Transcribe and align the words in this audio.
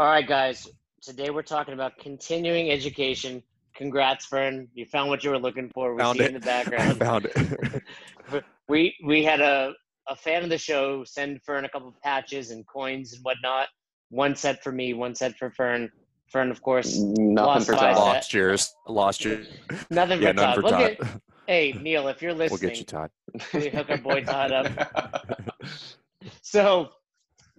All 0.00 0.06
right, 0.06 0.26
guys. 0.26 0.66
Today 1.02 1.28
we're 1.28 1.42
talking 1.42 1.74
about 1.74 1.98
continuing 1.98 2.70
education. 2.70 3.42
Congrats, 3.74 4.24
Fern. 4.24 4.66
You 4.72 4.86
found 4.86 5.10
what 5.10 5.22
you 5.22 5.28
were 5.28 5.38
looking 5.38 5.70
for. 5.74 5.92
We 5.94 6.00
Found 6.00 6.16
see 6.16 6.24
it. 6.24 6.28
in 6.28 6.32
the 6.32 6.40
background. 6.40 6.98
found 7.00 7.26
it. 7.26 7.82
we 8.68 8.94
we 9.04 9.22
had 9.22 9.42
a, 9.42 9.74
a 10.08 10.16
fan 10.16 10.42
of 10.42 10.48
the 10.48 10.56
show 10.56 11.04
send 11.04 11.42
Fern 11.42 11.66
a 11.66 11.68
couple 11.68 11.88
of 11.88 12.00
patches 12.00 12.50
and 12.50 12.66
coins 12.66 13.12
and 13.12 13.22
whatnot. 13.22 13.68
One 14.08 14.34
set 14.34 14.62
for 14.64 14.72
me, 14.72 14.94
one 14.94 15.14
set 15.14 15.36
for 15.36 15.50
Fern. 15.50 15.90
Fern, 16.32 16.50
of 16.50 16.62
course, 16.62 16.96
Nothing 16.96 17.34
Lost 17.34 17.66
for. 17.66 17.72
Todd. 17.74 17.96
Lost 17.96 18.32
yours. 18.32 18.74
Lost 18.88 19.22
yours. 19.22 19.48
nothing 19.90 20.22
Yeah, 20.22 20.32
for 20.32 20.38
Todd. 20.38 20.54
for 20.54 20.62
Look 20.62 20.70
Todd. 20.70 20.96
at, 20.98 21.20
hey, 21.46 21.72
Neil, 21.78 22.08
if 22.08 22.22
you're 22.22 22.32
listening, 22.32 22.58
We'll 22.62 22.70
get 22.70 22.78
you, 22.78 22.84
Todd. 22.86 23.10
we 23.52 23.68
hook 23.68 23.90
our 23.90 23.98
boy 23.98 24.22
Todd 24.24 24.50
up. 24.50 25.52
So, 26.42 26.90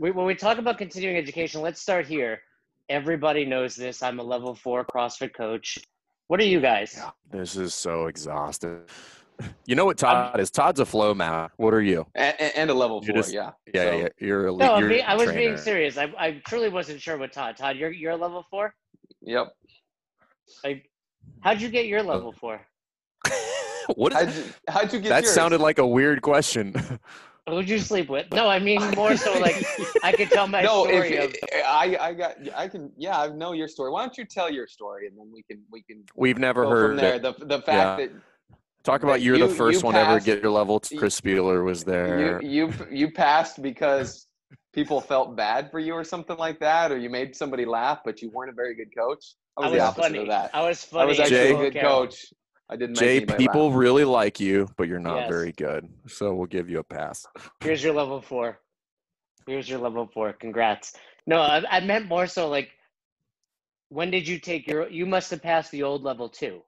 we, 0.02 0.09
when 0.09 0.25
we 0.25 0.33
talk 0.33 0.57
about 0.57 0.79
continuing 0.79 1.15
education, 1.15 1.61
let's 1.61 1.79
start 1.79 2.07
here. 2.07 2.41
Everybody 2.89 3.46
knows 3.46 3.75
this. 3.75 4.01
I'm 4.01 4.19
a 4.19 4.24
level 4.24 4.55
four 4.55 4.83
CrossFit 4.83 5.33
coach. 5.36 5.77
What 6.27 6.39
are 6.39 6.46
you 6.46 6.60
guys? 6.60 7.00
This 7.29 7.55
is 7.55 7.75
so 7.75 8.07
exhausting. 8.07 8.82
You 9.68 9.75
know 9.75 9.86
what 9.86 9.97
Todd 10.00 10.39
is? 10.39 10.50
Todd's 10.50 10.79
a 10.79 10.86
flow 10.86 11.14
man. 11.14 11.50
What 11.57 11.74
are 11.74 11.82
you? 11.82 12.05
and, 12.15 12.36
and- 12.39 12.54
and 12.55 12.69
a 12.71 12.74
level 12.74 13.01
You're 13.04 13.14
four, 13.14 13.21
just- 13.21 13.33
yeah. 13.33 13.51
Yeah, 13.74 13.83
So- 13.83 13.97
yeah. 13.97 14.07
You're 14.19 14.47
a 14.47 14.51
No, 14.55 14.74
I'm 14.74 14.79
you're 14.82 14.89
being, 14.89 15.01
a 15.01 15.07
I 15.07 15.15
was 15.15 15.32
being 15.32 15.55
serious. 15.55 15.97
I, 15.97 16.11
I 16.18 16.41
truly 16.47 16.69
wasn't 16.69 16.99
sure 16.99 17.18
what 17.18 17.32
Todd. 17.32 17.57
Todd, 17.57 17.77
you're 17.77 17.91
you're 17.91 18.13
a 18.13 18.18
level 18.18 18.43
four. 18.49 18.74
Yep. 19.21 19.54
Like, 20.63 20.89
how'd 21.41 21.61
you 21.61 21.69
get 21.69 21.86
your 21.86 21.99
oh. 21.99 22.04
level 22.04 22.32
four? 22.32 22.60
what 23.96 24.13
How'd 24.13 24.33
you, 24.33 24.43
how'd 24.68 24.93
you 24.93 24.99
get 24.99 25.10
that 25.10 25.24
yours? 25.24 25.33
sounded 25.33 25.61
like 25.61 25.77
a 25.77 25.86
weird 25.88 26.24
question. 26.24 26.74
Who'd 27.51 27.69
you 27.69 27.79
sleep 27.79 28.10
with? 28.10 28.28
No, 28.32 28.47
I 28.47 28.60
mean 28.60 28.82
more 28.96 29.15
so 29.18 29.37
like 29.39 29.64
I 30.04 30.14
could 30.14 30.32
tell 30.32 30.47
my 30.47 30.61
no, 30.71 30.86
story 30.86 31.15
if, 31.15 31.32
of. 31.33 31.50
I 31.65 31.97
I 32.00 32.14
got 32.14 32.36
I 32.55 32.67
can 32.67 32.91
yeah 32.97 33.19
I 33.22 33.27
know 33.27 33.52
your 33.53 33.67
story. 33.67 33.91
Why 33.91 34.02
don't 34.03 34.17
you 34.17 34.25
tell 34.25 34.50
your 34.50 34.67
story 34.67 35.07
and 35.07 35.17
then 35.17 35.30
we 35.33 35.44
can 35.44 35.61
we 35.72 35.81
can 35.83 36.03
We've 36.16 36.38
never 36.38 36.67
heard 36.67 36.91
from 36.91 36.97
there. 36.97 37.16
it. 37.16 37.22
The 37.22 37.33
the 37.45 37.61
fact 37.61 37.99
Yeah. 37.99 38.07
that 38.07 38.11
Talk 38.83 39.03
about 39.03 39.13
that 39.13 39.22
you're 39.22 39.35
you- 39.35 39.47
the 39.47 39.53
first 39.53 39.81
you 39.81 39.85
one 39.85 39.95
ever 39.95 40.19
to 40.19 40.25
get 40.25 40.41
your 40.41 40.52
level. 40.52 40.79
Chris 40.97 41.19
Spealler 41.19 41.63
was 41.63 41.83
there. 41.83 42.41
you 42.41 42.49
you 42.49 42.73
you 42.89 43.11
passed 43.11 43.61
because 43.61 44.27
people 44.73 45.02
felt 45.02 45.35
bad 45.35 45.69
for 45.69 45.79
you 45.79 45.94
or 45.94 46.03
something 46.03 46.38
like 46.38 46.57
that, 46.61 46.91
or 46.91 46.97
you 46.97 47.09
made 47.09 47.35
somebody 47.35 47.66
laugh, 47.66 47.99
but 48.05 48.22
you 48.22 48.29
weren't 48.31 48.49
a 48.49 48.53
very 48.53 48.73
good 48.73 48.88
coach. 48.97 49.35
I 49.57 49.63
I 49.63 49.66
was, 49.66 49.72
was 49.73 49.79
the 49.81 49.85
opposite 49.85 50.02
funny. 50.03 50.19
of 50.19 50.27
that. 50.29 50.49
I 50.55 50.61
was 50.67 50.83
funny. 50.85 51.03
I 51.03 51.05
was 51.05 51.19
actually 51.19 51.35
Jay- 51.35 51.53
a 51.53 51.57
good 51.57 51.73
Carol. 51.73 52.07
coach. 52.07 52.25
I 52.72 52.77
didn't 52.77 52.95
Jay, 52.95 53.17
anybody 53.17 53.45
people 53.45 53.69
laugh. 53.69 53.77
really 53.77 54.05
like 54.05 54.39
you, 54.39 54.69
but 54.77 54.88
you're 54.88 54.97
not 55.00 55.22
Yes. 55.22 55.30
very 55.30 55.52
good. 55.52 55.89
So 56.08 56.33
we'll 56.33 56.47
give 56.47 56.69
you 56.69 56.80
a 56.80 56.83
pass. 56.83 57.28
Here's 57.59 57.83
your 57.83 57.94
level 57.94 58.22
four. 58.22 58.59
Here's 59.45 59.67
your 59.67 59.80
level 59.80 60.09
four. 60.13 60.31
Congrats. 60.31 60.95
No, 61.28 61.41
I, 61.41 61.63
I 61.69 61.80
meant 61.81 62.08
more 62.08 62.28
so 62.28 62.47
like, 62.47 62.69
when 63.89 64.09
did 64.09 64.25
you 64.25 64.39
take 64.39 64.67
your? 64.67 64.88
You 64.89 65.05
must 65.05 65.30
have 65.31 65.41
passed 65.44 65.69
the 65.72 65.83
old 65.83 66.03
level 66.03 66.30
two. 66.30 66.61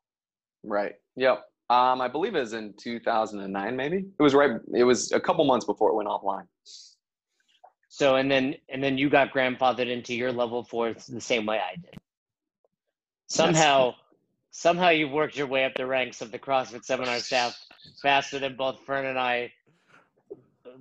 Right. 0.64 0.96
Yep. 1.16 1.46
Um, 1.70 2.02
I 2.02 2.10
believe 2.10 2.36
it 2.36 2.42
was 2.42 2.52
in 2.52 2.74
2009, 2.78 3.76
maybe. 3.76 3.98
It 3.98 4.22
was 4.22 4.34
right. 4.34 4.60
It 4.74 4.84
was 4.84 5.14
a 5.14 5.20
couple 5.22 5.46
months 5.46 5.66
before 5.66 5.90
it 5.90 5.96
went 5.96 6.10
offline. 6.10 6.46
So 7.88 8.18
and 8.18 8.30
then 8.30 8.56
and 8.68 8.84
then 8.84 8.98
you 8.98 9.10
got 9.10 9.32
grandfathered 9.32 9.90
into 9.90 10.14
your 10.14 10.34
level 10.34 10.64
four 10.66 10.94
the 11.08 11.22
same 11.22 11.46
way 11.46 11.60
I 11.60 11.76
did. 11.76 11.96
Somehow, 13.28 13.96
somehow 14.54 14.90
you've 14.90 15.12
worked 15.12 15.36
your 15.36 15.48
way 15.48 15.66
up 15.66 15.74
the 15.76 15.86
ranks 15.86 16.22
of 16.22 16.32
the 16.32 16.40
CrossFit 16.40 16.86
seminar 16.86 17.20
staff 17.20 17.58
faster 18.02 18.40
than 18.40 18.56
both 18.56 18.80
Fern 18.86 19.08
and 19.08 19.20
I. 19.20 19.52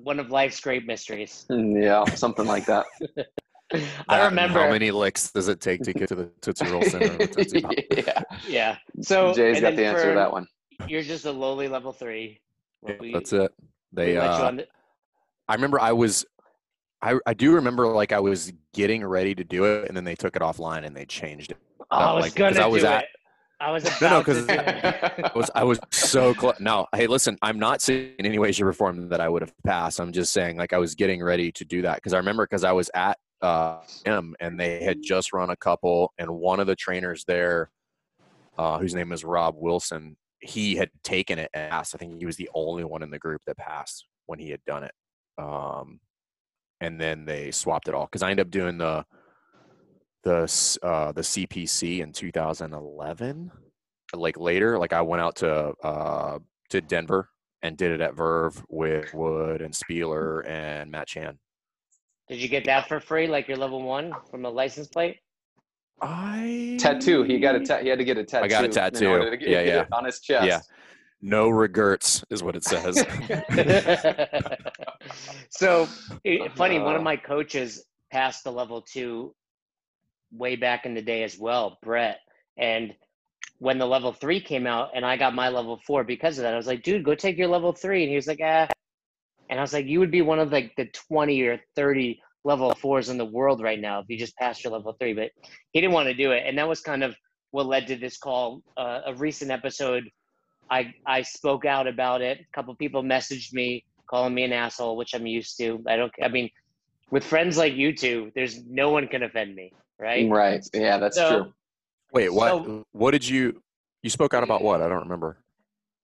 One 0.02 0.20
of 0.20 0.30
life's 0.30 0.60
great 0.60 0.86
mysteries. 0.86 1.44
Mm, 1.50 1.82
Yeah, 1.82 2.04
something 2.14 2.46
like 2.46 2.66
that. 2.66 2.86
I 3.74 3.78
That 3.78 3.86
and 4.08 4.24
remember. 4.24 4.60
How 4.60 4.70
many 4.70 4.90
licks 4.90 5.32
does 5.32 5.48
it 5.48 5.60
take 5.60 5.80
to 5.82 5.92
get 5.94 6.08
to 6.08 6.14
the 6.14 6.26
Tootsie 6.42 6.66
Roll 6.66 6.82
Center? 6.82 7.26
Tootsie 7.26 7.62
Pop? 7.62 7.72
yeah. 7.96 8.22
Yeah. 8.46 8.76
So 9.00 9.32
Jay's 9.32 9.60
got 9.60 9.76
the 9.76 9.84
answer 9.86 10.10
to 10.10 10.14
that 10.14 10.30
one. 10.30 10.46
You're 10.86 11.02
just 11.02 11.24
a 11.24 11.32
lowly 11.32 11.68
level 11.68 11.92
three. 11.92 12.40
Yeah, 12.86 12.94
We- 13.00 13.12
That's 13.12 13.32
it. 13.32 13.50
They. 13.92 14.16
Uh, 14.16 14.50
the- 14.52 14.66
I 15.48 15.54
remember 15.54 15.80
I 15.80 15.92
was. 15.92 16.24
I, 17.00 17.18
I 17.26 17.34
do 17.34 17.54
remember 17.54 17.86
like 17.88 18.12
I 18.12 18.20
was 18.20 18.52
getting 18.74 19.04
ready 19.04 19.34
to 19.34 19.42
do 19.44 19.64
it, 19.64 19.88
and 19.88 19.96
then 19.96 20.04
they 20.04 20.14
took 20.14 20.36
it 20.36 20.42
offline 20.42 20.84
and 20.86 20.94
they 20.96 21.04
changed 21.06 21.50
it. 21.52 21.58
Oh, 21.90 21.96
I 21.98 22.12
was 22.14 22.22
like, 22.22 22.34
'cause 22.36 22.54
gonna 22.54 22.64
I 22.66 22.68
was 22.68 22.82
do 22.82 22.88
at- 22.88 23.02
it. 23.04 23.08
I 23.62 23.70
was 23.70 23.84
about 23.84 24.00
No, 24.02 24.08
no, 24.10 24.18
to 24.22 24.24
'cause- 24.24 24.46
do 24.46 24.54
it. 24.54 25.24
I 25.24 25.38
was 25.38 25.50
I 25.54 25.64
was 25.64 25.78
so 25.90 26.34
close. 26.34 26.58
No, 26.58 26.86
hey, 26.94 27.06
listen, 27.06 27.38
I'm 27.42 27.58
not 27.58 27.80
saying 27.80 28.14
in 28.18 28.26
any 28.26 28.38
way, 28.38 28.50
shape, 28.52 28.66
or 28.66 28.72
form 28.72 29.08
that 29.10 29.20
I 29.20 29.28
would 29.28 29.42
have 29.42 29.52
passed. 29.64 30.00
I'm 30.00 30.12
just 30.12 30.32
saying 30.32 30.56
like 30.56 30.72
I 30.72 30.78
was 30.78 30.94
getting 30.94 31.22
ready 31.22 31.52
to 31.52 31.64
do 31.64 31.82
that 31.82 31.96
because 31.96 32.12
I 32.12 32.18
remember 32.18 32.44
because 32.44 32.64
I 32.64 32.72
was 32.72 32.90
at 32.94 33.18
uh, 33.40 33.78
M 34.04 34.34
and 34.40 34.58
they 34.58 34.82
had 34.82 34.98
just 35.02 35.32
run 35.32 35.50
a 35.50 35.56
couple, 35.56 36.12
and 36.18 36.30
one 36.30 36.58
of 36.60 36.66
the 36.66 36.76
trainers 36.76 37.24
there, 37.26 37.70
uh, 38.58 38.78
whose 38.78 38.94
name 38.94 39.12
is 39.12 39.24
Rob 39.24 39.54
Wilson, 39.58 40.16
he 40.40 40.74
had 40.76 40.90
taken 41.04 41.38
it 41.38 41.50
and 41.54 41.70
passed. 41.70 41.94
I 41.94 41.98
think 41.98 42.18
he 42.18 42.26
was 42.26 42.36
the 42.36 42.50
only 42.54 42.84
one 42.84 43.02
in 43.02 43.10
the 43.10 43.18
group 43.18 43.42
that 43.46 43.56
passed 43.56 44.06
when 44.26 44.38
he 44.40 44.50
had 44.50 44.64
done 44.64 44.82
it. 44.84 44.92
Um, 45.38 46.00
and 46.80 47.00
then 47.00 47.24
they 47.24 47.50
swapped 47.52 47.86
it 47.88 47.94
all 47.94 48.06
because 48.06 48.22
I 48.22 48.30
ended 48.30 48.46
up 48.46 48.50
doing 48.50 48.76
the 48.78 49.04
the 50.22 50.78
uh, 50.82 51.12
the 51.12 51.20
CPC 51.22 52.00
in 52.00 52.12
2011 52.12 53.50
like 54.14 54.38
later 54.38 54.78
like 54.78 54.92
i 54.92 55.00
went 55.00 55.22
out 55.22 55.34
to 55.36 55.72
uh 55.82 56.38
to 56.68 56.80
denver 56.82 57.30
and 57.62 57.78
did 57.78 57.90
it 57.90 58.00
at 58.02 58.14
verve 58.14 58.62
with 58.68 59.12
wood 59.14 59.62
and 59.62 59.74
spealler 59.74 60.46
and 60.46 60.90
matt 60.90 61.06
chan 61.08 61.38
Did 62.28 62.38
you 62.42 62.48
get 62.48 62.64
that 62.66 62.88
for 62.88 63.00
free, 63.00 63.26
like 63.26 63.48
your 63.48 63.56
level 63.56 63.82
one 63.82 64.12
from 64.30 64.44
a 64.44 64.50
license 64.50 64.88
plate? 64.88 65.16
i 66.02 66.76
Tattoo. 66.80 67.22
He 67.22 67.38
got 67.38 67.54
a 67.54 67.60
ta- 67.60 67.78
He 67.78 67.88
had 67.88 67.98
to 67.98 68.04
get 68.04 68.18
a 68.18 68.24
tattoo. 68.24 68.44
I 68.44 68.48
got 68.48 68.64
a 68.64 68.68
tattoo. 68.68 69.30
to 69.30 69.36
get- 69.36 69.48
Yeah, 69.48 69.64
get 69.64 69.66
yeah. 69.74 69.80
it 69.82 69.88
on 69.92 70.04
his 70.04 70.20
chest. 70.20 70.46
Yeah. 70.46 70.60
no 71.20 71.48
regrets 71.48 72.24
is 72.30 72.42
what 72.42 72.54
it 72.56 72.64
says 72.64 72.96
so 75.50 75.86
funny, 76.56 76.78
one 76.80 76.96
of 76.96 77.02
my 77.02 77.16
coaches 77.16 77.84
passed 78.10 78.44
the 78.44 78.52
level 78.52 78.82
two 78.82 79.34
way 80.32 80.56
back 80.56 80.86
in 80.86 80.94
the 80.94 81.02
day 81.02 81.22
as 81.22 81.38
well, 81.38 81.78
Brett. 81.82 82.20
And 82.56 82.94
when 83.58 83.78
the 83.78 83.86
level 83.86 84.12
three 84.12 84.40
came 84.40 84.66
out 84.66 84.90
and 84.94 85.04
I 85.04 85.16
got 85.16 85.34
my 85.34 85.48
level 85.48 85.80
four 85.86 86.04
because 86.04 86.38
of 86.38 86.42
that, 86.42 86.54
I 86.54 86.56
was 86.56 86.66
like, 86.66 86.82
dude, 86.82 87.04
go 87.04 87.14
take 87.14 87.38
your 87.38 87.48
level 87.48 87.72
three. 87.72 88.02
And 88.02 88.10
he 88.10 88.16
was 88.16 88.26
like, 88.26 88.40
ah. 88.42 88.68
And 89.50 89.58
I 89.58 89.62
was 89.62 89.72
like, 89.72 89.86
you 89.86 90.00
would 90.00 90.10
be 90.10 90.22
one 90.22 90.38
of 90.38 90.50
like 90.50 90.72
the 90.76 90.86
20 91.08 91.42
or 91.42 91.60
30 91.76 92.20
level 92.44 92.74
fours 92.74 93.08
in 93.08 93.18
the 93.18 93.24
world 93.24 93.62
right 93.62 93.80
now 93.80 94.00
if 94.00 94.06
you 94.08 94.18
just 94.18 94.36
passed 94.36 94.64
your 94.64 94.72
level 94.72 94.96
three. 94.98 95.12
But 95.12 95.30
he 95.72 95.80
didn't 95.80 95.92
want 95.92 96.08
to 96.08 96.14
do 96.14 96.32
it. 96.32 96.44
And 96.46 96.58
that 96.58 96.68
was 96.68 96.80
kind 96.80 97.04
of 97.04 97.14
what 97.50 97.66
led 97.66 97.86
to 97.88 97.96
this 97.96 98.18
call. 98.18 98.62
Uh, 98.76 99.00
a 99.06 99.14
recent 99.14 99.50
episode, 99.50 100.08
I, 100.70 100.94
I 101.06 101.22
spoke 101.22 101.64
out 101.64 101.86
about 101.86 102.22
it. 102.22 102.40
A 102.40 102.56
couple 102.56 102.74
people 102.74 103.02
messaged 103.02 103.52
me 103.52 103.84
calling 104.08 104.34
me 104.34 104.44
an 104.44 104.52
asshole, 104.52 104.96
which 104.96 105.14
I'm 105.14 105.26
used 105.26 105.56
to. 105.58 105.82
I 105.86 105.96
don't, 105.96 106.12
I 106.22 106.28
mean, 106.28 106.50
with 107.10 107.24
friends 107.24 107.56
like 107.58 107.74
you 107.74 107.94
two, 107.94 108.32
there's 108.34 108.64
no 108.64 108.90
one 108.90 109.06
can 109.06 109.22
offend 109.22 109.54
me, 109.54 109.72
right? 110.02 110.28
Right. 110.28 110.68
Yeah, 110.74 110.98
that's 110.98 111.16
So- 111.16 111.44
true. 111.44 111.52
wait 112.12 112.28
what 112.32 112.48
So- 112.48 112.84
what 112.92 113.12
did 113.12 113.26
you 113.26 113.62
you 114.02 114.10
spoke 114.10 114.34
out 114.34 114.42
about 114.42 114.62
what 114.62 114.82
i 114.82 114.88
don't 114.88 115.04
remember 115.08 115.38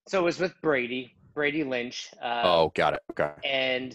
So 0.09 0.21
it 0.21 0.23
was 0.23 0.39
with 0.39 0.55
Brady, 0.63 1.13
Brady 1.35 1.65
Lynch. 1.65 2.09
Uh, 2.23 2.43
oh 2.45 2.73
got 2.75 2.95
it 2.95 3.01
okay 3.11 3.33
and 3.45 3.95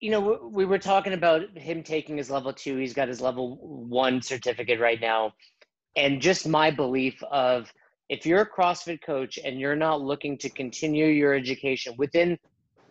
you 0.00 0.10
know 0.10 0.20
we- 0.20 0.48
we 0.58 0.64
were 0.64 0.78
talking 0.78 1.12
about 1.12 1.56
him 1.56 1.82
taking 1.82 2.16
his 2.16 2.30
level 2.30 2.52
two 2.52 2.76
he's 2.76 2.94
got 2.94 3.06
his 3.08 3.20
level 3.20 3.56
one 3.88 4.22
certificate 4.22 4.80
right 4.80 5.00
now 5.00 5.32
and 5.96 6.20
just 6.22 6.48
my 6.48 6.70
belief 6.70 7.22
of 7.30 7.72
if 8.08 8.26
you're 8.26 8.40
a 8.40 8.50
crossfit 8.50 9.00
coach 9.02 9.38
and 9.44 9.60
you're 9.60 9.76
not 9.76 10.00
looking 10.00 10.36
to 10.38 10.48
continue 10.48 11.06
your 11.06 11.32
education 11.34 11.94
within 11.98 12.38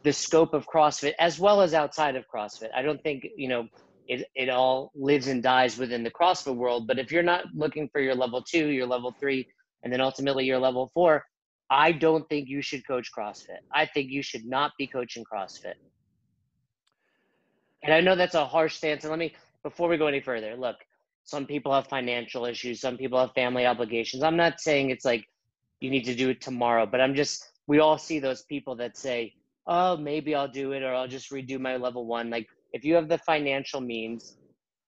the 0.03 0.13
scope 0.13 0.53
of 0.53 0.65
crossfit 0.67 1.13
as 1.19 1.39
well 1.39 1.59
as 1.61 1.73
outside 1.73 2.15
of 2.15 2.23
crossfit 2.33 2.69
i 2.75 2.81
don't 2.81 3.01
think 3.03 3.27
you 3.35 3.47
know 3.49 3.67
it, 4.09 4.25
it 4.35 4.49
all 4.49 4.91
lives 4.95 5.27
and 5.27 5.41
dies 5.41 5.77
within 5.77 6.03
the 6.03 6.11
crossfit 6.11 6.55
world 6.55 6.87
but 6.87 6.99
if 6.99 7.11
you're 7.11 7.23
not 7.23 7.45
looking 7.55 7.87
for 7.89 8.01
your 8.01 8.15
level 8.15 8.41
two 8.41 8.67
your 8.67 8.87
level 8.87 9.15
three 9.19 9.47
and 9.83 9.93
then 9.93 10.01
ultimately 10.01 10.43
your 10.43 10.59
level 10.59 10.91
four 10.93 11.23
I 11.69 11.91
don't 11.91 12.27
think 12.29 12.49
you 12.49 12.61
should 12.61 12.85
coach 12.85 13.11
CrossFit. 13.15 13.59
I 13.71 13.85
think 13.85 14.09
you 14.09 14.23
should 14.23 14.45
not 14.45 14.71
be 14.77 14.87
coaching 14.87 15.23
CrossFit. 15.23 15.75
And 17.83 17.93
I 17.93 18.01
know 18.01 18.15
that's 18.15 18.35
a 18.35 18.45
harsh 18.45 18.75
stance. 18.75 19.03
And 19.03 19.11
let 19.11 19.19
me, 19.19 19.33
before 19.61 19.87
we 19.87 19.97
go 19.97 20.07
any 20.07 20.19
further, 20.19 20.55
look, 20.55 20.77
some 21.23 21.45
people 21.45 21.71
have 21.73 21.87
financial 21.87 22.45
issues, 22.45 22.81
some 22.81 22.97
people 22.97 23.19
have 23.19 23.33
family 23.33 23.67
obligations. 23.67 24.23
I'm 24.23 24.35
not 24.35 24.59
saying 24.59 24.89
it's 24.89 25.05
like 25.05 25.25
you 25.79 25.91
need 25.91 26.05
to 26.05 26.15
do 26.15 26.29
it 26.29 26.41
tomorrow, 26.41 26.87
but 26.87 27.01
I'm 27.01 27.13
just, 27.13 27.51
we 27.67 27.79
all 27.79 27.99
see 27.99 28.19
those 28.19 28.41
people 28.43 28.75
that 28.77 28.97
say, 28.97 29.33
oh, 29.67 29.95
maybe 29.95 30.33
I'll 30.33 30.47
do 30.47 30.71
it 30.71 30.81
or 30.81 30.93
I'll 30.93 31.07
just 31.07 31.31
redo 31.31 31.59
my 31.59 31.77
level 31.77 32.07
one. 32.07 32.31
Like, 32.31 32.47
if 32.73 32.83
you 32.85 32.95
have 32.95 33.07
the 33.07 33.17
financial 33.19 33.81
means, 33.81 34.37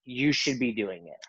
you 0.05 0.31
should 0.31 0.59
be 0.59 0.71
doing 0.71 1.07
it. 1.07 1.25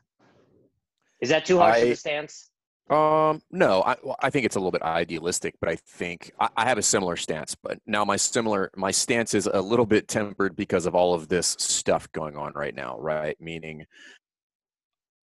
Is 1.20 1.28
that 1.28 1.44
too 1.44 1.58
harsh 1.58 1.82
of 1.82 1.88
a 1.88 1.96
stance? 1.96 2.50
Um, 2.90 3.40
no, 3.50 3.82
I, 3.82 3.96
well, 4.02 4.16
I 4.20 4.28
think 4.28 4.44
it's 4.44 4.56
a 4.56 4.58
little 4.58 4.72
bit 4.72 4.82
idealistic, 4.82 5.54
but 5.60 5.70
I 5.70 5.76
think 5.76 6.32
I, 6.38 6.49
I 6.56 6.64
have 6.69 6.78
a 6.78 6.82
similar 6.82 7.16
stance. 7.16 7.54
But 7.54 7.78
now 7.87 8.04
my 8.04 8.16
similar 8.16 8.70
my 8.76 8.90
stance 8.90 9.34
is 9.34 9.46
a 9.46 9.60
little 9.60 9.87
bit 9.87 10.08
tempered 10.08 10.56
because 10.56 10.84
of 10.84 10.94
all 10.94 11.14
of 11.14 11.28
this 11.28 11.56
stuff 11.58 12.10
going 12.12 12.37
on 12.37 12.52
right 12.55 12.75
now, 12.75 12.98
right? 12.98 13.40
Meaning, 13.40 13.87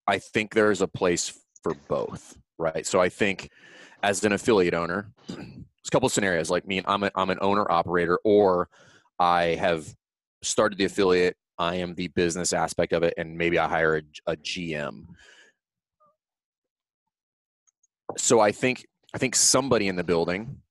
I 0.08 0.20
think 0.20 0.54
there's 0.54 0.82
a 0.82 0.88
place 0.88 1.38
for 1.62 1.76
both, 1.88 2.38
right? 2.58 2.88
So 2.88 3.02
I 3.02 3.10
think 3.10 3.50
as 4.02 4.24
an 4.24 4.32
affiliate 4.32 4.74
owner, 4.74 5.12
there's 5.28 5.40
a 5.88 5.92
couple 5.92 6.08
of 6.08 6.14
scenarios. 6.14 6.50
Like 6.50 6.66
me, 6.66 6.82
I'm 6.86 7.04
a, 7.04 7.12
I'm 7.14 7.30
an 7.30 7.40
owner 7.42 7.70
operator, 7.70 8.20
or 8.24 8.70
I 9.20 9.56
have 9.60 9.94
started 10.42 10.78
the 10.78 10.86
affiliate. 10.86 11.36
I 11.58 11.76
am 11.76 11.94
the 11.96 12.08
business 12.10 12.54
aspect 12.54 12.94
of 12.94 13.04
it, 13.04 13.14
and 13.18 13.38
maybe 13.38 13.60
I 13.60 13.68
hire 13.68 13.98
a, 13.98 14.32
a 14.32 14.38
GM 14.38 15.06
so 18.18 18.40
I 18.40 18.52
think 18.52 18.86
I 19.14 19.18
think 19.18 19.36
somebody 19.36 19.88
in 19.88 19.96
the 19.96 20.04
building 20.04 20.62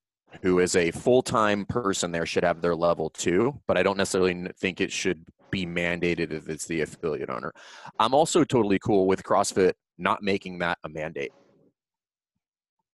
who 0.43 0.59
is 0.61 0.77
a 0.77 0.91
full-time 0.91 1.65
person 1.67 2.13
there 2.13 2.27
should 2.27 2.45
have 2.45 2.61
their 2.61 2.77
level 2.77 3.11
two, 3.11 3.59
but 3.67 3.77
I 3.77 3.83
don't 3.83 3.97
necessarily 3.97 4.49
think 4.61 4.81
it 4.81 4.93
should 4.93 5.25
be 5.51 5.67
mandated 5.67 6.33
if 6.33 6.49
it's 6.49 6.67
the 6.67 6.83
affiliate 6.83 7.31
owner. 7.31 7.53
I'm 7.99 8.15
also 8.15 8.45
totally 8.45 8.79
cool 8.79 9.07
with 9.07 9.23
CrossFit 9.23 9.73
not 9.97 10.23
making 10.23 10.59
that 10.59 10.79
a 10.85 10.89
mandate. 10.89 11.33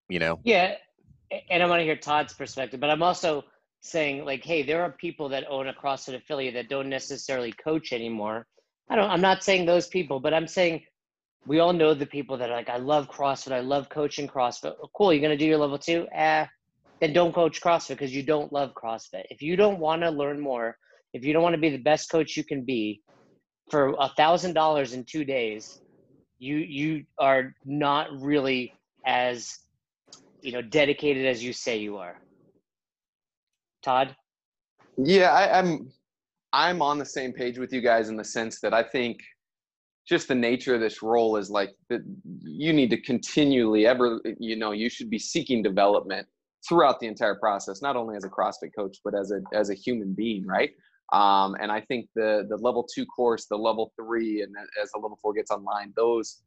You 0.10 0.20
know? 0.20 0.40
Yeah. 0.44 0.76
And 1.50 1.62
I 1.62 1.68
want 1.68 1.80
to 1.80 1.84
hear 1.84 1.96
Todd's 1.96 2.34
perspective, 2.34 2.80
but 2.80 2.90
I'm 2.90 3.04
also 3.04 3.46
saying 3.82 4.26
like, 4.26 4.44
hey, 4.44 4.64
there 4.64 4.82
are 4.84 4.92
people 4.92 5.30
that 5.30 5.46
own 5.50 5.68
a 5.68 5.74
CrossFit 5.74 6.16
affiliate 6.16 6.54
that 6.56 6.70
don't 6.70 6.90
necessarily 6.90 7.52
coach 7.54 7.94
anymore. 7.94 8.46
I 8.90 8.96
don't 8.96 9.10
I'm 9.10 9.22
not 9.22 9.44
saying 9.44 9.66
those 9.66 9.88
people, 9.88 10.20
but 10.20 10.34
I'm 10.34 10.48
saying 10.48 10.84
we 11.46 11.60
all 11.60 11.74
know 11.74 11.94
the 11.94 12.06
people 12.06 12.38
that 12.38 12.50
are 12.50 12.56
like, 12.56 12.70
I 12.70 12.78
love 12.78 13.10
CrossFit, 13.10 13.52
I 13.52 13.62
love 13.62 13.90
coaching 13.90 14.28
CrossFit. 14.28 14.76
Oh, 14.82 14.90
cool, 14.96 15.14
you're 15.14 15.22
gonna 15.22 15.38
do 15.38 15.46
your 15.46 15.58
level 15.58 15.80
two? 15.80 16.08
Eh, 16.14 16.46
then 17.00 17.14
don't 17.14 17.34
coach 17.34 17.62
CrossFit 17.62 17.90
because 17.90 18.14
you 18.14 18.24
don't 18.24 18.52
love 18.52 18.74
CrossFit. 18.74 19.24
If 19.30 19.42
you 19.42 19.56
don't 19.56 19.80
want 19.80 20.02
to 20.02 20.10
learn 20.10 20.40
more, 20.40 20.78
if 21.14 21.24
you 21.24 21.34
don't 21.34 21.44
want 21.44 21.56
to 21.56 21.62
be 21.62 21.70
the 21.70 21.78
best 21.78 22.10
coach 22.12 22.36
you 22.36 22.44
can 22.44 22.66
be, 22.66 23.02
for 23.70 23.96
a 24.00 24.10
thousand 24.18 24.54
dollars 24.54 24.94
in 24.94 25.06
two 25.06 25.24
days, 25.24 25.80
you 26.40 26.58
you 26.58 27.06
are 27.18 27.54
not 27.66 28.08
really 28.20 28.74
as 29.06 29.60
you 30.42 30.52
know 30.52 30.62
dedicated 30.62 31.26
as 31.26 31.44
you 31.44 31.54
say 31.54 31.78
you 31.78 31.98
are. 31.98 32.20
Todd. 33.90 34.16
Yeah, 34.98 35.32
I, 35.32 35.58
I'm 35.58 35.90
I'm 36.54 36.82
on 36.82 37.00
the 37.00 37.06
same 37.06 37.34
page 37.34 37.58
with 37.58 37.74
you 37.74 37.82
guys 37.82 38.10
in 38.10 38.18
the 38.18 38.24
sense 38.24 38.60
that 38.62 38.72
I 38.72 38.84
think 38.84 39.18
just 40.08 40.28
the 40.28 40.36
nature 40.36 40.76
of 40.76 40.82
this 40.82 41.02
role 41.02 41.38
is 41.38 41.50
like 41.50 41.72
that 41.90 42.02
you 42.44 42.72
need 42.72 42.92
to 42.92 43.02
continually 43.02 43.88
ever 43.88 44.22
you 44.40 44.56
know 44.56 44.72
you 44.72 44.90
should 44.90 45.10
be 45.10 45.18
seeking 45.18 45.64
development 45.64 46.28
throughout 46.68 47.00
the 47.00 47.08
entire 47.08 47.36
process 47.36 47.82
not 47.82 47.96
only 47.96 48.16
as 48.16 48.24
a 48.24 48.30
crossfit 48.30 48.72
coach 48.78 48.98
but 49.04 49.14
as 49.16 49.32
a 49.32 49.40
as 49.54 49.70
a 49.70 49.76
human 49.76 50.14
being 50.14 50.46
right 50.46 50.72
um, 51.14 51.56
and 51.62 51.72
i 51.72 51.80
think 51.80 52.10
the 52.16 52.48
the 52.50 52.58
level 52.58 52.88
two 52.96 53.06
course 53.06 53.46
the 53.46 53.56
level 53.56 53.94
three 53.96 54.42
and 54.42 54.52
as 54.82 54.90
the 54.92 55.00
level 55.00 55.18
four 55.22 55.32
gets 55.34 55.52
online 55.52 55.94
those 55.96 56.42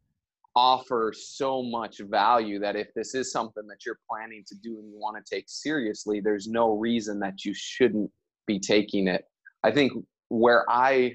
offer 0.55 1.13
so 1.17 1.63
much 1.63 1.99
value 2.01 2.59
that 2.59 2.77
if 2.77 2.89
this 2.95 3.15
is 3.15 3.33
something 3.33 3.67
that 3.67 3.87
you're 3.87 3.99
planning 4.09 4.45
to 4.47 4.55
do 4.57 4.79
and 4.79 4.91
you 4.91 4.99
want 4.99 5.17
to 5.17 5.35
take 5.35 5.45
seriously 5.49 6.21
there's 6.21 6.47
no 6.47 6.77
reason 6.77 7.19
that 7.19 7.45
you 7.45 7.55
shouldn't 7.55 8.11
be 8.47 8.59
taking 8.59 9.09
it 9.09 9.25
i 9.65 9.71
think 9.71 9.93
where 10.29 10.65
i 10.69 11.15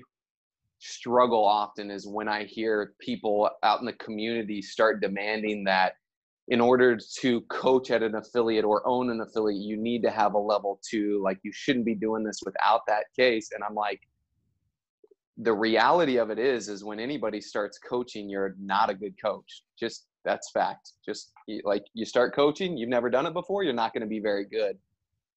struggle 0.80 1.44
often 1.44 1.90
is 1.90 2.08
when 2.08 2.28
I 2.28 2.44
hear 2.46 2.94
people 3.00 3.50
out 3.64 3.80
in 3.80 3.86
the 3.86 3.94
community 3.94 4.62
start 4.62 5.02
demanding 5.02 5.64
that 5.66 5.94
in 6.50 6.62
order 6.62 6.98
to 7.20 7.42
coach 7.50 7.92
at 7.92 8.04
an 8.04 8.16
affiliate 8.16 8.64
or 8.64 8.88
own 8.88 9.10
an 9.10 9.20
affiliate, 9.22 9.62
you 9.62 9.76
need 9.76 10.02
to 10.04 10.12
have 10.12 10.34
a 10.34 10.38
level 10.38 10.80
two. 10.88 11.22
Like 11.24 11.40
you 11.44 11.52
shouldn't 11.52 11.86
be 11.86 11.96
doing 11.96 12.24
this 12.24 12.40
without 12.46 12.82
that 12.88 13.06
case. 13.18 13.50
And 13.54 13.64
I'm 13.64 13.76
like, 13.76 14.00
the 15.38 15.54
reality 15.54 16.18
of 16.18 16.30
it 16.30 16.40
is, 16.40 16.68
is 16.68 16.84
when 16.84 17.00
anybody 17.00 17.40
starts 17.42 17.78
coaching, 17.78 18.30
you're 18.30 18.56
not 18.60 18.90
a 18.90 18.94
good 18.94 19.14
coach. 19.24 19.64
Just 19.80 20.08
that's 20.26 20.52
fact. 20.52 20.94
Just 21.06 21.32
like 21.64 21.84
you 21.94 22.06
start 22.06 22.36
coaching, 22.36 22.78
you've 22.78 22.90
never 22.90 23.10
done 23.10 23.26
it 23.26 23.34
before, 23.34 23.64
you're 23.64 23.74
not 23.74 23.94
going 23.94 24.02
to 24.02 24.08
be 24.08 24.20
very 24.20 24.46
good 24.46 24.78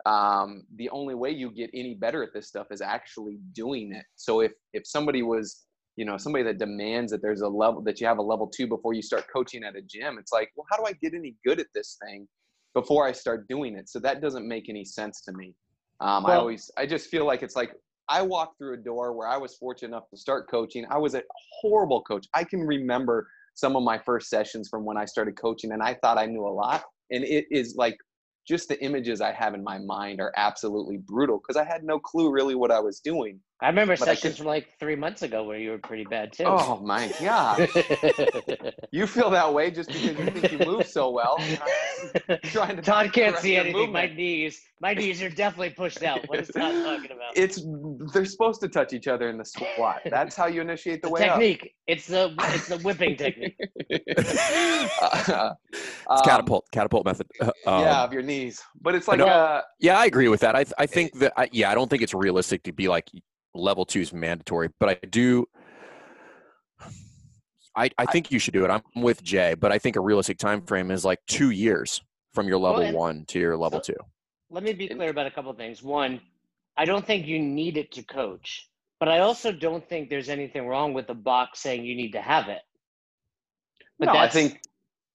um, 0.06 0.64
the 0.76 0.88
only 0.91 1.14
way 1.14 1.31
you 1.31 1.50
get 1.50 1.70
any 1.75 1.94
better 1.94 2.23
at 2.23 2.32
this 2.32 2.49
stuff 2.49 2.69
is 2.70 2.81
actually 2.81 3.38
doing 3.52 3.93
it. 3.93 4.05
So 4.17 4.41
if 4.41 4.52
if 4.73 4.87
somebody 4.87 5.23
was, 5.23 5.64
you 5.97 6.05
know, 6.05 6.17
somebody 6.17 6.44
that 6.44 6.58
demands 6.58 7.12
that 7.12 7.23
there's 7.23 7.43
a 7.43 7.49
level 7.49 7.82
that 7.82 8.00
you 8.00 8.06
have 8.06 8.19
a 8.19 8.23
level 8.23 8.47
two 8.47 8.67
before 8.67 8.94
you 8.94 9.02
start 9.02 9.26
coaching 9.32 9.64
at 9.64 9.76
a 9.76 9.82
gym, 9.82 10.19
it's 10.19 10.32
like, 10.32 10.50
well, 10.56 10.67
how 10.70 10.76
do 10.76 10.85
I 10.87 10.93
get 11.02 11.14
any 11.14 11.37
good 11.44 11.61
at 11.61 11.67
this 11.75 11.99
thing 12.02 12.26
before 12.75 13.06
I 13.06 13.12
start 13.12 13.47
doing 13.49 13.76
it? 13.76 13.88
So 13.88 13.99
that 14.00 14.20
doesn't 14.20 14.47
make 14.47 14.69
any 14.69 14.85
sense 14.85 15.20
to 15.23 15.32
me. 15.32 15.55
Um, 16.00 16.25
well, 16.25 16.32
I 16.32 16.37
always, 16.37 16.70
I 16.79 16.87
just 16.87 17.11
feel 17.11 17.26
like 17.26 17.43
it's 17.43 17.56
like 17.56 17.73
I 18.10 18.22
walked 18.22 18.58
through 18.58 18.74
a 18.74 18.76
door 18.76 19.12
where 19.12 19.28
I 19.28 19.36
was 19.36 19.54
fortunate 19.54 19.88
enough 19.88 20.10
to 20.10 20.16
start 20.16 20.50
coaching. 20.50 20.84
I 20.90 20.98
was 20.98 21.14
a 21.14 21.22
horrible 21.60 22.02
coach. 22.02 22.26
I 22.34 22.42
can 22.42 22.60
remember 22.60 23.28
some 23.54 23.76
of 23.76 23.84
my 23.84 23.98
first 23.98 24.28
sessions 24.28 24.68
from 24.68 24.84
when 24.84 24.96
I 24.96 25.04
started 25.04 25.40
coaching, 25.40 25.70
and 25.70 25.80
I 25.82 25.94
thought 25.94 26.18
I 26.18 26.26
knew 26.26 26.44
a 26.44 26.50
lot. 26.50 26.82
And 27.12 27.22
it 27.24 27.46
is 27.52 27.76
like 27.76 27.96
just 28.48 28.68
the 28.68 28.82
images 28.82 29.20
I 29.20 29.32
have 29.32 29.54
in 29.54 29.62
my 29.62 29.78
mind 29.78 30.20
are 30.20 30.32
absolutely 30.36 30.96
brutal 30.96 31.38
because 31.38 31.56
I 31.56 31.64
had 31.64 31.84
no 31.84 32.00
clue 32.00 32.32
really 32.32 32.56
what 32.56 32.72
I 32.72 32.80
was 32.80 32.98
doing. 32.98 33.38
I 33.62 33.66
remember 33.66 33.94
but 33.96 34.06
sessions 34.06 34.24
I 34.24 34.28
could, 34.28 34.36
from 34.38 34.46
like 34.46 34.68
three 34.80 34.96
months 34.96 35.20
ago 35.20 35.44
where 35.44 35.58
you 35.58 35.70
were 35.70 35.78
pretty 35.78 36.04
bad 36.04 36.32
too. 36.32 36.44
Oh 36.46 36.80
my 36.82 37.12
god! 37.20 37.68
you 38.90 39.06
feel 39.06 39.28
that 39.30 39.52
way 39.52 39.70
just 39.70 39.90
because 39.90 40.18
you 40.18 40.30
think 40.30 40.50
you 40.50 40.66
move 40.66 40.86
so 40.86 41.10
well. 41.10 41.36
trying 42.44 42.76
to 42.76 42.82
Todd 42.82 43.12
can't 43.12 43.36
see 43.36 43.56
anything. 43.56 43.76
Movement. 43.76 44.10
My 44.10 44.16
knees, 44.16 44.62
my 44.80 44.94
knees 44.94 45.22
are 45.22 45.28
definitely 45.28 45.70
pushed 45.70 46.02
out. 46.02 46.26
What 46.26 46.40
is 46.40 46.48
Todd 46.48 46.72
talking 46.72 47.10
about? 47.10 47.36
It's 47.36 47.60
they're 48.12 48.24
supposed 48.24 48.60
to 48.60 48.68
touch 48.68 48.92
each 48.92 49.08
other 49.08 49.28
in 49.28 49.38
the 49.38 49.44
squat. 49.44 50.00
That's 50.04 50.36
how 50.36 50.46
you 50.46 50.60
initiate 50.60 51.02
the, 51.02 51.08
the 51.08 51.12
way 51.12 51.20
technique. 51.20 51.62
Up. 51.62 51.68
It's 51.86 52.06
the 52.06 52.34
it's 52.38 52.68
the 52.68 52.78
whipping 52.78 53.16
technique. 53.24 53.56
uh, 55.02 55.54
it's 56.10 56.22
catapult 56.22 56.66
catapult 56.72 57.04
method. 57.04 57.26
Um, 57.40 57.82
yeah, 57.82 58.02
of 58.02 58.12
your 58.12 58.22
knees. 58.22 58.62
But 58.80 58.94
it's 58.94 59.08
like 59.08 59.20
uh, 59.20 59.62
yeah, 59.80 59.98
I 59.98 60.06
agree 60.06 60.28
with 60.28 60.40
that. 60.40 60.56
I 60.56 60.64
I 60.78 60.86
think 60.86 61.18
that 61.18 61.32
I, 61.36 61.48
yeah, 61.52 61.70
I 61.70 61.74
don't 61.74 61.88
think 61.88 62.02
it's 62.02 62.14
realistic 62.14 62.62
to 62.64 62.72
be 62.72 62.88
like 62.88 63.10
level 63.54 63.84
two 63.84 64.00
is 64.00 64.12
mandatory, 64.12 64.68
but 64.78 64.88
I 64.88 65.06
do. 65.06 65.46
I, 67.76 67.88
I 67.98 68.06
think 68.06 68.32
you 68.32 68.38
should 68.38 68.54
do 68.54 68.64
it. 68.64 68.70
I'm 68.70 68.82
with 68.96 69.22
Jay, 69.22 69.54
but 69.54 69.70
I 69.70 69.78
think 69.78 69.96
a 69.96 70.00
realistic 70.00 70.38
time 70.38 70.62
frame 70.62 70.90
is 70.90 71.04
like 71.04 71.20
two 71.28 71.50
years 71.50 72.02
from 72.34 72.48
your 72.48 72.58
level 72.58 72.80
well, 72.80 72.92
one 72.92 73.24
to 73.28 73.38
your 73.38 73.56
level 73.56 73.80
so, 73.82 73.92
two. 73.92 73.98
Let 74.50 74.64
me 74.64 74.72
be 74.72 74.88
clear 74.88 75.10
about 75.10 75.26
a 75.26 75.30
couple 75.30 75.52
things. 75.52 75.82
One, 75.82 76.20
I 76.80 76.86
don't 76.86 77.06
think 77.06 77.26
you 77.26 77.38
need 77.38 77.76
it 77.76 77.92
to 77.92 78.02
coach, 78.02 78.66
but 78.98 79.08
I 79.10 79.18
also 79.18 79.52
don't 79.52 79.86
think 79.86 80.08
there's 80.08 80.30
anything 80.30 80.66
wrong 80.66 80.94
with 80.94 81.06
the 81.06 81.14
box 81.14 81.60
saying 81.60 81.84
you 81.84 81.94
need 81.94 82.12
to 82.12 82.22
have 82.22 82.48
it. 82.48 82.62
But 83.99 84.06
no, 84.06 84.12
I 84.16 84.28
think 84.30 84.62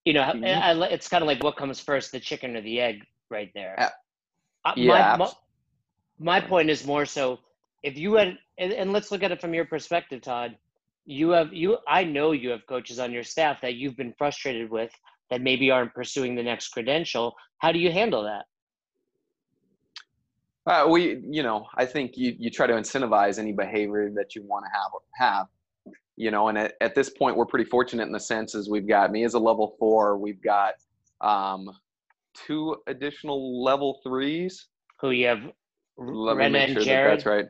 you 0.05 0.13
know 0.13 0.21
mm-hmm. 0.21 0.83
I, 0.83 0.87
it's 0.89 1.07
kind 1.07 1.23
of 1.23 1.27
like 1.27 1.43
what 1.43 1.57
comes 1.57 1.79
first, 1.79 2.11
the 2.11 2.19
chicken 2.19 2.55
or 2.55 2.61
the 2.61 2.79
egg, 2.79 3.01
right 3.31 3.49
there. 3.55 3.75
Uh, 4.63 4.73
yeah. 4.75 5.15
My, 5.17 5.25
my, 5.25 5.31
my 6.19 6.39
point 6.39 6.69
is 6.69 6.85
more 6.85 7.03
so 7.03 7.39
if 7.81 7.97
you 7.97 8.13
had 8.13 8.37
and, 8.59 8.71
and 8.71 8.93
let's 8.93 9.11
look 9.11 9.23
at 9.23 9.31
it 9.31 9.41
from 9.41 9.53
your 9.53 9.65
perspective 9.65 10.21
todd 10.21 10.55
you 11.05 11.29
have 11.29 11.53
you 11.53 11.77
i 11.87 12.03
know 12.03 12.31
you 12.31 12.49
have 12.49 12.65
coaches 12.67 12.99
on 12.99 13.11
your 13.11 13.23
staff 13.23 13.59
that 13.61 13.75
you've 13.75 13.97
been 13.97 14.13
frustrated 14.17 14.69
with 14.69 14.91
that 15.29 15.41
maybe 15.41 15.69
aren't 15.69 15.93
pursuing 15.93 16.35
the 16.35 16.43
next 16.43 16.69
credential 16.69 17.35
how 17.59 17.71
do 17.71 17.79
you 17.79 17.91
handle 17.91 18.23
that 18.23 18.45
uh, 20.67 20.85
we 20.89 21.21
you 21.27 21.43
know 21.43 21.67
i 21.75 21.85
think 21.85 22.17
you, 22.17 22.35
you 22.37 22.49
try 22.49 22.67
to 22.67 22.73
incentivize 22.73 23.39
any 23.39 23.51
behavior 23.51 24.11
that 24.15 24.35
you 24.35 24.43
want 24.43 24.65
to 24.65 24.71
have 24.71 24.91
have 25.13 25.47
you 26.15 26.31
know 26.31 26.47
and 26.47 26.57
at, 26.57 26.73
at 26.81 26.95
this 26.95 27.09
point 27.09 27.35
we're 27.35 27.45
pretty 27.45 27.65
fortunate 27.65 28.03
in 28.03 28.11
the 28.11 28.19
sense 28.19 28.55
as 28.55 28.69
we've 28.69 28.87
got 28.87 29.11
me 29.11 29.23
as 29.23 29.33
a 29.33 29.39
level 29.39 29.75
four 29.79 30.17
we've 30.17 30.41
got 30.41 30.73
um, 31.21 31.69
two 32.33 32.75
additional 32.87 33.63
level 33.63 33.99
threes 34.03 34.67
who 34.99 35.11
you 35.11 35.27
have 35.27 35.39
Let 35.97 36.37
Rena 36.37 36.59
and 36.59 36.73
sure 36.73 36.83
Jared. 36.83 37.11
That 37.11 37.15
that's 37.15 37.25
right 37.25 37.45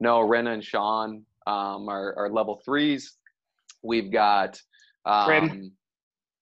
no, 0.00 0.20
Rena 0.20 0.52
and 0.52 0.64
Sean 0.64 1.24
um, 1.46 1.88
are, 1.88 2.14
are 2.16 2.30
level 2.30 2.60
threes. 2.64 3.16
We've 3.82 4.12
got 4.12 4.60
um, 5.04 5.26
Prim. 5.26 5.72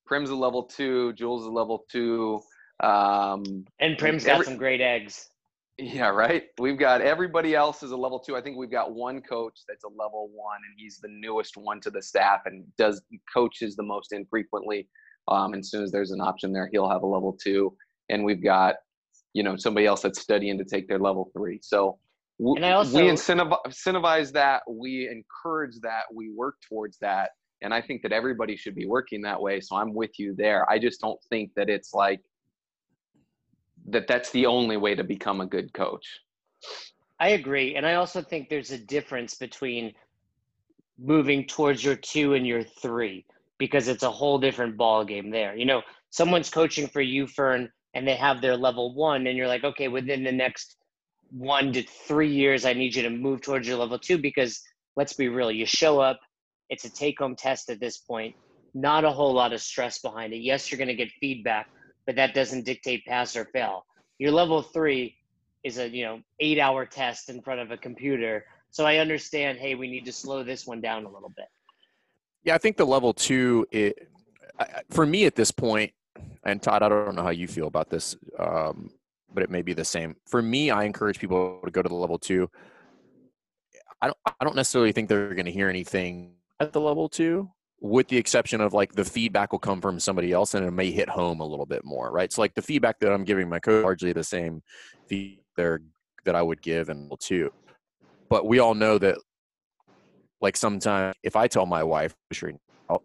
Prim's 0.07 0.31
a 0.31 0.35
level 0.35 0.65
two. 0.65 1.13
Jules 1.15 1.43
is 1.43 1.49
a 1.49 1.53
level 1.53 1.85
two. 1.91 2.41
Um, 2.83 3.65
and 3.81 3.97
Prim's 3.99 4.25
got 4.25 4.45
some 4.45 4.57
great 4.57 4.81
eggs. 4.81 5.29
Yeah, 5.79 6.09
right. 6.09 6.45
We've 6.59 6.79
got 6.79 7.01
everybody 7.01 7.55
else 7.55 7.83
is 7.83 7.93
a 7.93 7.97
level 7.97 8.21
two. 8.21 8.37
I 8.37 8.43
think 8.43 8.57
we've 8.57 8.71
got 8.71 8.95
one 8.95 9.23
coach 9.23 9.61
that's 9.67 9.85
a 9.85 9.89
level 9.89 10.29
one, 10.33 10.61
and 10.69 10.75
he's 10.77 10.99
the 10.99 11.09
newest 11.09 11.57
one 11.57 11.81
to 11.81 11.91
the 11.91 12.03
staff 12.03 12.41
and 12.45 12.65
does 12.77 13.03
coaches 13.33 13.75
the 13.75 13.83
most 13.83 14.13
infrequently. 14.13 14.89
Um, 15.29 15.55
and 15.55 15.61
as 15.61 15.71
soon 15.71 15.83
as 15.83 15.91
there's 15.91 16.11
an 16.11 16.21
option 16.21 16.53
there, 16.53 16.69
he'll 16.73 16.91
have 16.91 17.03
a 17.03 17.07
level 17.07 17.37
two. 17.43 17.75
And 18.11 18.25
we've 18.25 18.43
got, 18.43 18.77
you 19.33 19.43
know, 19.43 19.57
somebody 19.57 19.87
else 19.87 20.03
that's 20.03 20.21
studying 20.21 20.59
to 20.59 20.65
take 20.65 20.89
their 20.89 20.99
level 20.99 21.31
three. 21.35 21.59
So 21.63 21.99
and 22.39 22.67
I 22.67 22.73
also 22.73 22.99
we 22.99 23.11
incentivize 23.11 24.33
that, 24.33 24.63
we 24.69 25.09
encourage 25.09 25.81
that, 25.83 26.03
we 26.13 26.31
work 26.31 26.57
towards 26.69 26.99
that, 26.99 27.31
and 27.63 27.73
I 27.73 27.81
think 27.81 28.03
that 28.03 28.13
everybody 28.13 28.57
should 28.57 28.75
be 28.75 28.87
working 28.87 29.23
that 29.23 29.41
way. 29.41 29.61
So 29.61 29.77
I'm 29.77 29.95
with 29.95 30.19
you 30.19 30.35
there. 30.37 30.69
I 30.71 30.79
just 30.79 31.01
don't 31.01 31.21
think 31.31 31.53
that 31.57 31.69
it's 31.69 31.95
like 31.95 32.21
that 33.89 34.07
that's 34.07 34.31
the 34.31 34.47
only 34.47 34.77
way 34.77 34.95
to 34.95 35.05
become 35.05 35.41
a 35.41 35.47
good 35.47 35.73
coach. 35.73 36.07
I 37.21 37.31
agree. 37.31 37.77
And 37.77 37.87
I 37.87 37.95
also 37.95 38.23
think 38.23 38.49
there's 38.49 38.71
a 38.71 38.79
difference 38.79 39.35
between 39.35 39.93
moving 40.99 41.47
towards 41.47 41.85
your 41.85 41.97
two 41.97 42.35
and 42.35 42.47
your 42.47 42.63
three 42.63 43.25
because 43.59 43.89
it's 43.89 44.03
a 44.03 44.11
whole 44.11 44.39
different 44.39 44.77
ball 44.77 45.05
game 45.05 45.31
there. 45.31 45.55
You 45.57 45.67
know, 45.67 45.83
someone's 46.11 46.51
coaching 46.51 46.89
for 46.89 47.01
you, 47.01 47.27
Fern, 47.27 47.71
and 47.95 48.07
they 48.07 48.17
have 48.17 48.41
their 48.41 48.57
level 48.57 48.95
one, 48.95 49.27
and 49.27 49.37
you're 49.37 49.49
like, 49.49 49.65
okay, 49.65 49.89
within 49.89 50.25
the 50.25 50.33
next 50.33 50.77
one 51.31 51.73
to 51.73 51.83
three 51.83 52.33
years, 52.33 52.65
I 52.65 52.73
need 52.73 52.95
you 52.95 53.03
to 53.03 53.11
move 53.11 53.41
towards 53.41 53.69
your 53.69 53.77
level 53.77 53.99
two 53.99 54.19
because 54.19 54.61
let's 54.97 55.13
be 55.13 55.29
real, 55.29 55.51
you 55.51 55.67
show 55.67 56.01
up, 56.01 56.19
it's 56.71 56.85
a 56.85 56.93
take 56.93 57.19
home 57.19 57.37
test 57.37 57.71
at 57.71 57.81
this 57.81 57.99
point, 57.99 58.35
not 58.75 59.05
a 59.05 59.11
whole 59.11 59.33
lot 59.33 59.53
of 59.53 59.61
stress 59.61 60.01
behind 60.01 60.33
it. 60.33 60.39
Yes, 60.39 60.71
you're 60.71 60.79
going 60.79 60.89
to 60.89 60.95
get 60.95 61.11
feedback, 61.21 61.67
but 62.07 62.17
that 62.17 62.35
doesn't 62.35 62.65
dictate 62.65 63.05
pass 63.07 63.37
or 63.37 63.45
fail. 63.47 63.85
Your 64.19 64.33
level 64.33 64.63
three 64.63 65.17
is 65.65 65.79
a 65.79 65.89
you 65.89 66.05
know 66.05 66.21
eight 66.41 66.59
hour 66.59 66.87
test 66.87 67.29
in 67.29 67.41
front 67.43 67.61
of 67.61 67.71
a 67.71 67.77
computer. 67.77 68.45
So 68.71 68.87
I 68.87 68.97
understand. 68.97 69.59
Hey, 69.59 69.75
we 69.75 69.89
need 69.89 70.05
to 70.07 70.13
slow 70.13 70.43
this 70.43 70.67
one 70.67 70.81
down 70.81 71.05
a 71.05 71.11
little 71.11 71.33
bit. 71.37 71.47
Yeah, 72.45 72.55
I 72.55 72.59
think 72.59 72.77
the 72.77 72.87
level 72.87 73.13
two, 73.13 73.67
it, 73.71 74.09
for 74.91 75.07
me 75.07 75.27
at 75.27 75.37
this 75.37 75.51
point, 75.51 75.93
and 76.45 76.61
Todd, 76.61 76.83
I 76.83 76.89
don't 76.89 77.15
know 77.15 77.23
how 77.23 77.31
you 77.31 77.47
feel 77.47 77.69
about 77.69 77.89
this, 77.89 78.17
um, 78.39 78.91
but 79.33 79.45
it 79.45 79.51
may 79.51 79.63
be 79.63 79.75
the 79.75 79.85
same. 79.85 80.17
For 80.27 80.43
me, 80.43 80.71
I 80.71 80.85
encourage 80.85 81.21
people 81.21 81.61
to 81.65 81.71
go 81.71 81.83
to 81.83 81.89
the 81.89 81.95
level 81.95 82.19
two. 82.19 82.51
I 84.01 84.07
don't, 84.07 84.17
I 84.27 84.45
don't 84.45 84.57
necessarily 84.57 84.91
think 84.91 85.09
they're 85.09 85.35
going 85.35 85.47
to 85.47 85.53
hear 85.53 85.69
anything 85.69 86.33
at 86.59 86.73
the 86.73 86.81
level 86.81 87.09
two 87.09 87.49
with 87.83 88.07
the 88.07 88.17
exception 88.17 88.61
of 88.61 88.73
like 88.73 88.93
the 88.93 89.05
feedback 89.05 89.51
will 89.51 89.59
come 89.59 89.81
from 89.81 89.99
somebody 89.99 90.31
else 90.31 90.55
and 90.55 90.65
it 90.65 90.71
may 90.71 90.93
hit 90.93 91.09
home 91.09 91.41
a 91.41 91.45
little 91.45 91.67
bit 91.67 91.85
more, 91.85 92.13
right? 92.13 92.33
So 92.33 92.41
like 92.41 92.55
the 92.55 92.63
feedback 92.63 93.01
that 93.01 93.13
I'm 93.13 93.25
giving 93.25 93.49
my 93.49 93.59
coach 93.59 93.83
largely 93.83 94.13
the 94.13 94.23
same 94.23 94.63
feedback 95.09 95.81
that 96.25 96.37
I 96.37 96.43
would 96.43 96.63
give 96.63 96.91
and 96.91 97.11
will 97.11 97.17
too. 97.17 97.51
But 98.29 98.47
we 98.47 98.61
all 98.61 98.75
know 98.75 98.99
that 98.99 99.19
like 100.41 100.57
sometimes 100.57 101.17
if 101.25 101.35
I 101.35 101.49
tell 101.49 101.67
my 101.67 101.83
wife 101.83 102.15
push 102.31 102.43
her 102.43 102.53
out, 102.89 103.03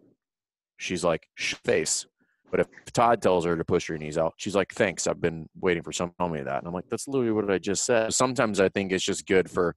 she's 0.76 1.02
like 1.02 1.26
face. 1.36 2.06
But 2.52 2.60
if 2.60 2.68
Todd 2.92 3.20
tells 3.20 3.44
her 3.46 3.56
to 3.56 3.64
push 3.64 3.88
her 3.88 3.98
knees 3.98 4.16
out, 4.16 4.34
she's 4.36 4.54
like, 4.54 4.72
"Thanks, 4.72 5.06
I've 5.06 5.20
been 5.20 5.48
waiting 5.60 5.82
for 5.82 5.92
someone 5.92 6.12
to 6.12 6.16
tell 6.18 6.28
me 6.28 6.42
that." 6.42 6.58
And 6.58 6.66
I'm 6.66 6.72
like, 6.72 6.88
"That's 6.88 7.06
literally 7.06 7.32
what 7.32 7.50
I 7.50 7.58
just 7.58 7.84
said." 7.84 8.14
Sometimes 8.14 8.58
I 8.58 8.70
think 8.70 8.92
it's 8.92 9.04
just 9.04 9.26
good 9.26 9.50
for 9.50 9.74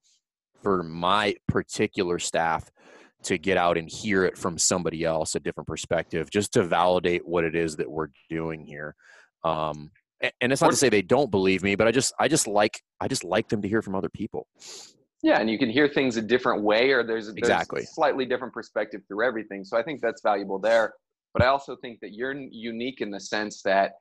for 0.61 0.83
my 0.83 1.35
particular 1.47 2.17
staff 2.19 2.71
to 3.23 3.37
get 3.37 3.57
out 3.57 3.77
and 3.77 3.89
hear 3.89 4.25
it 4.25 4.37
from 4.37 4.57
somebody 4.57 5.03
else, 5.03 5.35
a 5.35 5.39
different 5.39 5.67
perspective, 5.67 6.29
just 6.29 6.53
to 6.53 6.63
validate 6.63 7.27
what 7.27 7.43
it 7.43 7.55
is 7.55 7.75
that 7.77 7.89
we're 7.89 8.09
doing 8.29 8.65
here. 8.65 8.95
Um, 9.43 9.91
and 10.41 10.51
it's 10.51 10.61
not 10.61 10.71
to 10.71 10.77
say 10.77 10.89
they 10.89 11.01
don't 11.01 11.31
believe 11.31 11.63
me, 11.63 11.75
but 11.75 11.87
I 11.87 11.91
just 11.91 12.13
I 12.19 12.27
just 12.27 12.47
like 12.47 12.79
I 12.99 13.07
just 13.07 13.23
like 13.23 13.49
them 13.49 13.61
to 13.61 13.67
hear 13.67 13.81
from 13.81 13.95
other 13.95 14.09
people. 14.09 14.47
Yeah, 15.23 15.39
and 15.39 15.49
you 15.49 15.57
can 15.57 15.69
hear 15.69 15.87
things 15.87 16.17
a 16.17 16.21
different 16.21 16.63
way, 16.63 16.91
or 16.91 17.03
there's, 17.03 17.25
there's 17.25 17.37
exactly 17.37 17.83
slightly 17.85 18.25
different 18.25 18.53
perspective 18.53 19.01
through 19.07 19.25
everything. 19.25 19.63
So 19.63 19.77
I 19.77 19.83
think 19.83 20.01
that's 20.01 20.21
valuable 20.21 20.59
there. 20.59 20.93
But 21.33 21.43
I 21.43 21.47
also 21.47 21.75
think 21.81 21.99
that 22.01 22.13
you're 22.13 22.33
unique 22.33 23.01
in 23.01 23.11
the 23.11 23.19
sense 23.19 23.61
that 23.63 23.93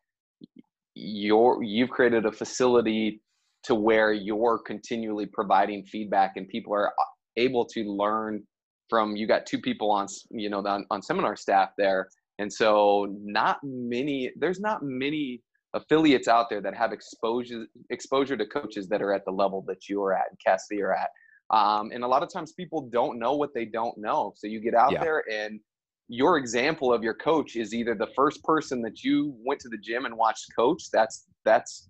you're 0.94 1.62
you've 1.62 1.90
created 1.90 2.26
a 2.26 2.32
facility 2.32 3.22
to 3.64 3.74
where 3.74 4.12
you're 4.12 4.58
continually 4.58 5.26
providing 5.26 5.84
feedback, 5.84 6.32
and 6.36 6.48
people 6.48 6.74
are 6.74 6.88
uh, 6.88 7.04
able 7.36 7.64
to 7.66 7.84
learn 7.84 8.42
from 8.90 9.16
you 9.16 9.26
got 9.26 9.46
two 9.46 9.60
people 9.60 9.90
on 9.90 10.08
you 10.30 10.50
know 10.50 10.58
on, 10.66 10.84
on 10.90 11.00
seminar 11.00 11.36
staff 11.36 11.70
there. 11.78 12.08
And 12.38 12.52
so 12.52 13.06
not 13.22 13.58
many 13.62 14.32
there's 14.36 14.60
not 14.60 14.82
many 14.82 15.40
affiliates 15.74 16.26
out 16.26 16.46
there 16.50 16.60
that 16.60 16.74
have 16.74 16.92
exposure 16.92 17.66
exposure 17.90 18.36
to 18.36 18.46
coaches 18.46 18.88
that 18.88 19.00
are 19.00 19.14
at 19.14 19.24
the 19.24 19.30
level 19.30 19.64
that 19.68 19.88
you're 19.88 20.12
at 20.12 20.26
and 20.28 20.38
Cassidy 20.44 20.82
are 20.82 20.92
at. 20.92 21.08
Um, 21.56 21.90
and 21.92 22.04
a 22.04 22.06
lot 22.06 22.22
of 22.22 22.32
times 22.32 22.52
people 22.52 22.88
don't 22.92 23.18
know 23.18 23.34
what 23.34 23.50
they 23.54 23.64
don't 23.64 23.96
know. 23.98 24.32
So 24.36 24.46
you 24.46 24.60
get 24.60 24.74
out 24.74 24.92
yeah. 24.92 25.00
there 25.00 25.24
and 25.30 25.60
your 26.08 26.38
example 26.38 26.92
of 26.92 27.04
your 27.04 27.14
coach 27.14 27.54
is 27.54 27.72
either 27.72 27.94
the 27.94 28.08
first 28.16 28.42
person 28.42 28.82
that 28.82 29.04
you 29.04 29.34
went 29.44 29.60
to 29.60 29.68
the 29.68 29.78
gym 29.78 30.06
and 30.06 30.16
watched 30.16 30.46
coach 30.56 30.84
that's 30.92 31.26
that's 31.44 31.88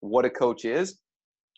what 0.00 0.24
a 0.24 0.30
coach 0.30 0.64
is. 0.66 0.98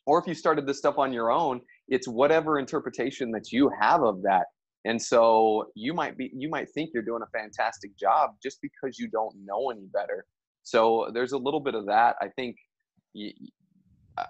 Or 0.07 0.21
if 0.21 0.27
you 0.29 0.35
started 0.35 0.67
this 0.67 0.79
stuff 0.79 0.99
on 0.99 1.13
your 1.13 1.33
own 1.33 1.61
it's 1.89 2.09
whatever 2.09 2.59
interpretation 2.59 3.31
that 3.31 3.53
you 3.53 3.71
have 3.81 4.03
of 4.03 4.23
that 4.23 4.47
and 4.87 5.03
so 5.03 5.71
you 5.75 5.93
might 5.93 6.17
be 6.17 6.31
you 6.33 6.49
might 6.49 6.71
think 6.71 6.91
you're 6.95 7.03
doing 7.03 7.23
a 7.23 7.39
fantastic 7.39 7.97
job 7.99 8.31
just 8.41 8.63
because 8.63 8.99
you 8.99 9.09
don't 9.09 9.35
know 9.45 9.71
any 9.71 9.87
better. 9.93 10.25
So 10.63 11.11
there's 11.13 11.33
a 11.33 11.39
little 11.39 11.61
bit 11.61 11.75
of 11.75 11.87
that. 11.87 12.15
I 12.21 12.29
think 12.29 12.57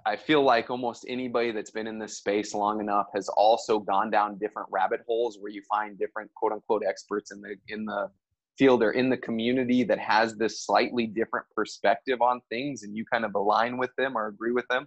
I 0.04 0.16
feel 0.16 0.42
like 0.42 0.70
almost 0.70 1.04
anybody 1.08 1.52
that's 1.52 1.70
been 1.70 1.86
in 1.86 1.98
this 1.98 2.16
space 2.16 2.54
long 2.54 2.80
enough 2.80 3.06
has 3.14 3.28
also 3.28 3.78
gone 3.78 4.10
down 4.10 4.38
different 4.38 4.68
rabbit 4.72 5.00
holes 5.06 5.36
where 5.38 5.52
you 5.52 5.62
find 5.68 5.98
different 5.98 6.30
quote 6.34 6.52
unquote 6.52 6.82
experts 6.88 7.32
in 7.32 7.42
the 7.42 7.56
in 7.68 7.84
the 7.84 8.08
field 8.58 8.82
or 8.82 8.92
in 8.92 9.10
the 9.10 9.16
community 9.18 9.84
that 9.84 9.98
has 9.98 10.36
this 10.36 10.64
slightly 10.64 11.06
different 11.06 11.44
perspective 11.54 12.22
on 12.22 12.40
things 12.48 12.82
and 12.82 12.96
you 12.96 13.04
kind 13.12 13.26
of 13.26 13.34
align 13.34 13.76
with 13.76 13.90
them 13.98 14.16
or 14.16 14.28
agree 14.28 14.52
with 14.52 14.66
them 14.68 14.86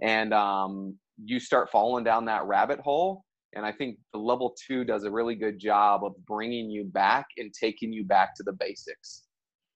and 0.00 0.32
um, 0.32 0.96
you 1.24 1.40
start 1.40 1.68
falling 1.68 2.04
down 2.04 2.24
that 2.24 2.44
rabbit 2.46 2.78
hole 2.78 3.24
and 3.54 3.66
I 3.66 3.72
think 3.72 3.98
the 4.12 4.18
level 4.18 4.54
two 4.66 4.84
does 4.84 5.04
a 5.04 5.10
really 5.10 5.34
good 5.34 5.58
job 5.58 6.04
of 6.04 6.14
bringing 6.26 6.70
you 6.70 6.84
back 6.84 7.26
and 7.36 7.52
taking 7.52 7.92
you 7.92 8.04
back 8.04 8.34
to 8.36 8.42
the 8.42 8.52
basics. 8.52 9.24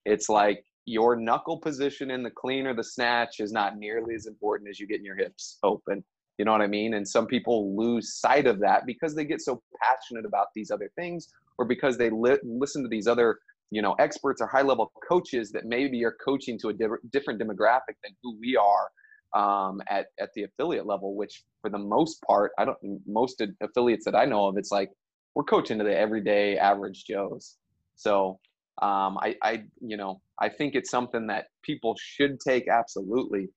It's 0.04 0.28
like 0.28 0.64
your 0.86 1.16
knuckle 1.16 1.58
position 1.58 2.10
in 2.10 2.22
the 2.22 2.30
clean 2.30 2.66
or 2.66 2.74
the 2.74 2.84
snatch 2.84 3.40
is 3.40 3.52
not 3.52 3.76
nearly 3.76 4.14
as 4.14 4.26
important 4.26 4.70
as 4.70 4.78
you 4.78 4.86
getting 4.86 5.04
your 5.04 5.16
hips 5.16 5.58
open. 5.62 6.04
You 6.38 6.44
know 6.44 6.52
what 6.52 6.62
I 6.62 6.66
mean? 6.66 6.94
And 6.94 7.06
some 7.06 7.26
people 7.26 7.76
lose 7.76 8.14
sight 8.14 8.46
of 8.46 8.58
that 8.60 8.86
because 8.86 9.14
they 9.14 9.24
get 9.24 9.40
so 9.40 9.62
passionate 9.80 10.24
about 10.24 10.48
these 10.54 10.70
other 10.70 10.90
things 10.96 11.28
or 11.58 11.64
because 11.64 11.96
they 11.96 12.10
li- 12.10 12.38
listen 12.44 12.82
to 12.82 12.88
these 12.88 13.06
other, 13.06 13.38
you 13.70 13.82
know, 13.82 13.94
experts 13.94 14.40
or 14.40 14.46
high 14.46 14.62
level 14.62 14.92
coaches 15.08 15.50
that 15.52 15.64
maybe 15.64 16.04
are 16.04 16.16
coaching 16.24 16.58
to 16.58 16.68
a 16.68 16.72
di- 16.72 16.86
different 17.12 17.40
demographic 17.40 17.96
than 18.02 18.14
who 18.22 18.36
we 18.40 18.56
are 18.56 18.90
um, 19.34 19.82
at 19.88 20.06
at 20.20 20.32
the 20.34 20.44
affiliate 20.44 20.86
level, 20.86 21.16
which 21.16 21.42
for 21.60 21.70
the 21.70 21.78
most 21.78 22.22
part, 22.22 22.52
I 22.58 22.64
don't 22.64 22.78
most 23.06 23.42
affiliates 23.60 24.04
that 24.04 24.14
I 24.14 24.24
know 24.24 24.46
of, 24.46 24.56
it's 24.56 24.70
like 24.70 24.90
we're 25.34 25.44
coaching 25.44 25.78
to 25.78 25.84
the 25.84 25.96
everyday 25.96 26.56
average 26.58 27.04
Joes. 27.04 27.56
So 27.96 28.38
um, 28.82 29.18
I, 29.18 29.36
I, 29.42 29.64
you 29.80 29.96
know, 29.96 30.20
I 30.40 30.48
think 30.48 30.74
it's 30.74 30.90
something 30.90 31.26
that 31.28 31.46
people 31.62 31.94
should 31.98 32.40
take 32.40 32.68
absolutely. 32.68 33.48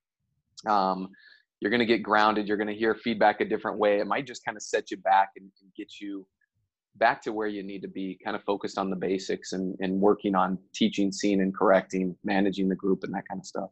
Um, 0.67 1.10
you're 1.60 1.72
going 1.72 1.79
to 1.79 1.86
get 1.86 2.03
grounded. 2.03 2.48
You're 2.48 2.57
going 2.57 2.67
to 2.67 2.75
hear 2.75 2.93
feedback 2.93 3.41
a 3.41 3.46
different 3.46 3.79
way. 3.79 4.00
It 4.00 4.07
might 4.07 4.27
just 4.27 4.46
kind 4.46 4.55
of 4.55 4.62
set 4.62 4.91
you 4.91 4.98
back 4.98 5.29
and, 5.36 5.50
and, 5.62 5.72
get 5.75 6.00
you 6.00 6.27
back 6.98 7.22
to 7.24 7.34
where 7.34 7.48
you 7.48 7.63
need 7.63 7.81
to 7.81 7.88
be, 7.88 8.17
kind 8.24 8.36
of 8.36 8.43
focused 8.43 8.77
on 8.77 8.89
the 8.89 8.96
basics 8.96 9.53
and, 9.53 9.75
and 9.79 10.00
working 10.00 10.36
on 10.36 10.57
teaching, 10.74 11.12
seeing, 11.12 11.41
and 11.41 11.55
correcting, 11.55 12.15
managing 12.24 12.69
the 12.69 12.75
group, 12.75 13.03
and 13.03 13.13
that 13.13 13.27
kind 13.27 13.39
of 13.39 13.46
stuff. 13.46 13.69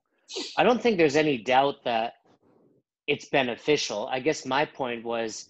I 0.58 0.64
don't 0.64 0.82
think 0.82 0.98
there's 0.98 1.16
any 1.16 1.38
doubt 1.38 1.84
that 1.84 2.14
it's 3.08 3.26
beneficial. 3.26 4.08
I 4.12 4.20
guess 4.20 4.46
my 4.46 4.66
point 4.66 5.04
was 5.04 5.48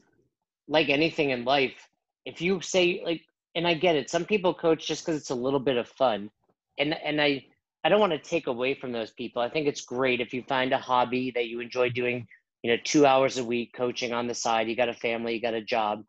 like 0.67 0.89
anything 0.89 1.29
in 1.29 1.45
life, 1.45 1.89
if 2.25 2.41
you 2.41 2.61
say 2.61 3.01
like 3.05 3.21
and 3.55 3.65
I 3.65 3.73
get 3.73 3.95
it, 3.95 4.09
some 4.09 4.25
people 4.25 4.53
coach 4.53 4.85
just 4.87 5.05
because 5.05 5.19
it's 5.19 5.29
a 5.29 5.35
little 5.35 5.59
bit 5.59 5.77
of 5.77 5.87
fun. 5.87 6.29
And 6.77 6.93
and 6.93 7.21
I 7.21 7.45
I 7.83 7.89
don't 7.89 7.99
want 7.99 8.13
to 8.13 8.19
take 8.19 8.47
away 8.47 8.73
from 8.73 8.91
those 8.91 9.11
people. 9.11 9.41
I 9.41 9.49
think 9.49 9.67
it's 9.67 9.81
great 9.81 10.19
if 10.19 10.33
you 10.33 10.43
find 10.43 10.73
a 10.73 10.77
hobby 10.77 11.31
that 11.35 11.47
you 11.47 11.59
enjoy 11.59 11.89
doing, 11.89 12.27
you 12.63 12.71
know, 12.71 12.77
two 12.83 13.05
hours 13.05 13.37
a 13.37 13.43
week 13.43 13.73
coaching 13.73 14.11
on 14.11 14.27
the 14.27 14.33
side. 14.33 14.67
You 14.67 14.75
got 14.75 14.89
a 14.89 14.93
family, 14.93 15.35
you 15.35 15.41
got 15.41 15.53
a 15.53 15.61
job. 15.61 16.03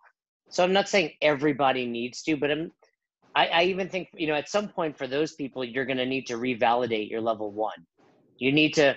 So 0.48 0.64
I'm 0.64 0.72
not 0.72 0.88
saying 0.88 1.12
everybody 1.22 1.86
needs 1.86 2.22
to, 2.22 2.36
but 2.36 2.50
I'm 2.50 2.72
I, 3.34 3.46
I 3.48 3.62
even 3.64 3.88
think, 3.90 4.08
you 4.14 4.26
know, 4.26 4.34
at 4.34 4.48
some 4.48 4.68
point 4.68 4.96
for 4.96 5.06
those 5.06 5.34
people, 5.34 5.62
you're 5.64 5.84
gonna 5.84 6.06
need 6.06 6.26
to 6.28 6.34
revalidate 6.34 7.10
your 7.10 7.20
level 7.20 7.52
one 7.52 7.86
you 8.38 8.52
need 8.52 8.74
to 8.74 8.96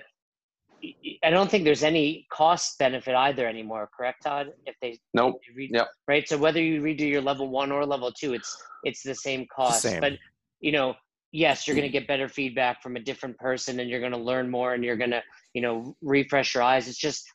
I 1.23 1.29
don't 1.29 1.49
think 1.49 1.65
there's 1.65 1.83
any 1.83 2.25
cost 2.31 2.77
benefit 2.79 3.15
either 3.15 3.47
anymore, 3.47 3.89
correct, 3.95 4.23
Todd? 4.23 4.53
If 4.65 4.75
they 4.81 4.97
nope, 5.13 5.35
yep. 5.57 5.89
right. 6.07 6.27
So 6.27 6.37
whether 6.37 6.61
you 6.61 6.81
redo 6.81 7.07
your 7.07 7.21
level 7.21 7.49
one 7.49 7.71
or 7.71 7.85
level 7.85 8.11
two, 8.11 8.33
it's 8.33 8.55
it's 8.83 9.03
the 9.03 9.15
same 9.15 9.45
cost. 9.53 9.81
Same. 9.81 9.99
But 9.99 10.13
you 10.61 10.71
know, 10.71 10.95
yes, 11.31 11.67
you're 11.67 11.75
mm. 11.75 11.79
going 11.79 11.91
to 11.91 11.99
get 11.99 12.07
better 12.07 12.29
feedback 12.29 12.81
from 12.81 12.95
a 12.95 12.99
different 12.99 13.37
person, 13.37 13.79
and 13.79 13.89
you're 13.89 13.99
going 13.99 14.13
to 14.13 14.17
learn 14.17 14.49
more, 14.49 14.73
and 14.73 14.83
you're 14.83 14.97
going 14.97 15.11
to 15.11 15.21
you 15.53 15.61
know 15.61 15.95
refresh 16.01 16.53
your 16.53 16.63
eyes. 16.63 16.87
It's 16.87 16.97
just 16.97 17.25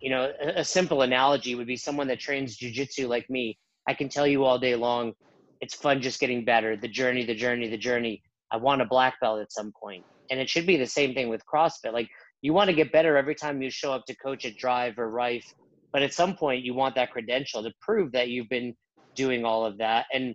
you 0.00 0.10
know 0.10 0.32
a, 0.42 0.60
a 0.60 0.64
simple 0.64 1.02
analogy 1.02 1.54
would 1.54 1.66
be 1.66 1.76
someone 1.76 2.08
that 2.08 2.20
trains 2.20 2.58
jujitsu 2.58 3.08
like 3.08 3.28
me. 3.30 3.58
I 3.88 3.94
can 3.94 4.08
tell 4.08 4.26
you 4.26 4.44
all 4.44 4.58
day 4.58 4.74
long, 4.74 5.14
it's 5.60 5.74
fun 5.74 6.02
just 6.02 6.20
getting 6.20 6.44
better. 6.44 6.76
The 6.76 6.88
journey, 6.88 7.24
the 7.24 7.34
journey, 7.34 7.68
the 7.68 7.78
journey. 7.78 8.22
I 8.52 8.56
want 8.56 8.82
a 8.82 8.84
black 8.84 9.14
belt 9.20 9.40
at 9.40 9.52
some 9.52 9.72
point 9.80 10.04
and 10.30 10.40
it 10.40 10.48
should 10.48 10.66
be 10.66 10.76
the 10.76 10.86
same 10.86 11.14
thing 11.14 11.28
with 11.28 11.42
CrossFit. 11.52 11.92
Like 11.92 12.08
you 12.42 12.52
want 12.52 12.70
to 12.70 12.76
get 12.76 12.92
better 12.92 13.16
every 13.16 13.34
time 13.34 13.60
you 13.60 13.70
show 13.70 13.92
up 13.92 14.04
to 14.06 14.16
coach 14.16 14.44
at 14.44 14.56
Drive 14.56 14.98
or 14.98 15.10
Rife, 15.10 15.46
but 15.92 16.02
at 16.02 16.14
some 16.14 16.36
point 16.36 16.64
you 16.64 16.74
want 16.74 16.94
that 16.94 17.10
credential 17.10 17.62
to 17.62 17.72
prove 17.80 18.12
that 18.12 18.28
you've 18.28 18.48
been 18.48 18.74
doing 19.16 19.44
all 19.44 19.66
of 19.66 19.78
that. 19.78 20.06
And 20.12 20.34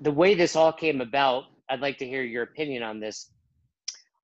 the 0.00 0.12
way 0.12 0.34
this 0.34 0.56
all 0.56 0.72
came 0.72 1.00
about, 1.00 1.44
I'd 1.68 1.80
like 1.80 1.98
to 1.98 2.06
hear 2.06 2.22
your 2.22 2.44
opinion 2.44 2.82
on 2.82 3.00
this. 3.00 3.30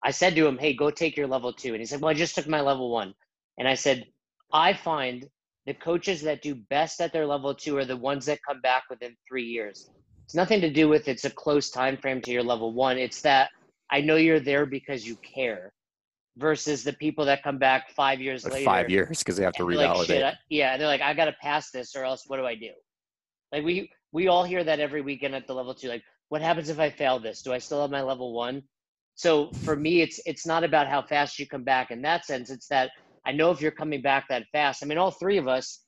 I 0.04 0.10
said 0.10 0.34
to 0.36 0.46
him, 0.46 0.58
"Hey, 0.58 0.74
go 0.74 0.90
take 0.90 1.16
your 1.16 1.26
level 1.26 1.52
two. 1.52 1.72
and 1.72 1.80
he 1.80 1.86
said, 1.86 2.00
"Well, 2.00 2.10
I 2.10 2.14
just 2.14 2.34
took 2.34 2.46
my 2.46 2.60
level 2.60 2.90
one." 2.90 3.14
And 3.58 3.66
I 3.66 3.74
said, 3.74 4.04
"I 4.52 4.72
find 4.72 5.28
the 5.66 5.74
coaches 5.74 6.22
that 6.22 6.40
do 6.40 6.54
best 6.54 7.00
at 7.00 7.12
their 7.12 7.26
level 7.26 7.54
two 7.54 7.76
are 7.76 7.84
the 7.84 7.96
ones 7.96 8.26
that 8.26 8.38
come 8.46 8.60
back 8.60 8.84
within 8.88 9.16
three 9.28 9.44
years. 9.44 9.90
It's 10.24 10.34
nothing 10.34 10.60
to 10.60 10.70
do 10.70 10.88
with 10.88 11.08
it's 11.08 11.24
a 11.24 11.30
close 11.30 11.70
time 11.70 11.96
frame 11.96 12.20
to 12.22 12.30
your 12.30 12.42
level 12.42 12.72
one. 12.72 12.96
It's 12.96 13.20
that 13.22 13.50
I 13.90 14.00
know 14.00 14.16
you're 14.16 14.40
there 14.40 14.66
because 14.66 15.06
you 15.06 15.16
care." 15.16 15.72
Versus 16.36 16.84
the 16.84 16.92
people 16.92 17.24
that 17.24 17.42
come 17.42 17.58
back 17.58 17.90
five 17.90 18.20
years 18.20 18.44
Like 18.44 18.52
later. 18.52 18.64
five 18.64 18.90
years 18.90 19.18
because 19.18 19.36
they 19.36 19.42
have 19.42 19.54
to 19.54 19.66
they're 19.66 19.76
like, 19.76 19.90
revalidate. 19.90 20.36
Yeah, 20.48 20.76
they're 20.76 20.86
like, 20.86 21.00
I 21.00 21.12
gotta 21.12 21.34
pass 21.42 21.72
this, 21.72 21.96
or 21.96 22.04
else 22.04 22.24
what 22.28 22.36
do 22.36 22.46
I 22.46 22.54
do? 22.54 22.70
Like 23.50 23.64
we 23.64 23.90
we 24.12 24.28
all 24.28 24.44
hear 24.44 24.62
that 24.62 24.78
every 24.78 25.00
weekend 25.00 25.34
at 25.34 25.48
the 25.48 25.54
level 25.54 25.74
two. 25.74 25.88
Like, 25.88 26.04
what 26.28 26.40
happens 26.40 26.68
if 26.68 26.78
I 26.78 26.90
fail 26.90 27.18
this? 27.18 27.42
Do 27.42 27.52
I 27.52 27.58
still 27.58 27.80
have 27.80 27.90
my 27.90 28.02
level 28.02 28.32
one? 28.32 28.62
So 29.14 29.50
for 29.64 29.74
me, 29.74 30.00
it's 30.00 30.20
it's 30.26 30.46
not 30.46 30.62
about 30.62 30.86
how 30.86 31.02
fast 31.02 31.38
you 31.40 31.46
come 31.48 31.64
back 31.64 31.90
in 31.90 32.02
that 32.02 32.24
sense. 32.24 32.50
It's 32.50 32.68
that 32.68 32.90
I 33.26 33.32
know 33.32 33.50
if 33.50 33.60
you're 33.60 33.72
coming 33.72 34.00
back 34.00 34.26
that 34.28 34.44
fast. 34.52 34.82
I 34.82 34.86
mean, 34.86 34.96
all 34.96 35.10
three 35.10 35.38
of 35.38 35.48
us 35.48 35.80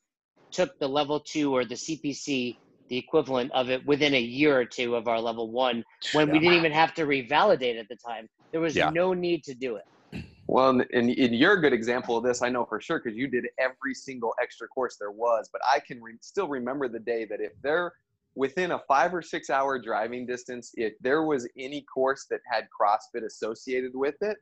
took 0.50 0.76
the 0.78 0.88
level 0.88 1.20
two 1.20 1.54
or 1.54 1.64
the 1.64 1.76
CPC, 1.76 2.56
the 2.90 2.98
equivalent 2.98 3.50
of 3.52 3.70
it, 3.70 3.86
within 3.86 4.14
a 4.14 4.20
year 4.20 4.58
or 4.60 4.64
two 4.64 4.96
of 4.96 5.06
our 5.08 5.20
level 5.20 5.50
one, 5.50 5.82
when 6.12 6.30
we 6.30 6.40
didn't 6.40 6.54
even 6.56 6.72
have 6.72 6.92
to 6.94 7.06
revalidate 7.06 7.78
at 7.78 7.88
the 7.88 7.96
time. 7.96 8.28
There 8.52 8.60
was 8.60 8.74
Yeah. 8.76 8.90
no 8.90 9.14
need 9.14 9.44
to 9.44 9.54
do 9.54 9.76
it. 9.76 10.24
Well, 10.48 10.70
and, 10.70 10.84
and, 10.92 11.08
and 11.08 11.34
you're 11.36 11.52
a 11.52 11.60
good 11.60 11.72
example 11.72 12.16
of 12.16 12.24
this. 12.24 12.42
I 12.42 12.48
know 12.48 12.64
for 12.64 12.80
sure 12.80 12.98
because 12.98 13.16
you 13.16 13.28
did 13.28 13.46
every 13.60 13.94
single 13.94 14.34
extra 14.42 14.66
course 14.66 14.96
there 14.98 15.12
was. 15.12 15.48
But 15.52 15.62
I 15.72 15.78
can 15.78 16.02
re- 16.02 16.18
still 16.20 16.48
remember 16.48 16.88
the 16.88 16.98
day 16.98 17.24
that 17.26 17.40
if 17.40 17.52
they're 17.62 17.92
within 18.34 18.72
a 18.72 18.80
five 18.88 19.14
or 19.14 19.22
six 19.22 19.48
hour 19.50 19.78
driving 19.78 20.26
distance, 20.26 20.72
if 20.74 20.94
there 21.00 21.22
was 21.22 21.48
any 21.56 21.82
course 21.82 22.26
that 22.30 22.40
had 22.50 22.66
CrossFit 22.78 23.24
associated 23.24 23.92
with 23.94 24.16
it, 24.22 24.36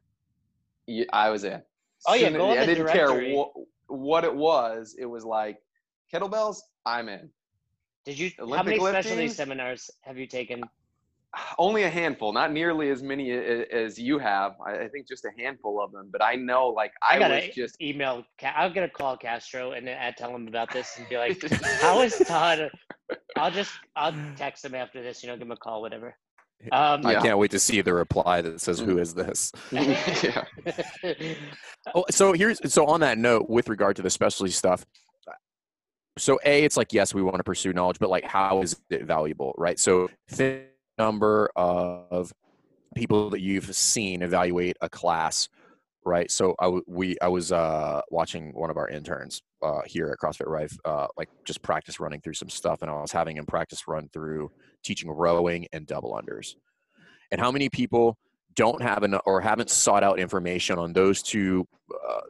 I 1.12 1.28
was 1.28 1.44
in. 1.44 1.60
Oh, 2.06 2.14
yeah, 2.14 2.30
go 2.30 2.50
on 2.52 2.56
I 2.58 2.64
the 2.64 2.74
didn't 2.74 2.86
care 2.86 3.08
directory. 3.08 3.34
what, 3.34 3.50
what 3.88 4.24
it 4.24 4.34
was. 4.34 4.96
It 4.98 5.04
was 5.04 5.26
like 5.26 5.58
kettlebells. 6.10 6.56
I'm 6.86 7.10
in. 7.10 7.28
Did 8.08 8.18
you? 8.18 8.30
how 8.38 8.44
Olympic 8.44 8.78
many 8.80 8.90
specialty 8.90 9.28
seminars 9.28 9.90
have 10.00 10.16
you 10.16 10.26
taken? 10.26 10.62
only 11.58 11.82
a 11.82 11.90
handful, 11.90 12.32
not 12.32 12.50
nearly 12.50 12.88
as 12.88 13.02
many 13.02 13.30
as 13.32 13.98
you 13.98 14.18
have. 14.18 14.52
I 14.66 14.84
I 14.84 14.88
think 14.88 15.06
just 15.06 15.26
a 15.26 15.30
handful 15.36 15.78
of 15.82 15.92
them. 15.92 16.08
But 16.10 16.24
I 16.24 16.34
know, 16.34 16.68
like 16.68 16.92
I, 17.06 17.16
I 17.16 17.18
gotta 17.18 17.34
was 17.34 17.54
just 17.54 17.82
email. 17.82 18.24
I'm 18.42 18.72
gonna 18.72 18.88
call 18.88 19.18
Castro 19.18 19.72
and 19.72 19.86
then 19.86 19.98
I 20.00 20.10
tell 20.12 20.34
him 20.34 20.48
about 20.48 20.72
this 20.72 20.96
and 20.96 21.06
be 21.10 21.18
like, 21.18 21.38
"How 21.82 22.00
is 22.00 22.16
Todd?" 22.26 22.70
I'll 23.36 23.50
just 23.50 23.72
I'll 23.94 24.14
text 24.36 24.64
him 24.64 24.74
after 24.74 25.02
this. 25.02 25.22
You 25.22 25.28
know, 25.28 25.36
give 25.36 25.42
him 25.42 25.52
a 25.52 25.56
call, 25.56 25.82
whatever. 25.82 26.16
Um, 26.72 27.04
I 27.04 27.12
Yeah. 27.12 27.20
can't 27.20 27.36
wait 27.38 27.50
to 27.50 27.58
see 27.58 27.82
the 27.82 27.92
reply 27.92 28.40
that 28.40 28.58
says, 28.62 28.80
"Who 28.80 28.96
is 28.96 29.12
this?" 29.12 29.52
yeah. 29.70 30.44
Oh, 31.94 32.04
so 32.10 32.32
here's 32.32 32.60
so 32.72 32.86
on 32.86 33.00
that 33.00 33.16
note, 33.18 33.48
with 33.48 33.68
regard 33.68 33.96
to 33.96 34.02
the 34.02 34.10
specialty 34.10 34.52
stuff. 34.52 34.84
So 36.18 36.38
a, 36.44 36.64
it's 36.64 36.76
like 36.76 36.92
yes, 36.92 37.14
we 37.14 37.22
want 37.22 37.36
to 37.36 37.44
pursue 37.44 37.72
knowledge, 37.72 37.98
but 37.98 38.10
like, 38.10 38.24
how 38.24 38.62
is 38.62 38.80
it 38.90 39.04
valuable, 39.04 39.54
right? 39.56 39.78
So 39.78 40.08
the 40.28 40.62
number 40.98 41.50
of 41.56 42.32
people 42.94 43.30
that 43.30 43.40
you've 43.40 43.74
seen 43.74 44.22
evaluate 44.22 44.76
a 44.80 44.88
class, 44.88 45.48
right? 46.04 46.30
So 46.30 46.54
i 46.60 46.68
we 46.86 47.16
I 47.20 47.28
was 47.28 47.52
uh, 47.52 48.02
watching 48.10 48.52
one 48.54 48.70
of 48.70 48.76
our 48.76 48.88
interns 48.88 49.42
uh, 49.62 49.80
here 49.86 50.08
at 50.08 50.18
CrossFit 50.18 50.46
Rife, 50.46 50.76
uh, 50.84 51.06
like 51.16 51.28
just 51.44 51.62
practice 51.62 52.00
running 52.00 52.20
through 52.20 52.34
some 52.34 52.48
stuff, 52.48 52.82
and 52.82 52.90
I 52.90 53.00
was 53.00 53.12
having 53.12 53.36
him 53.36 53.46
practice 53.46 53.86
run 53.86 54.08
through 54.12 54.50
teaching 54.84 55.10
rowing 55.10 55.66
and 55.72 55.86
double 55.86 56.12
unders, 56.20 56.54
and 57.30 57.40
how 57.40 57.50
many 57.50 57.68
people 57.68 58.16
don't 58.54 58.82
have 58.82 59.04
enough 59.04 59.22
or 59.24 59.40
haven't 59.40 59.70
sought 59.70 60.02
out 60.02 60.18
information 60.18 60.78
on 60.78 60.92
those 60.92 61.22
two 61.22 61.66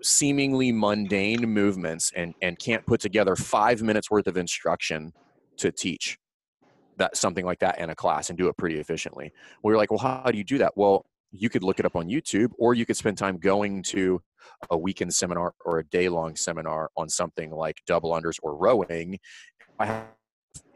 seemingly 0.03 0.73
mundane 0.73 1.49
movements 1.49 2.13
and 2.17 2.35
and 2.43 2.59
can't 2.59 2.85
put 2.87 3.01
together 3.01 3.37
five 3.37 3.83
minutes 3.83 4.11
worth 4.11 4.27
of 4.27 4.37
instruction 4.37 5.13
to 5.57 5.73
teach 5.73 6.19
that 6.97 7.17
something 7.17 7.45
like 7.45 7.61
that 7.61 7.79
in 7.79 7.91
a 7.91 7.95
class 7.95 8.29
and 8.29 8.39
do 8.39 8.49
it 8.49 8.57
pretty 8.57 8.79
efficiently. 8.79 9.33
We 9.63 9.73
are 9.73 9.77
like, 9.77 9.91
well, 9.91 9.99
how 9.99 10.31
do 10.31 10.37
you 10.37 10.45
do 10.45 10.59
that? 10.59 10.73
Well, 10.77 11.07
you 11.31 11.49
could 11.49 11.63
look 11.63 11.79
it 11.79 11.87
up 11.87 11.95
on 11.95 12.09
YouTube, 12.09 12.51
or 12.59 12.75
you 12.75 12.87
could 12.87 12.97
spend 12.97 13.19
time 13.19 13.39
going 13.39 13.83
to 13.85 14.21
a 14.71 14.77
weekend 14.77 15.15
seminar 15.15 15.55
or 15.65 15.79
a 15.79 15.85
day 15.85 16.09
long 16.09 16.37
seminar 16.37 16.91
on 16.97 17.09
something 17.09 17.51
like 17.51 17.83
double 17.87 18.11
unders 18.13 18.39
or 18.43 18.57
rowing. 18.57 19.19
I 19.79 19.87
have 19.87 20.07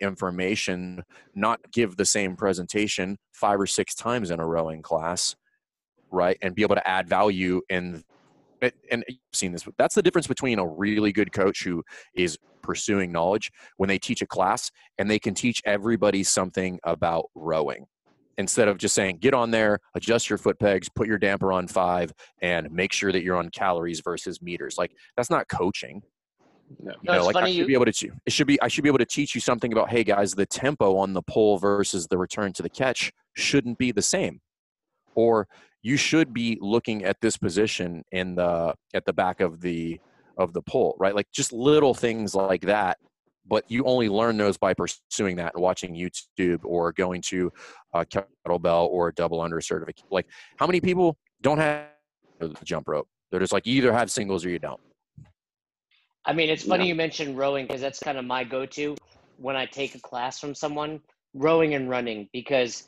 information, 0.01 1.03
not 1.35 1.61
give 1.73 1.97
the 1.97 2.05
same 2.05 2.37
presentation 2.37 3.19
five 3.33 3.61
or 3.61 3.67
six 3.67 3.95
times 3.95 4.31
in 4.31 4.41
a 4.41 4.47
rowing 4.47 4.83
class, 4.83 5.35
right? 6.11 6.37
And 6.43 6.55
be 6.55 6.63
able 6.63 6.77
to 6.77 6.89
add 6.89 7.09
value 7.09 7.63
in 7.69 8.05
and 8.91 9.05
you've 9.09 9.19
seen 9.33 9.53
this 9.53 9.67
that's 9.79 9.95
the 9.95 10.03
difference 10.03 10.27
between 10.27 10.59
a 10.59 10.67
really 10.67 11.13
good 11.13 11.33
coach 11.33 11.65
who 11.65 11.83
is 12.15 12.39
pursuing 12.63 13.11
knowledge 13.11 13.51
when 13.77 13.89
they 13.89 13.99
teach 13.99 14.23
a 14.23 14.27
class 14.27 14.71
and 14.99 15.11
they 15.11 15.19
can 15.19 15.35
teach 15.35 15.61
everybody 15.65 16.23
something 16.23 16.79
about 16.85 17.25
rowing. 17.35 17.87
Instead 18.39 18.69
of 18.69 18.79
just 18.79 18.95
saying 18.95 19.19
get 19.19 19.35
on 19.35 19.51
there 19.51 19.79
adjust 19.95 20.31
your 20.31 20.39
foot 20.39 20.59
pegs 20.59 20.89
put 20.89 21.07
your 21.07 21.19
damper 21.19 21.53
on 21.53 21.67
five 21.69 22.13
and 22.41 22.71
make 22.71 22.93
sure 22.93 23.13
that 23.13 23.23
you're 23.23 23.37
on 23.37 23.51
calories 23.51 24.01
versus 24.01 24.41
meters. 24.41 24.77
Like 24.79 24.93
that's 25.17 25.31
not 25.31 25.49
coaching. 25.49 26.03
No. 26.83 26.93
you 27.03 27.13
know 27.13 27.27
it's 27.27 27.35
like 27.35 27.37
i 27.37 27.49
should 27.49 27.57
you- 27.57 27.67
be 27.67 27.75
able 27.75 27.85
to 27.85 28.11
it 28.25 28.33
should 28.33 28.47
be 28.47 28.59
i 28.63 28.69
should 28.69 28.83
be 28.83 28.89
able 28.89 28.97
to 28.99 29.05
teach 29.05 29.35
you 29.35 29.43
something 29.43 29.71
about 29.73 29.91
hey 29.91 30.03
guys 30.03 30.33
the 30.33 30.47
tempo 30.47 30.97
on 30.97 31.13
the 31.13 31.21
pull 31.21 31.59
versus 31.59 32.07
the 32.07 32.17
return 32.17 32.51
to 32.55 32.63
the 32.63 32.71
catch 32.71 33.13
shouldn't 33.35 33.77
be 33.77 33.93
the 33.93 34.01
same. 34.03 34.41
Or 35.15 35.49
you 35.83 35.97
should 35.97 36.33
be 36.33 36.59
looking 36.61 37.05
at 37.05 37.21
this 37.21 37.37
position 37.37 38.05
in 38.13 38.35
the 38.35 38.75
at 38.95 39.05
the 39.05 39.13
back 39.13 39.41
of 39.41 39.61
the 39.61 40.01
of 40.39 40.53
the 40.53 40.63
pull 40.63 40.97
right 40.99 41.15
like 41.15 41.31
just 41.33 41.53
little 41.53 41.95
things 41.95 42.35
like 42.35 42.63
that 42.63 42.99
but 43.47 43.65
you 43.69 43.85
only 43.85 44.09
learn 44.09 44.37
those 44.37 44.57
by 44.57 44.73
pursuing 44.73 45.37
that 45.37 45.53
and 45.55 45.63
watching 45.63 45.95
youtube 45.95 46.61
or 46.65 46.93
going 46.93 47.21
to 47.21 47.53
a 47.93 48.05
kettlebell 48.05 48.87
or 48.89 49.09
a 49.09 49.15
double 49.15 49.41
under 49.41 49.61
certificate 49.61 50.05
like 50.11 50.27
how 50.57 50.67
many 50.67 50.81
people 50.81 51.17
don't 51.43 51.59
have 51.59 51.87
the 52.41 52.55
jump 52.65 52.89
rope 52.89 53.09
they're 53.31 53.41
just 53.41 53.53
like 53.53 53.67
you 53.67 53.75
either 53.75 53.93
have 53.93 54.11
singles 54.11 54.45
or 54.45 54.51
you 54.51 54.59
don't 54.59 54.81
I 56.25 56.33
mean, 56.33 56.51
it's 56.51 56.63
funny 56.65 56.85
Yeah. 56.85 56.91
you 56.91 56.95
mentioned 56.95 57.37
rowing 57.37 57.67
because 57.67 57.81
that's 57.81 57.99
kind 57.99 58.17
of 58.17 58.25
my 58.25 58.45
go-to 58.45 58.97
when 59.39 59.57
I 59.57 59.67
take 59.67 59.97
a 59.97 59.99
class 59.99 60.39
from 60.39 60.55
someone. 60.55 61.01
Rowing 61.35 61.75
and 61.75 61.91
running 61.91 62.29
because 62.33 62.87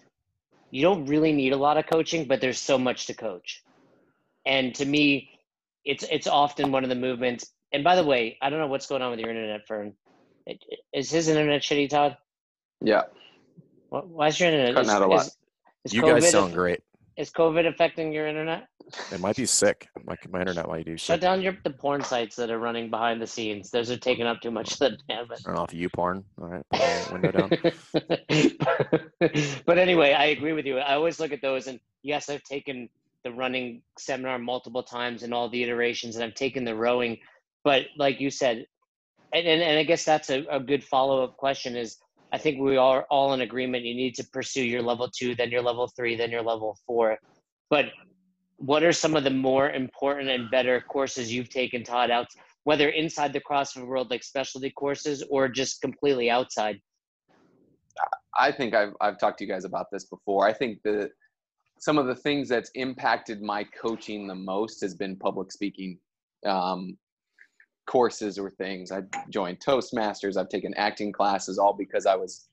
you 0.70 0.82
don't 0.82 1.06
really 1.06 1.32
need 1.32 1.52
a 1.52 1.56
lot 1.56 1.76
of 1.76 1.86
coaching, 1.86 2.26
but 2.26 2.40
there's 2.40 2.58
so 2.58 2.78
much 2.78 3.06
to 3.06 3.14
coach. 3.14 3.62
And 4.46 4.74
to 4.76 4.84
me, 4.84 5.30
it's 5.84 6.04
it's 6.10 6.26
often 6.26 6.72
one 6.72 6.82
of 6.82 6.88
the 6.90 6.96
movements. 6.96 7.46
And 7.72 7.82
by 7.84 7.96
the 7.96 8.04
way, 8.04 8.38
I 8.40 8.50
don't 8.50 8.58
know 8.60 8.66
what's 8.66 8.86
going 8.86 9.02
on 9.02 9.10
with 9.10 9.20
your 9.20 9.30
internet, 9.30 9.66
Fern. 9.66 9.94
It- 10.46 10.62
it- 10.68 10.80
Is 10.92 11.10
his 11.10 11.28
internet 11.28 11.62
shitty, 11.62 11.88
Todd? 11.88 12.16
Yeah. 12.80 13.02
Why- 13.88 14.00
Why 14.00 14.28
is 14.28 14.38
your 14.38 14.50
internet? 14.50 14.74
Cutting 14.74 14.88
is, 14.90 14.94
out 14.94 15.02
a 15.02 15.06
lot. 15.06 15.26
Is, 15.26 15.36
is 15.84 15.94
you 15.94 16.02
COVID 16.02 16.20
guys 16.20 16.30
sound 16.30 16.48
aff- 16.50 16.54
great 16.54 16.80
Is 17.16 17.30
COVID 17.30 17.66
affecting 17.66 18.12
your 18.12 18.26
internet? 18.26 18.66
It 19.12 19.20
might 19.20 19.36
be 19.36 19.46
sick 19.46 19.88
my, 20.04 20.16
my 20.30 20.40
internet 20.40 20.68
might 20.68 20.84
do 20.84 20.96
Shut 20.96 21.20
down 21.20 21.42
your 21.42 21.56
the 21.64 21.70
porn 21.70 22.02
sites 22.02 22.36
that 22.36 22.50
are 22.50 22.58
running 22.58 22.90
behind 22.90 23.20
the 23.20 23.26
scenes. 23.26 23.70
Those 23.70 23.90
are 23.90 23.96
taking 23.96 24.26
up 24.26 24.40
too 24.40 24.50
much 24.50 24.72
of 24.72 24.78
the 24.78 24.98
bandwidth. 25.08 25.44
turn 25.44 25.56
off 25.56 25.72
you 25.72 25.88
porn 25.88 26.24
all 26.40 26.48
right 26.48 26.64
put 26.70 27.12
window 27.12 27.32
down 27.32 27.50
but 29.66 29.78
anyway, 29.78 30.12
I 30.12 30.26
agree 30.26 30.52
with 30.52 30.66
you. 30.66 30.78
I 30.78 30.94
always 30.94 31.20
look 31.20 31.32
at 31.32 31.42
those, 31.42 31.66
and 31.66 31.80
yes, 32.02 32.28
I've 32.28 32.42
taken 32.42 32.88
the 33.24 33.32
running 33.32 33.82
seminar 33.98 34.38
multiple 34.38 34.82
times 34.82 35.22
and 35.22 35.32
all 35.32 35.48
the 35.48 35.62
iterations, 35.62 36.16
and 36.16 36.24
I've 36.24 36.34
taken 36.34 36.64
the 36.64 36.74
rowing. 36.74 37.18
But 37.62 37.86
like 37.96 38.20
you 38.20 38.30
said, 38.30 38.66
and, 39.32 39.46
and, 39.46 39.62
and 39.62 39.78
I 39.78 39.84
guess 39.84 40.04
that's 40.04 40.30
a, 40.30 40.44
a 40.50 40.60
good 40.60 40.84
follow 40.84 41.24
up 41.24 41.36
question 41.36 41.76
is 41.76 41.96
I 42.32 42.38
think 42.38 42.60
we 42.60 42.76
are 42.76 43.06
all 43.10 43.32
in 43.32 43.40
agreement. 43.40 43.84
You 43.84 43.94
need 43.94 44.14
to 44.16 44.24
pursue 44.24 44.64
your 44.64 44.82
level 44.82 45.08
two, 45.08 45.34
then 45.34 45.50
your 45.50 45.62
level 45.62 45.88
three, 45.88 46.16
then 46.16 46.30
your 46.30 46.42
level 46.42 46.78
four. 46.86 47.18
But 47.70 47.86
what 48.64 48.82
are 48.82 48.92
some 48.92 49.14
of 49.14 49.24
the 49.24 49.30
more 49.30 49.70
important 49.70 50.30
and 50.30 50.50
better 50.50 50.80
courses 50.80 51.32
you've 51.32 51.50
taken, 51.50 51.84
Todd, 51.84 52.10
out, 52.10 52.28
whether 52.64 52.88
inside 52.88 53.32
the 53.32 53.40
CrossFit 53.40 53.86
world, 53.86 54.10
like 54.10 54.24
specialty 54.24 54.70
courses, 54.70 55.22
or 55.28 55.48
just 55.48 55.82
completely 55.82 56.30
outside? 56.30 56.80
I 58.38 58.50
think 58.50 58.74
I've 58.74 58.94
I've 59.00 59.18
talked 59.18 59.38
to 59.38 59.44
you 59.44 59.50
guys 59.50 59.64
about 59.64 59.86
this 59.92 60.04
before. 60.04 60.48
I 60.48 60.52
think 60.52 60.80
the 60.82 61.10
some 61.78 61.98
of 61.98 62.06
the 62.06 62.14
things 62.14 62.48
that's 62.48 62.70
impacted 62.74 63.42
my 63.42 63.64
coaching 63.64 64.26
the 64.26 64.34
most 64.34 64.80
has 64.80 64.94
been 64.94 65.16
public 65.16 65.52
speaking 65.52 65.98
um, 66.46 66.96
courses 67.86 68.38
or 68.38 68.50
things. 68.50 68.90
I 68.90 69.02
joined 69.28 69.60
Toastmasters. 69.60 70.38
I've 70.38 70.48
taken 70.48 70.72
acting 70.74 71.12
classes, 71.12 71.58
all 71.58 71.74
because 71.74 72.06
I 72.06 72.16
was 72.16 72.48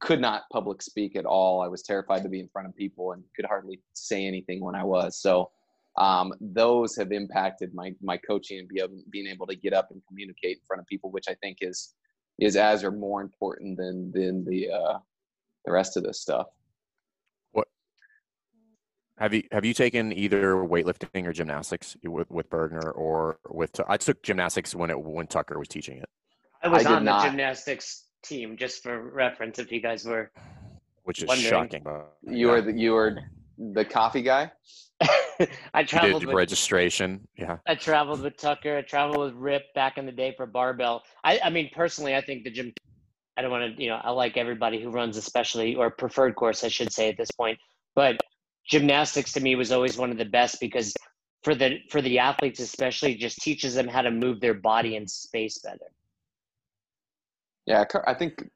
could 0.00 0.20
not 0.20 0.42
public 0.52 0.82
speak 0.82 1.16
at 1.16 1.24
all. 1.24 1.62
I 1.62 1.68
was 1.68 1.82
terrified 1.82 2.22
to 2.22 2.28
be 2.28 2.40
in 2.40 2.48
front 2.48 2.68
of 2.68 2.76
people 2.76 3.12
and 3.12 3.22
could 3.34 3.46
hardly 3.46 3.80
say 3.94 4.26
anything 4.26 4.62
when 4.62 4.74
I 4.74 4.84
was. 4.84 5.20
So 5.20 5.50
um, 5.96 6.34
those 6.40 6.94
have 6.96 7.12
impacted 7.12 7.74
my 7.74 7.92
my 8.02 8.18
coaching 8.18 8.58
and 8.58 8.68
be 8.68 8.80
able, 8.80 9.02
being 9.10 9.26
able 9.26 9.46
to 9.46 9.56
get 9.56 9.72
up 9.72 9.90
and 9.90 10.02
communicate 10.06 10.58
in 10.58 10.62
front 10.66 10.80
of 10.80 10.86
people, 10.86 11.10
which 11.10 11.26
I 11.28 11.34
think 11.42 11.58
is 11.62 11.94
is 12.38 12.56
as 12.56 12.84
or 12.84 12.90
more 12.90 13.22
important 13.22 13.78
than 13.78 14.12
than 14.12 14.44
the 14.44 14.70
uh, 14.70 14.98
the 15.64 15.72
rest 15.72 15.96
of 15.96 16.02
this 16.02 16.20
stuff. 16.20 16.48
What 17.52 17.68
have 19.16 19.32
you 19.32 19.44
have 19.52 19.64
you 19.64 19.72
taken 19.72 20.12
either 20.12 20.56
weightlifting 20.56 21.26
or 21.26 21.32
gymnastics 21.32 21.96
with 22.04 22.30
with 22.30 22.50
Burgener 22.50 22.94
or 22.94 23.38
with 23.48 23.80
I 23.88 23.96
took 23.96 24.22
gymnastics 24.22 24.74
when 24.74 24.90
it 24.90 25.00
when 25.00 25.26
Tucker 25.26 25.58
was 25.58 25.68
teaching 25.68 25.96
it. 25.96 26.08
I 26.62 26.68
was 26.68 26.84
I 26.84 26.96
on 26.96 27.04
the 27.06 27.10
not. 27.10 27.24
gymnastics 27.24 28.05
team, 28.28 28.56
just 28.56 28.82
for 28.82 29.10
reference, 29.10 29.58
if 29.58 29.70
you 29.72 29.80
guys 29.80 30.04
were. 30.04 30.30
which 31.04 31.22
is 31.22 31.28
Wondering. 31.28 31.50
shocking. 31.50 31.86
You 32.22 32.50
are 32.50 32.60
the, 32.60 32.72
you 32.72 32.92
were 32.92 33.18
the 33.58 33.84
coffee 33.84 34.22
guy. 34.22 34.50
I 35.74 35.80
You 35.80 35.86
traveled 35.86 36.20
did 36.20 36.28
with 36.28 36.36
registration. 36.36 37.26
Yeah. 37.36 37.58
I 37.66 37.74
traveled 37.74 38.22
with 38.22 38.36
Tucker. 38.36 38.76
I 38.78 38.82
traveled 38.82 39.18
with 39.18 39.34
Rip 39.34 39.72
back 39.74 39.98
in 39.98 40.06
the 40.06 40.12
day 40.12 40.34
for 40.36 40.46
barbell. 40.46 41.02
I, 41.24 41.38
I 41.44 41.50
mean, 41.50 41.70
personally, 41.74 42.14
I 42.14 42.20
think 42.20 42.44
the 42.44 42.50
gym. 42.50 42.72
I 43.36 43.42
don't 43.42 43.50
want 43.50 43.76
to, 43.76 43.82
you 43.82 43.90
know, 43.90 44.00
I 44.02 44.10
like 44.12 44.38
everybody 44.38 44.80
who 44.80 44.88
runs, 44.88 45.18
especially 45.18 45.74
or 45.74 45.90
preferred 45.90 46.34
course, 46.36 46.64
I 46.64 46.68
should 46.68 46.90
say 46.90 47.10
at 47.10 47.18
this 47.18 47.30
point. 47.30 47.58
But 47.94 48.16
gymnastics 48.66 49.34
to 49.34 49.40
me 49.40 49.56
was 49.56 49.72
always 49.72 49.98
one 49.98 50.10
of 50.10 50.16
the 50.16 50.24
best 50.24 50.58
because 50.58 50.94
for 51.44 51.54
the 51.54 51.78
for 51.90 52.00
the 52.00 52.18
athletes, 52.18 52.60
especially, 52.60 53.14
just 53.14 53.38
teaches 53.38 53.74
them 53.74 53.88
how 53.88 54.00
to 54.00 54.10
move 54.10 54.40
their 54.40 54.54
body 54.54 54.96
in 54.96 55.06
space 55.06 55.58
better. 55.58 55.92
Yeah, 57.66 57.84
I 58.06 58.14
think 58.14 58.48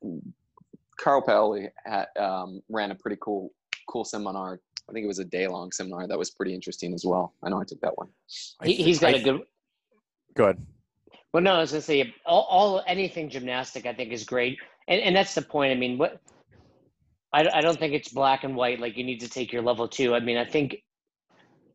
Carl 0.99 1.23
Paoli 1.23 1.69
had, 1.85 2.07
um, 2.19 2.63
ran 2.69 2.91
a 2.91 2.95
pretty 2.95 3.17
cool 3.21 3.51
cool 3.89 4.05
seminar. 4.05 4.61
I 4.89 4.93
think 4.93 5.05
it 5.05 5.09
was 5.09 5.19
a 5.19 5.25
day 5.25 5.47
long 5.49 5.73
seminar 5.73 6.07
that 6.07 6.19
was 6.19 6.31
pretty 6.31 6.55
interesting 6.55 6.95
as 6.95 7.05
well. 7.05 7.35
I 7.43 7.49
know 7.49 7.61
I 7.61 7.65
took 7.65 7.81
that 7.81 7.97
one. 7.97 8.09
He, 8.63 8.75
he's 8.75 8.99
got 8.99 9.15
I, 9.15 9.19
a 9.19 9.23
good. 9.23 9.43
Go 10.35 10.45
ahead. 10.45 10.65
Well, 11.33 11.43
no, 11.43 11.55
I 11.55 11.59
was 11.61 11.71
gonna 11.71 11.83
say 11.83 12.15
all, 12.27 12.47
all 12.51 12.85
anything 12.87 13.31
gymnastic 13.31 13.87
I 13.87 13.95
think 13.95 14.13
is 14.13 14.25
great, 14.25 14.59
and 14.89 15.01
and 15.01 15.15
that's 15.15 15.35
the 15.35 15.43
point. 15.43 15.73
I 15.73 15.77
mean, 15.77 15.99
what 15.99 16.21
I 17.33 17.49
I 17.53 17.61
don't 17.61 17.79
think 17.79 17.95
it's 17.95 18.09
black 18.09 18.45
and 18.45 18.57
white. 18.57 18.81
Like 18.81 18.97
you 18.97 19.05
need 19.05 19.21
to 19.21 19.29
take 19.29 19.53
your 19.53 19.63
level 19.63 19.89
two. 19.89 20.15
I 20.15 20.21
mean, 20.21 20.37
I 20.37 20.45
think 20.45 20.77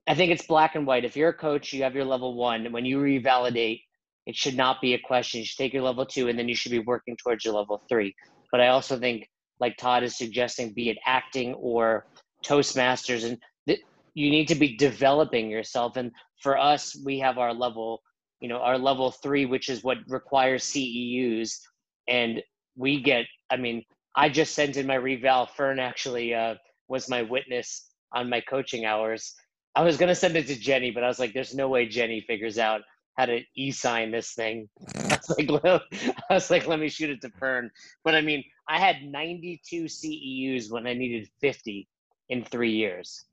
I 0.08 0.14
think 0.14 0.32
it's 0.32 0.46
black 0.46 0.76
and 0.76 0.86
white. 0.86 1.06
If 1.06 1.16
you're 1.16 1.30
a 1.30 1.34
coach, 1.34 1.74
you 1.74 1.84
have 1.84 1.96
your 1.96 2.06
level 2.06 2.36
one. 2.36 2.72
When 2.72 2.86
you 2.86 3.00
revalidate, 3.00 3.84
it 4.26 4.36
should 4.36 4.58
not 4.58 4.82
be 4.82 4.94
a 4.94 5.00
question. 5.00 5.40
You 5.40 5.46
should 5.46 5.58
take 5.58 5.74
your 5.74 5.84
level 5.84 6.06
two, 6.06 6.28
and 6.28 6.38
then 6.38 6.50
you 6.50 6.56
should 6.56 6.72
be 6.72 6.80
working 6.80 7.16
towards 7.18 7.46
your 7.46 7.54
level 7.54 7.82
three. 7.88 8.14
But 8.52 8.62
I 8.62 8.68
also 8.68 8.98
think, 8.98 9.28
like 9.60 9.78
Todd 9.78 10.04
is 10.04 10.18
suggesting, 10.18 10.74
be 10.74 10.90
it 10.90 10.98
acting 11.06 11.54
or 11.56 12.06
Toastmasters, 12.46 13.24
and 13.24 13.38
th- 13.68 13.82
you 14.14 14.30
need 14.30 14.48
to 14.48 14.56
be 14.56 14.76
developing 14.76 15.50
yourself. 15.50 15.96
And 15.96 16.12
for 16.42 16.58
us, 16.58 16.96
we 17.06 17.20
have 17.20 17.38
our 17.38 17.54
level, 17.54 18.02
you 18.40 18.50
know, 18.50 18.58
our 18.58 18.78
level 18.78 19.12
three, 19.12 19.46
which 19.46 19.70
is 19.70 19.84
what 19.84 19.98
requires 20.08 20.64
CEUs, 20.64 21.60
and 22.08 22.42
we 22.76 23.02
get. 23.02 23.26
I 23.52 23.58
mean, 23.58 23.84
I 24.16 24.30
just 24.30 24.56
sent 24.56 24.78
in 24.78 24.88
my 24.88 24.96
reval. 24.96 25.46
Fern 25.46 25.80
actually 25.80 26.34
uh, 26.34 26.56
was 26.88 27.10
my 27.10 27.22
witness 27.22 27.90
on 28.14 28.30
my 28.30 28.42
coaching 28.42 28.86
hours. 28.86 29.36
I 29.76 29.84
was 29.84 29.98
gonna 29.98 30.16
send 30.16 30.36
it 30.36 30.48
to 30.48 30.58
Jenny, 30.58 30.90
but 30.90 31.04
I 31.04 31.08
was 31.08 31.20
like, 31.20 31.34
"There's 31.34 31.54
no 31.54 31.68
way 31.70 31.86
Jenny 31.86 32.22
figures 32.22 32.58
out 32.58 32.82
how 33.16 33.26
to 33.26 33.42
e-sign 33.56 34.12
this 34.12 34.34
thing." 34.34 34.70
I 34.96 35.18
was 35.18 35.36
like, 35.38 35.64
"Well," 35.64 35.82
"I 36.30 36.34
was 36.34 36.50
like, 36.50 36.68
let 36.68 36.80
me 36.80 36.90
shoot 36.90 37.10
it 37.10 37.22
to 37.22 37.30
Fern." 37.30 37.72
But 38.04 38.16
I 38.16 38.22
mean, 38.22 38.44
I 38.68 38.80
had 38.80 39.04
92 39.04 39.86
CEUs 39.86 40.72
when 40.72 40.88
I 40.88 40.94
needed 40.94 41.30
50 41.42 41.88
in 42.30 42.44
three 42.44 42.72
years. 42.72 43.26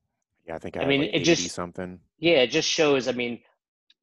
Yeah, 0.47 0.57
I 0.57 0.59
think 0.59 0.77
I, 0.77 0.83
I 0.83 0.87
mean, 0.87 1.03
like 1.03 1.11
it 1.15 1.21
just- 1.25 1.51
something. 1.55 2.01
Yeah, 2.19 2.43
it 2.43 2.51
just 2.51 2.69
shows. 2.69 3.09
I 3.09 3.13
mean, 3.13 3.41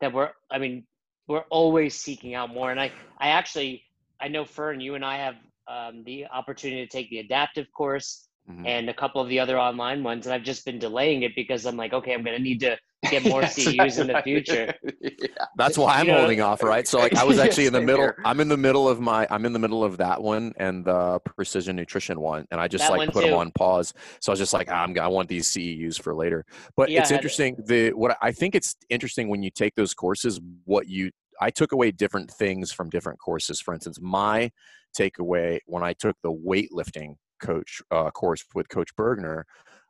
that 0.01 0.13
we're. 0.13 0.31
I 0.51 0.57
mean, 0.57 0.85
we're 1.27 1.45
always 1.49 1.95
seeking 1.95 2.33
out 2.33 2.49
more. 2.49 2.71
And 2.71 2.79
I, 2.79 2.91
I 3.19 3.29
actually, 3.29 3.83
I 4.19 4.27
know 4.27 4.43
Fern, 4.45 4.81
you 4.81 4.95
and 4.95 5.05
I 5.05 5.17
have 5.17 5.35
um, 5.67 6.03
the 6.03 6.25
opportunity 6.25 6.85
to 6.85 6.91
take 6.91 7.09
the 7.11 7.19
adaptive 7.19 7.67
course 7.71 8.27
Mhm. 8.49 8.65
and 8.65 8.89
a 8.89 8.93
couple 8.93 9.21
of 9.21 9.29
the 9.29 9.39
other 9.39 9.59
online 9.59 10.03
ones, 10.03 10.25
and 10.25 10.33
I've 10.33 10.43
just 10.43 10.65
been 10.65 10.79
delaying 10.79 11.21
it 11.21 11.35
because 11.35 11.65
I'm 11.65 11.77
like, 11.77 11.93
okay, 11.93 12.13
I'm 12.13 12.23
going 12.23 12.35
to 12.35 12.41
need 12.41 12.59
to 12.61 12.77
get 13.11 13.23
more 13.31 13.41
Yes, 13.43 13.55
CEUs 13.59 13.99
in 14.01 14.07
the 14.07 14.21
future. 14.23 14.73
yeah. 15.01 15.27
That's 15.55 15.77
why 15.77 15.99
I'm 15.99 16.07
You 16.07 16.13
know- 16.13 16.17
holding 16.19 16.41
off, 16.41 16.63
right? 16.63 16.87
So 16.87 16.97
like 16.97 17.15
I 17.15 17.23
was 17.23 17.37
actually 17.37 17.67
in 17.67 17.73
the 17.73 17.81
middle. 17.89 18.01
here. 18.01 18.15
I'm 18.25 18.39
in 18.39 18.47
the 18.47 18.57
middle 18.57 18.89
of 18.89 18.99
my. 18.99 19.27
I'm 19.29 19.45
in 19.45 19.53
the 19.53 19.59
middle 19.59 19.83
of 19.83 19.97
that 19.97 20.21
one 20.21 20.53
and 20.57 20.83
the 20.83 21.19
precision 21.19 21.75
nutrition 21.75 22.19
one, 22.19 22.47
and 22.49 22.59
I 22.59 22.67
just 22.67 22.85
That 22.85 22.91
like 22.91 22.97
one 22.97 23.11
put 23.11 23.23
them 23.23 23.35
on 23.35 23.51
pause. 23.51 23.93
So 24.19 24.31
I 24.31 24.33
was 24.33 24.39
just 24.39 24.53
like, 24.53 24.67
ah, 24.71 24.83
I'm. 24.83 24.97
I 24.99 25.07
want 25.07 25.29
these 25.29 25.47
CEUs 25.47 26.01
for 26.01 26.15
later. 26.15 26.43
But 26.75 26.89
Yeah, 26.89 27.01
it's 27.01 27.11
I 27.11 27.13
had- 27.13 27.19
interesting. 27.19 27.55
The 27.67 27.91
what 27.91 28.17
I 28.21 28.31
think 28.31 28.55
it's 28.55 28.75
interesting 28.89 29.29
when 29.29 29.43
you 29.43 29.51
take 29.51 29.75
those 29.75 29.93
courses. 29.93 30.39
What 30.65 30.87
you 30.87 31.11
I 31.39 31.51
took 31.51 31.71
away 31.71 31.91
different 31.91 32.31
things 32.31 32.71
from 32.71 32.89
different 32.89 33.19
courses. 33.19 33.61
For 33.61 33.73
instance, 33.75 33.99
my 34.01 34.49
takeaway 34.97 35.59
when 35.67 35.83
I 35.83 35.93
took 35.93 36.15
the 36.23 36.31
weightlifting 36.33 37.15
coach 37.39 37.81
uh, 37.91 38.11
course 38.11 38.43
with 38.53 38.69
Coach 38.69 38.95
Burgener 38.95 39.43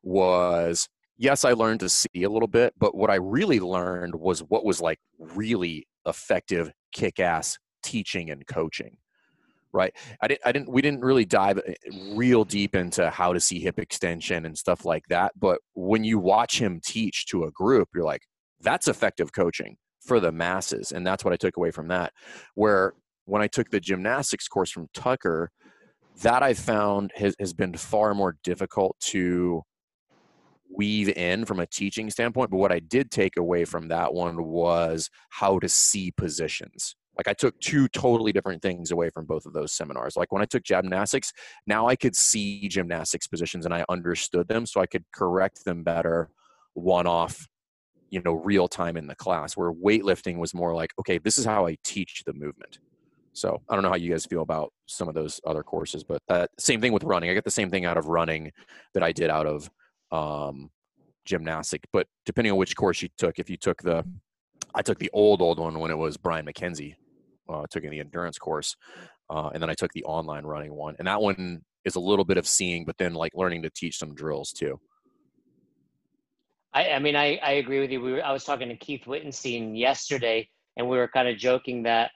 was 0.03 0.87
yes, 1.19 1.45
I 1.45 1.51
learned 1.51 1.81
to 1.81 1.89
see 1.89 2.23
a 2.23 2.29
little 2.29 2.47
bit, 2.47 2.73
but 2.79 2.95
what 2.95 3.11
I 3.11 3.15
really 3.15 3.59
learned 3.59 4.15
was 4.15 4.39
what 4.39 4.65
was 4.65 4.81
like 4.81 4.99
really 5.19 5.85
effective, 6.07 6.71
kick 6.93 7.19
ass 7.19 7.59
teaching 7.83 8.31
and 8.31 8.47
coaching. 8.47 8.97
Right. 9.71 9.93
I 10.19 10.27
didn't, 10.27 10.41
I 10.45 10.51
didn't, 10.51 10.71
we 10.71 10.81
didn't 10.81 11.01
really 11.01 11.25
dive 11.25 11.59
eh, 11.59 11.73
real 12.13 12.43
deep 12.43 12.75
into 12.75 13.11
how 13.11 13.33
to 13.33 13.39
see 13.39 13.59
hip 13.59 13.77
extension 13.77 14.47
and 14.47 14.57
stuff 14.57 14.83
like 14.83 15.03
that. 15.09 15.33
But 15.39 15.59
when 15.75 16.03
you 16.03 16.17
watch 16.17 16.59
him 16.59 16.81
teach 16.83 17.27
to 17.27 17.43
a 17.43 17.51
group, 17.51 17.89
you're 17.93 18.03
like, 18.03 18.23
that's 18.61 18.87
effective 18.87 19.31
coaching 19.31 19.77
for 20.01 20.19
the 20.19 20.31
masses. 20.31 20.91
And 20.91 21.05
that's 21.05 21.23
what 21.23 21.33
I 21.33 21.37
took 21.37 21.55
away 21.55 21.69
from 21.69 21.89
that. 21.89 22.13
Where 22.55 22.93
when 23.25 23.43
I 23.43 23.47
took 23.47 23.69
the 23.69 23.79
gymnastics 23.79 24.47
course 24.47 24.71
from 24.71 24.87
Tucker, 24.95 25.51
that 26.21 26.43
I 26.43 26.53
found 26.53 27.11
has, 27.15 27.35
has 27.39 27.53
been 27.53 27.73
far 27.73 28.13
more 28.13 28.37
difficult 28.43 28.99
to 29.01 29.63
weave 30.71 31.09
in 31.09 31.45
from 31.45 31.59
a 31.59 31.65
teaching 31.65 32.09
standpoint. 32.09 32.51
But 32.51 32.57
what 32.57 32.71
I 32.71 32.79
did 32.79 33.11
take 33.11 33.37
away 33.37 33.65
from 33.65 33.87
that 33.87 34.13
one 34.13 34.45
was 34.45 35.09
how 35.29 35.59
to 35.59 35.69
see 35.69 36.11
positions. 36.11 36.95
Like 37.17 37.27
I 37.27 37.33
took 37.33 37.59
two 37.59 37.89
totally 37.89 38.31
different 38.31 38.61
things 38.61 38.91
away 38.91 39.09
from 39.09 39.25
both 39.25 39.45
of 39.45 39.53
those 39.53 39.73
seminars. 39.73 40.15
Like 40.15 40.31
when 40.31 40.41
I 40.41 40.45
took 40.45 40.63
gymnastics, 40.63 41.33
now 41.67 41.87
I 41.87 41.95
could 41.95 42.15
see 42.15 42.67
gymnastics 42.69 43.27
positions 43.27 43.65
and 43.65 43.73
I 43.73 43.83
understood 43.89 44.47
them, 44.47 44.65
so 44.65 44.79
I 44.79 44.85
could 44.85 45.03
correct 45.13 45.65
them 45.65 45.83
better 45.83 46.29
one 46.75 47.07
off, 47.07 47.47
you 48.09 48.21
know, 48.23 48.33
real 48.33 48.69
time 48.69 48.95
in 48.95 49.07
the 49.07 49.15
class. 49.15 49.57
Where 49.57 49.73
weightlifting 49.73 50.37
was 50.37 50.53
more 50.53 50.73
like, 50.73 50.91
okay, 50.97 51.17
this 51.17 51.37
is 51.37 51.43
how 51.43 51.67
I 51.67 51.75
teach 51.83 52.23
the 52.25 52.33
movement. 52.33 52.79
So 53.39 53.61
I 53.69 53.73
don't 53.73 53.83
know 53.83 53.89
how 53.89 53.95
you 53.95 54.11
guys 54.11 54.25
feel 54.25 54.41
about 54.41 54.73
some 54.85 55.07
of 55.07 55.15
those 55.15 55.39
other 55.45 55.63
courses, 55.63 56.03
but 56.03 56.21
that 56.27 56.49
same 56.59 56.81
thing 56.81 56.91
with 56.91 57.03
running. 57.03 57.29
I 57.29 57.33
get 57.33 57.45
the 57.45 57.51
same 57.51 57.69
thing 57.69 57.85
out 57.85 57.97
of 57.97 58.07
running 58.07 58.51
that 58.93 59.01
I 59.01 59.13
did 59.13 59.29
out 59.29 59.47
of 59.47 59.69
um, 60.11 60.69
gymnastic. 61.25 61.81
But 61.93 62.07
depending 62.25 62.51
on 62.51 62.57
which 62.57 62.75
course 62.75 63.01
you 63.01 63.07
took, 63.17 63.39
if 63.39 63.49
you 63.49 63.55
took 63.55 63.81
the, 63.81 64.05
I 64.75 64.81
took 64.81 64.99
the 64.99 65.09
old 65.13 65.41
old 65.41 65.57
one 65.57 65.79
when 65.79 65.89
it 65.89 65.97
was 65.97 66.17
Brian 66.17 66.45
McKenzie, 66.45 66.95
uh, 67.47 67.63
took 67.69 67.83
in 67.83 67.91
the 67.91 68.01
endurance 68.01 68.37
course, 68.37 68.75
uh, 69.29 69.49
and 69.53 69.63
then 69.63 69.69
I 69.69 69.73
took 69.73 69.93
the 69.93 70.03
online 70.03 70.43
running 70.43 70.73
one, 70.73 70.95
and 70.99 71.07
that 71.07 71.21
one 71.21 71.61
is 71.85 71.95
a 71.95 71.99
little 71.99 72.25
bit 72.25 72.37
of 72.37 72.45
seeing, 72.45 72.83
but 72.83 72.97
then 72.97 73.13
like 73.13 73.31
learning 73.35 73.61
to 73.63 73.69
teach 73.69 73.97
some 73.97 74.13
drills 74.13 74.51
too. 74.51 74.79
I, 76.73 76.91
I 76.91 76.99
mean, 76.99 77.15
I, 77.15 77.37
I 77.37 77.53
agree 77.53 77.79
with 77.79 77.89
you. 77.89 78.01
We 78.01 78.11
were, 78.11 78.23
I 78.23 78.33
was 78.33 78.43
talking 78.43 78.67
to 78.67 78.75
Keith 78.75 79.07
Wittenstein 79.07 79.75
yesterday, 79.75 80.47
and 80.77 80.87
we 80.89 80.97
were 80.97 81.07
kind 81.07 81.27
of 81.27 81.37
joking 81.37 81.83
that, 81.83 82.11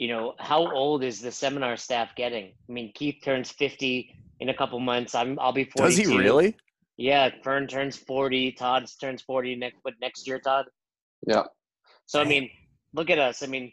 you 0.00 0.08
know, 0.08 0.32
how 0.38 0.72
old 0.72 1.04
is 1.04 1.20
the 1.20 1.30
seminar 1.30 1.76
staff 1.76 2.16
getting? 2.16 2.46
I 2.46 2.72
mean, 2.72 2.90
Keith 2.94 3.16
turns 3.22 3.50
50 3.50 4.16
in 4.40 4.48
a 4.48 4.54
couple 4.54 4.80
months. 4.80 5.14
I'm, 5.14 5.38
I'll 5.38 5.52
be 5.52 5.64
42. 5.64 5.84
Does 5.84 6.10
he 6.10 6.18
really? 6.18 6.56
Yeah, 6.96 7.28
Fern 7.44 7.66
turns 7.66 7.98
40. 7.98 8.52
Todd 8.52 8.88
turns 8.98 9.20
40 9.20 9.56
next, 9.56 9.76
but 9.84 9.92
next 10.00 10.26
year, 10.26 10.38
Todd. 10.38 10.64
Yeah. 11.26 11.42
So 12.06 12.18
I 12.18 12.24
mean, 12.24 12.48
look 12.94 13.10
at 13.10 13.18
us. 13.18 13.42
I 13.42 13.46
mean, 13.46 13.72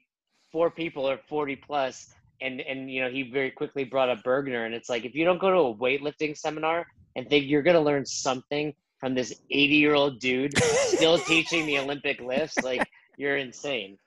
four 0.51 0.69
people 0.69 1.09
are 1.09 1.17
40 1.29 1.55
plus, 1.55 2.09
and 2.41 2.59
and 2.59 2.91
you 2.91 3.01
know 3.01 3.09
he 3.09 3.31
very 3.31 3.49
quickly 3.49 3.85
brought 3.85 4.09
up 4.09 4.21
Burgener, 4.23 4.65
and 4.65 4.75
it's 4.75 4.89
like 4.89 5.05
if 5.05 5.15
you 5.15 5.23
don't 5.23 5.39
go 5.39 5.49
to 5.49 5.57
a 5.57 5.75
weightlifting 5.75 6.37
seminar 6.37 6.85
and 7.15 7.29
think 7.29 7.45
you're 7.45 7.63
gonna 7.63 7.79
learn 7.79 8.05
something 8.05 8.73
from 8.99 9.15
this 9.15 9.33
80 9.49 9.75
year 9.75 9.93
old 9.93 10.19
dude 10.19 10.57
still 10.57 11.17
teaching 11.33 11.65
the 11.65 11.79
Olympic 11.79 12.19
lifts, 12.19 12.57
like 12.63 12.85
you're 13.17 13.37
insane. 13.37 13.97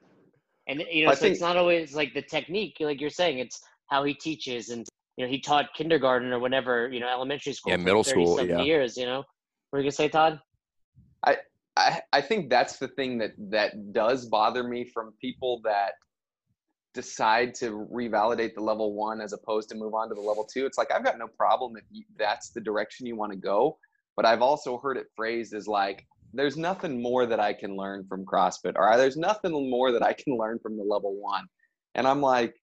And 0.68 0.84
you 0.90 1.04
know, 1.04 1.10
I 1.10 1.14
so 1.14 1.20
think- 1.20 1.32
it's 1.32 1.40
not 1.40 1.56
always 1.56 1.94
like 1.94 2.14
the 2.14 2.22
technique, 2.22 2.76
like 2.80 3.00
you're 3.00 3.10
saying, 3.10 3.38
it's 3.38 3.60
how 3.88 4.04
he 4.04 4.14
teaches, 4.14 4.70
and 4.70 4.86
you 5.16 5.24
know, 5.24 5.30
he 5.30 5.40
taught 5.40 5.74
kindergarten 5.74 6.32
or 6.32 6.38
whatever, 6.38 6.88
you 6.92 7.00
know, 7.00 7.08
elementary 7.08 7.52
school, 7.52 7.72
Yeah, 7.72 7.76
middle 7.76 8.04
school, 8.04 8.40
yeah. 8.42 8.62
years. 8.62 8.96
You 8.96 9.06
know, 9.06 9.24
what 9.70 9.78
are 9.78 9.78
you 9.78 9.84
gonna 9.84 9.92
say, 9.92 10.08
Todd? 10.08 10.40
I, 11.76 12.02
I 12.12 12.20
think 12.20 12.50
that's 12.50 12.78
the 12.78 12.88
thing 12.88 13.18
that 13.18 13.32
that 13.50 13.92
does 13.92 14.26
bother 14.26 14.64
me 14.64 14.84
from 14.84 15.14
people 15.20 15.60
that 15.64 15.92
decide 16.94 17.54
to 17.54 17.86
revalidate 17.92 18.54
the 18.54 18.60
level 18.60 18.92
one 18.92 19.20
as 19.20 19.32
opposed 19.32 19.68
to 19.70 19.76
move 19.76 19.94
on 19.94 20.08
to 20.08 20.14
the 20.14 20.20
level 20.20 20.44
two. 20.44 20.66
It's 20.66 20.76
like 20.76 20.90
I've 20.92 21.04
got 21.04 21.16
no 21.18 21.28
problem 21.28 21.76
if 21.76 21.84
you, 21.90 22.04
that's 22.18 22.50
the 22.50 22.60
direction 22.60 23.06
you 23.06 23.16
want 23.16 23.32
to 23.32 23.38
go, 23.38 23.78
but 24.16 24.26
I've 24.26 24.42
also 24.42 24.78
heard 24.78 24.96
it 24.96 25.06
phrased 25.16 25.54
as 25.54 25.68
like 25.68 26.06
there's 26.32 26.56
nothing 26.56 27.02
more 27.02 27.26
that 27.26 27.40
I 27.40 27.52
can 27.52 27.76
learn 27.76 28.04
from 28.08 28.24
CrossFit, 28.24 28.74
or 28.76 28.96
there's 28.96 29.16
nothing 29.16 29.70
more 29.70 29.92
that 29.92 30.02
I 30.02 30.12
can 30.12 30.36
learn 30.36 30.58
from 30.58 30.76
the 30.76 30.84
level 30.84 31.16
one, 31.16 31.46
and 31.94 32.06
I'm 32.06 32.20
like, 32.20 32.54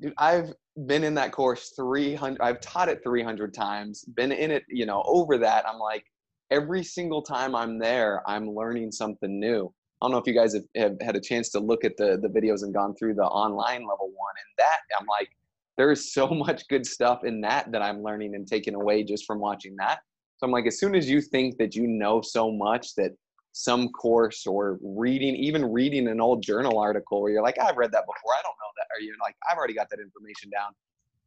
dude, 0.00 0.14
I've 0.18 0.52
been 0.86 1.04
in 1.04 1.14
that 1.14 1.32
course 1.32 1.72
300 1.76 2.40
I've 2.40 2.60
taught 2.60 2.88
it 2.88 3.02
300 3.02 3.52
times, 3.52 4.04
been 4.04 4.32
in 4.32 4.50
it, 4.50 4.64
you 4.68 4.86
know, 4.86 5.02
over 5.06 5.38
that. 5.38 5.66
I'm 5.68 5.78
like 5.78 6.04
every 6.50 6.84
single 6.84 7.22
time 7.22 7.54
I'm 7.54 7.78
there, 7.78 8.22
I'm 8.26 8.54
learning 8.54 8.92
something 8.92 9.40
new. 9.40 9.72
I 10.00 10.04
don't 10.04 10.12
know 10.12 10.18
if 10.18 10.26
you 10.26 10.34
guys 10.34 10.54
have, 10.54 10.62
have 10.76 10.96
had 11.00 11.16
a 11.16 11.20
chance 11.20 11.48
to 11.50 11.60
look 11.60 11.84
at 11.84 11.96
the 11.96 12.18
the 12.22 12.28
videos 12.28 12.62
and 12.62 12.72
gone 12.72 12.94
through 12.94 13.14
the 13.14 13.24
online 13.24 13.80
level 13.80 14.06
one 14.06 14.34
and 14.36 14.58
that 14.58 14.78
I'm 14.98 15.06
like 15.06 15.28
there's 15.76 16.12
so 16.12 16.26
much 16.46 16.68
good 16.68 16.86
stuff 16.86 17.24
in 17.24 17.40
that 17.42 17.72
that 17.72 17.82
I'm 17.82 18.02
learning 18.02 18.34
and 18.34 18.46
taking 18.46 18.74
away 18.74 19.02
just 19.04 19.24
from 19.24 19.40
watching 19.40 19.76
that. 19.76 20.00
So 20.38 20.46
I'm 20.46 20.52
like 20.52 20.66
as 20.66 20.78
soon 20.78 20.94
as 20.94 21.10
you 21.10 21.20
think 21.20 21.58
that 21.58 21.74
you 21.74 21.86
know 21.86 22.22
so 22.22 22.50
much 22.50 22.94
that 22.94 23.12
some 23.52 23.88
course 23.88 24.46
or 24.46 24.78
reading, 24.80 25.34
even 25.34 25.64
reading 25.64 26.06
an 26.06 26.20
old 26.20 26.42
journal 26.42 26.78
article 26.78 27.20
where 27.20 27.32
you're 27.32 27.42
like, 27.42 27.58
I've 27.58 27.76
read 27.76 27.90
that 27.90 28.06
before. 28.06 28.32
I 28.32 28.42
don't 28.42 28.54
know 28.54 28.70
that. 28.76 28.86
Or 28.94 29.02
you're 29.02 29.16
like, 29.20 29.34
I've 29.50 29.58
already 29.58 29.74
got 29.74 29.90
that 29.90 29.98
information 29.98 30.48
down. 30.50 30.72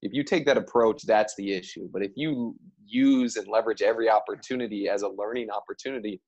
If 0.01 0.13
you 0.13 0.23
take 0.23 0.45
that 0.45 0.57
approach, 0.57 1.03
that's 1.03 1.35
the 1.35 1.51
issue. 1.51 1.89
But 1.91 2.03
if 2.03 2.11
you 2.15 2.55
use 2.85 3.35
and 3.35 3.47
leverage 3.47 3.81
every 3.81 4.09
opportunity 4.09 4.87
as 4.87 5.01
a 5.01 5.09
learning 5.09 5.49
opportunity, 5.49 6.21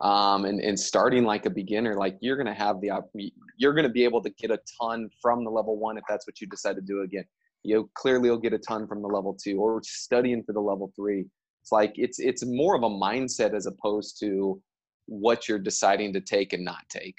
um, 0.00 0.46
and, 0.46 0.60
and 0.60 0.78
starting 0.78 1.24
like 1.24 1.44
a 1.44 1.50
beginner, 1.50 1.96
like 1.96 2.16
you're 2.20 2.42
to 2.42 2.54
have 2.54 2.80
the, 2.80 2.90
you're 3.58 3.74
going 3.74 3.84
to 3.84 3.92
be 3.92 4.04
able 4.04 4.22
to 4.22 4.30
get 4.30 4.50
a 4.50 4.58
ton 4.80 5.10
from 5.20 5.44
the 5.44 5.50
level 5.50 5.76
one 5.76 5.98
if 5.98 6.04
that's 6.08 6.26
what 6.26 6.40
you 6.40 6.46
decide 6.46 6.76
to 6.76 6.82
do 6.82 7.02
again. 7.02 7.24
You 7.64 7.90
clearly 7.94 8.30
will 8.30 8.38
get 8.38 8.54
a 8.54 8.58
ton 8.58 8.86
from 8.86 9.02
the 9.02 9.08
level 9.08 9.34
two 9.34 9.58
or 9.58 9.82
studying 9.84 10.42
for 10.42 10.54
the 10.54 10.60
level 10.60 10.90
three. 10.96 11.26
It's 11.70 11.72
like, 11.72 11.92
it's, 11.94 12.18
it's 12.18 12.44
more 12.44 12.74
of 12.74 12.82
a 12.82 12.88
mindset 12.88 13.54
as 13.54 13.66
opposed 13.66 14.18
to, 14.20 14.60
what 15.06 15.48
you're 15.48 15.58
deciding 15.58 16.12
to 16.12 16.20
take 16.20 16.52
and 16.52 16.64
not 16.64 16.88
take. 16.88 17.16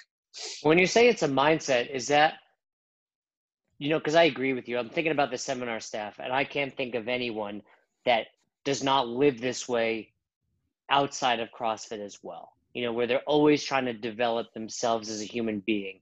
When 0.64 0.78
you 0.78 0.88
say 0.88 1.10
it's 1.10 1.24
a 1.24 1.28
mindset, 1.28 1.90
is 1.94 2.08
that 2.08 2.36
you 3.80 3.90
know, 3.90 3.98
because 3.98 4.14
I 4.14 4.26
agree 4.26 4.54
with 4.54 4.70
you. 4.70 4.78
I'm 4.78 4.90
thinking 4.90 5.12
about 5.12 5.32
the 5.32 5.38
seminar 5.40 5.80
staff, 5.80 6.20
and 6.20 6.32
I 6.32 6.44
can't 6.44 6.76
think 6.78 6.94
of 6.94 7.08
anyone 7.08 7.64
that 8.06 8.28
does 8.64 8.84
not 8.84 9.08
live 9.08 9.42
this 9.42 9.68
way 9.68 10.14
outside 10.90 11.40
of 11.40 11.50
CrossFit 11.50 12.00
as 12.00 12.20
well. 12.22 12.54
You 12.76 12.86
know, 12.86 12.94
where 12.94 13.08
they're 13.08 13.24
always 13.26 13.64
trying 13.64 13.86
to 13.86 13.94
develop 13.94 14.54
themselves 14.54 15.10
as 15.10 15.22
a 15.22 15.26
human 15.26 15.64
being. 15.66 16.00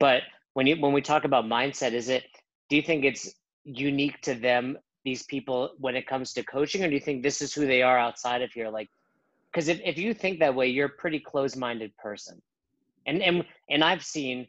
But 0.00 0.22
when 0.54 0.66
you 0.66 0.76
when 0.76 0.92
we 0.92 1.02
talk 1.02 1.24
about 1.24 1.44
mindset, 1.44 1.92
is 1.92 2.08
it 2.08 2.24
do 2.70 2.76
you 2.76 2.82
think 2.82 3.04
it's 3.04 3.34
unique 3.64 4.20
to 4.22 4.34
them, 4.34 4.78
these 5.04 5.22
people, 5.22 5.72
when 5.78 5.96
it 5.96 6.06
comes 6.06 6.32
to 6.34 6.42
coaching, 6.42 6.82
or 6.82 6.88
do 6.88 6.94
you 6.94 7.00
think 7.00 7.22
this 7.22 7.42
is 7.42 7.52
who 7.54 7.66
they 7.66 7.82
are 7.82 7.98
outside 7.98 8.42
of 8.42 8.52
here? 8.52 8.70
Like 8.70 8.88
because 9.54 9.68
if, 9.68 9.80
if 9.84 9.98
you 9.98 10.12
think 10.14 10.40
that 10.40 10.54
way 10.54 10.66
you're 10.66 10.86
a 10.86 11.00
pretty 11.00 11.20
close-minded 11.20 11.96
person. 11.96 12.42
And 13.06 13.22
and 13.22 13.44
and 13.70 13.84
i've 13.84 14.04
seen 14.04 14.46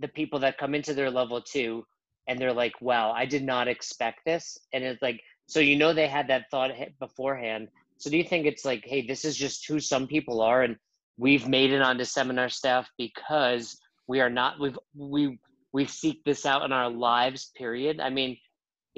the 0.00 0.08
people 0.08 0.38
that 0.40 0.58
come 0.58 0.74
into 0.74 0.94
their 0.94 1.10
level 1.10 1.42
two 1.42 1.84
and 2.28 2.38
they're 2.38 2.52
like 2.52 2.80
wow 2.80 3.10
i 3.10 3.26
did 3.26 3.44
not 3.44 3.68
expect 3.68 4.24
this. 4.24 4.58
And 4.72 4.82
it's 4.84 5.02
like 5.02 5.20
so 5.46 5.60
you 5.60 5.76
know 5.76 5.92
they 5.92 6.08
had 6.08 6.28
that 6.28 6.50
thought 6.50 6.70
beforehand. 6.98 7.68
So 7.98 8.10
do 8.10 8.16
you 8.16 8.24
think 8.24 8.46
it's 8.46 8.64
like 8.64 8.84
hey 8.86 9.06
this 9.06 9.24
is 9.24 9.36
just 9.36 9.66
who 9.66 9.80
some 9.80 10.06
people 10.06 10.40
are 10.40 10.62
and 10.62 10.76
we've 11.18 11.48
made 11.48 11.72
it 11.72 11.82
onto 11.82 12.04
seminar 12.04 12.48
staff 12.48 12.88
because 12.96 13.78
we 14.06 14.20
are 14.20 14.30
not 14.30 14.58
we've 14.58 14.78
we 14.96 15.38
we 15.72 15.84
seek 15.84 16.24
this 16.24 16.46
out 16.46 16.64
in 16.64 16.72
our 16.72 16.88
lives 16.88 17.50
period? 17.56 18.00
I 18.00 18.08
mean 18.08 18.38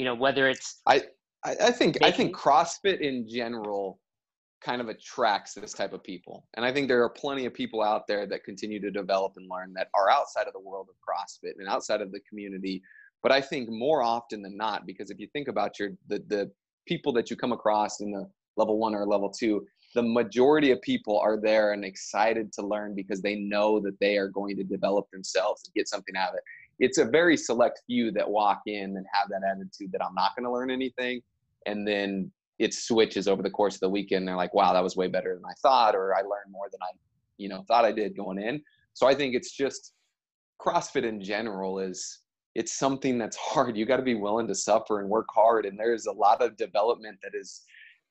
you 0.00 0.06
know 0.06 0.14
whether 0.14 0.48
it's 0.48 0.80
i 0.86 1.02
i 1.44 1.70
think 1.70 2.00
making, 2.00 2.02
i 2.02 2.10
think 2.10 2.34
crossfit 2.34 3.00
in 3.00 3.28
general 3.28 4.00
kind 4.60 4.80
of 4.80 4.88
attracts 4.88 5.54
this 5.54 5.72
type 5.72 5.92
of 5.92 6.02
people. 6.02 6.46
And 6.54 6.64
I 6.66 6.72
think 6.72 6.86
there 6.86 7.02
are 7.02 7.08
plenty 7.08 7.46
of 7.46 7.54
people 7.54 7.82
out 7.82 8.06
there 8.06 8.26
that 8.26 8.44
continue 8.44 8.80
to 8.80 8.90
develop 8.90 9.32
and 9.36 9.48
learn 9.50 9.72
that 9.74 9.88
are 9.94 10.10
outside 10.10 10.46
of 10.46 10.52
the 10.52 10.60
world 10.60 10.88
of 10.90 10.96
CrossFit 10.96 11.54
and 11.58 11.66
outside 11.66 12.02
of 12.02 12.12
the 12.12 12.20
community. 12.28 12.82
But 13.22 13.32
I 13.32 13.40
think 13.40 13.70
more 13.70 14.02
often 14.02 14.42
than 14.42 14.56
not, 14.56 14.86
because 14.86 15.10
if 15.10 15.18
you 15.18 15.28
think 15.32 15.48
about 15.48 15.78
your 15.78 15.90
the 16.08 16.22
the 16.28 16.50
people 16.86 17.12
that 17.14 17.30
you 17.30 17.36
come 17.36 17.52
across 17.52 18.00
in 18.00 18.10
the 18.10 18.28
level 18.56 18.78
one 18.78 18.94
or 18.94 19.06
level 19.06 19.30
two, 19.30 19.66
the 19.94 20.02
majority 20.02 20.70
of 20.70 20.80
people 20.82 21.18
are 21.18 21.40
there 21.40 21.72
and 21.72 21.84
excited 21.84 22.52
to 22.52 22.62
learn 22.62 22.94
because 22.94 23.20
they 23.20 23.36
know 23.36 23.80
that 23.80 23.98
they 23.98 24.16
are 24.18 24.28
going 24.28 24.56
to 24.56 24.64
develop 24.64 25.10
themselves 25.10 25.62
and 25.64 25.74
get 25.74 25.88
something 25.88 26.16
out 26.16 26.30
of 26.30 26.36
it. 26.36 26.42
It's 26.80 26.98
a 26.98 27.04
very 27.04 27.36
select 27.36 27.82
few 27.86 28.10
that 28.12 28.28
walk 28.28 28.62
in 28.66 28.96
and 28.96 29.06
have 29.12 29.28
that 29.28 29.42
attitude 29.48 29.92
that 29.92 30.04
I'm 30.04 30.14
not 30.14 30.34
going 30.36 30.44
to 30.44 30.52
learn 30.52 30.70
anything 30.70 31.22
and 31.66 31.86
then 31.86 32.30
it 32.58 32.74
switches 32.74 33.26
over 33.28 33.42
the 33.42 33.50
course 33.50 33.74
of 33.74 33.80
the 33.80 33.88
weekend. 33.88 34.26
They're 34.26 34.36
like, 34.36 34.54
wow, 34.54 34.72
that 34.72 34.82
was 34.82 34.96
way 34.96 35.08
better 35.08 35.34
than 35.34 35.44
I 35.44 35.54
thought, 35.62 35.94
or 35.94 36.14
I 36.14 36.20
learned 36.20 36.50
more 36.50 36.68
than 36.70 36.80
I, 36.82 36.90
you 37.38 37.48
know, 37.48 37.64
thought 37.66 37.84
I 37.84 37.92
did 37.92 38.16
going 38.16 38.38
in. 38.38 38.62
So 38.92 39.06
I 39.06 39.14
think 39.14 39.34
it's 39.34 39.52
just 39.52 39.94
CrossFit 40.60 41.04
in 41.04 41.22
general 41.22 41.78
is 41.78 42.20
it's 42.54 42.78
something 42.78 43.16
that's 43.16 43.36
hard. 43.36 43.76
You 43.76 43.86
got 43.86 43.96
to 43.96 44.02
be 44.02 44.14
willing 44.14 44.46
to 44.48 44.54
suffer 44.54 45.00
and 45.00 45.08
work 45.08 45.26
hard. 45.34 45.64
And 45.64 45.78
there's 45.78 46.06
a 46.06 46.12
lot 46.12 46.42
of 46.42 46.56
development 46.56 47.18
that 47.22 47.32
is 47.34 47.62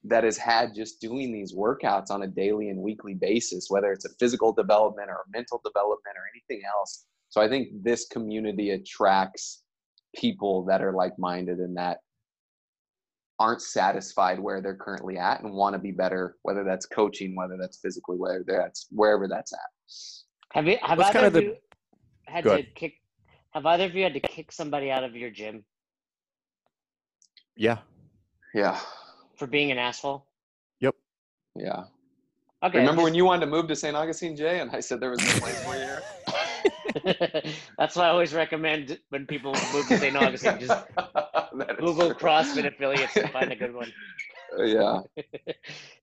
that 0.05 0.23
has 0.23 0.37
had 0.37 0.73
just 0.73 1.01
doing 1.01 1.33
these 1.33 1.53
workouts 1.53 2.09
on 2.09 2.23
a 2.23 2.27
daily 2.27 2.69
and 2.69 2.79
weekly 2.79 3.13
basis, 3.13 3.67
whether 3.69 3.91
it's 3.91 4.05
a 4.05 4.15
physical 4.17 4.53
development 4.53 5.09
or 5.09 5.25
a 5.27 5.31
mental 5.31 5.61
development 5.63 6.15
or 6.15 6.23
anything 6.33 6.65
else. 6.65 7.05
So 7.29 7.41
I 7.41 7.47
think 7.47 7.69
this 7.83 8.07
community 8.07 8.71
attracts 8.71 9.63
people 10.15 10.65
that 10.65 10.81
are 10.81 10.91
like-minded 10.91 11.59
and 11.59 11.77
that 11.77 11.99
aren't 13.39 13.61
satisfied 13.61 14.39
where 14.39 14.61
they're 14.61 14.75
currently 14.75 15.17
at 15.17 15.41
and 15.41 15.53
want 15.53 15.73
to 15.73 15.79
be 15.79 15.91
better, 15.91 16.35
whether 16.41 16.63
that's 16.63 16.85
coaching, 16.85 17.35
whether 17.35 17.57
that's 17.59 17.77
physically, 17.77 18.17
whether 18.17 18.43
that's 18.45 18.87
wherever 18.91 19.27
that's 19.27 19.53
at. 19.53 19.59
Have 20.53 20.67
you 20.67 20.77
have 20.81 20.99
either 20.99 21.13
kind 21.13 21.25
of, 21.25 21.33
the, 21.33 21.43
you 21.43 21.55
had 22.25 22.43
to 22.43 22.63
kick 22.75 22.95
have 23.51 23.65
either 23.65 23.85
of 23.85 23.95
you 23.95 24.03
had 24.03 24.13
to 24.13 24.19
kick 24.19 24.51
somebody 24.51 24.91
out 24.91 25.03
of 25.03 25.15
your 25.15 25.29
gym? 25.29 25.63
Yeah. 27.55 27.79
Yeah. 28.53 28.79
For 29.37 29.47
being 29.47 29.71
an 29.71 29.77
asshole? 29.77 30.25
Yep. 30.81 30.95
Yeah. 31.55 31.83
Okay. 32.61 32.79
Remember 32.79 33.03
when 33.03 33.15
you 33.15 33.25
wanted 33.25 33.45
to 33.45 33.51
move 33.51 33.67
to 33.67 33.75
St. 33.75 33.95
Augustine, 33.95 34.35
Jay, 34.35 34.59
and 34.59 34.69
I 34.71 34.79
said 34.81 34.99
there 34.99 35.11
was 35.11 35.19
no 35.19 35.39
place 35.39 35.63
for 35.63 35.75
you 35.75 35.97
That's 37.77 37.95
why 37.95 38.05
I 38.05 38.09
always 38.09 38.33
recommend 38.33 38.99
when 39.09 39.25
people 39.25 39.53
move 39.73 39.87
to 39.87 39.97
St. 39.97 40.15
Augustine, 40.15 40.59
just 40.59 40.85
Google 41.77 42.13
true. 42.13 42.15
CrossFit 42.15 42.65
affiliates 42.65 43.15
and 43.15 43.29
find 43.31 43.51
a 43.51 43.55
good 43.55 43.73
one. 43.73 43.91
Uh, 44.57 44.63
yeah. 44.63 44.99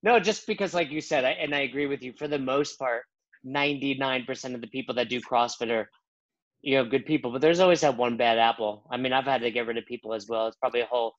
no, 0.03 0.20
just 0.20 0.46
because, 0.46 0.75
like 0.75 0.90
you 0.90 1.01
said, 1.01 1.25
I, 1.25 1.31
and 1.31 1.55
I 1.55 1.61
agree 1.61 1.87
with 1.87 2.03
you. 2.03 2.12
For 2.16 2.29
the 2.29 2.38
most 2.38 2.79
part, 2.79 3.03
ninety-nine 3.44 4.25
percent 4.25 4.55
of 4.55 4.61
the 4.61 4.68
people 4.68 4.94
that 4.96 5.09
do 5.09 5.20
CrossFit 5.20 5.70
are, 5.70 5.90
you 6.62 6.77
know, 6.77 6.85
good 6.85 7.07
people. 7.07 7.33
But 7.33 7.40
there's 7.40 7.61
always 7.61 7.81
that 7.81 7.96
one 7.96 8.16
bad 8.16 8.38
apple. 8.38 8.87
I 8.90 8.96
mean, 8.96 9.12
I've 9.12 9.25
had 9.25 9.40
to 9.42 9.51
get 9.51 9.66
rid 9.66 9.79
of 9.79 9.87
people 9.87 10.14
as 10.14 10.27
well. 10.29 10.46
It's 10.46 10.57
probably 10.57 10.81
a 10.81 10.87
whole 10.87 11.14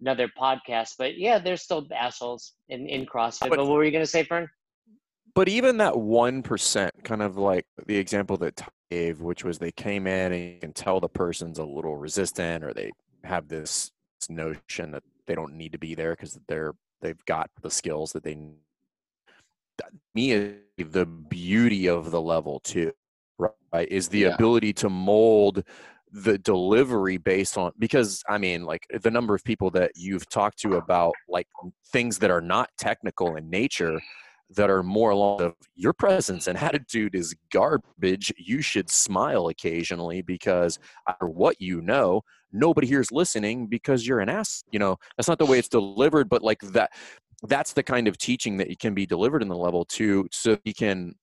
another 0.00 0.30
podcast. 0.38 0.94
But 0.98 1.18
yeah, 1.18 1.38
there's 1.38 1.62
still 1.62 1.86
assholes 1.96 2.52
in 2.68 2.88
in 2.88 3.06
CrossFit. 3.06 3.48
But, 3.48 3.56
but 3.56 3.66
what 3.66 3.76
were 3.76 3.84
you 3.84 3.92
gonna 3.92 4.06
say, 4.06 4.24
Fern? 4.24 4.48
But 5.34 5.48
even 5.48 5.76
that 5.78 5.96
one 5.96 6.42
percent, 6.42 6.92
kind 7.04 7.22
of 7.22 7.36
like 7.36 7.66
the 7.86 7.96
example 7.96 8.36
that 8.38 8.56
Ty 8.56 8.68
gave, 8.90 9.20
which 9.20 9.44
was 9.44 9.58
they 9.58 9.72
came 9.72 10.06
in 10.06 10.32
and 10.32 10.54
you 10.54 10.60
can 10.60 10.72
tell 10.72 11.00
the 11.00 11.08
person's 11.08 11.58
a 11.58 11.64
little 11.64 11.96
resistant 11.96 12.64
or 12.64 12.72
they 12.72 12.90
have 13.24 13.48
this 13.48 13.90
notion 14.28 14.92
that 14.92 15.02
they 15.26 15.34
don't 15.34 15.54
need 15.54 15.72
to 15.72 15.78
be 15.78 15.94
there 15.94 16.12
because 16.12 16.38
they're 16.48 16.74
they've 17.00 17.24
got 17.26 17.50
the 17.62 17.70
skills 17.70 18.12
that 18.12 18.24
they 18.24 18.34
need. 18.34 18.56
me 20.14 20.32
is 20.32 20.56
the 20.90 21.06
beauty 21.06 21.88
of 21.88 22.10
the 22.10 22.20
level 22.20 22.60
two 22.60 22.92
right 23.38 23.88
is 23.90 24.08
the 24.08 24.20
yeah. 24.20 24.34
ability 24.34 24.72
to 24.72 24.88
mold 24.88 25.62
the 26.10 26.38
delivery 26.38 27.18
based 27.18 27.58
on 27.58 27.70
because 27.78 28.22
i 28.28 28.38
mean 28.38 28.64
like 28.64 28.86
the 29.02 29.10
number 29.10 29.34
of 29.34 29.44
people 29.44 29.70
that 29.70 29.92
you've 29.94 30.28
talked 30.28 30.58
to 30.58 30.76
about 30.76 31.14
like 31.28 31.46
things 31.92 32.18
that 32.18 32.30
are 32.30 32.40
not 32.40 32.70
technical 32.78 33.36
in 33.36 33.48
nature 33.50 34.00
that 34.56 34.70
are 34.70 34.82
more 34.82 35.10
along 35.10 35.42
of 35.42 35.54
your 35.74 35.92
presence 35.92 36.46
and 36.46 36.56
attitude 36.56 37.14
is 37.14 37.34
garbage. 37.52 38.32
You 38.38 38.62
should 38.62 38.90
smile 38.90 39.48
occasionally 39.48 40.22
because 40.22 40.78
or 41.20 41.28
what 41.28 41.60
you 41.60 41.80
know, 41.80 42.22
nobody 42.52 42.86
here 42.86 43.00
is 43.00 43.12
listening 43.12 43.66
because 43.66 44.06
you're 44.06 44.20
an 44.20 44.28
ass. 44.28 44.64
You 44.70 44.78
know, 44.78 44.96
that's 45.16 45.28
not 45.28 45.38
the 45.38 45.46
way 45.46 45.58
it's 45.58 45.68
delivered, 45.68 46.28
but 46.28 46.42
like 46.42 46.60
that 46.60 46.90
that's 47.44 47.72
the 47.72 47.82
kind 47.82 48.08
of 48.08 48.18
teaching 48.18 48.56
that 48.56 48.78
can 48.80 48.94
be 48.94 49.06
delivered 49.06 49.42
in 49.42 49.48
the 49.48 49.56
level 49.56 49.84
two 49.84 50.26
so 50.32 50.58
you 50.64 50.74
can 50.74 51.14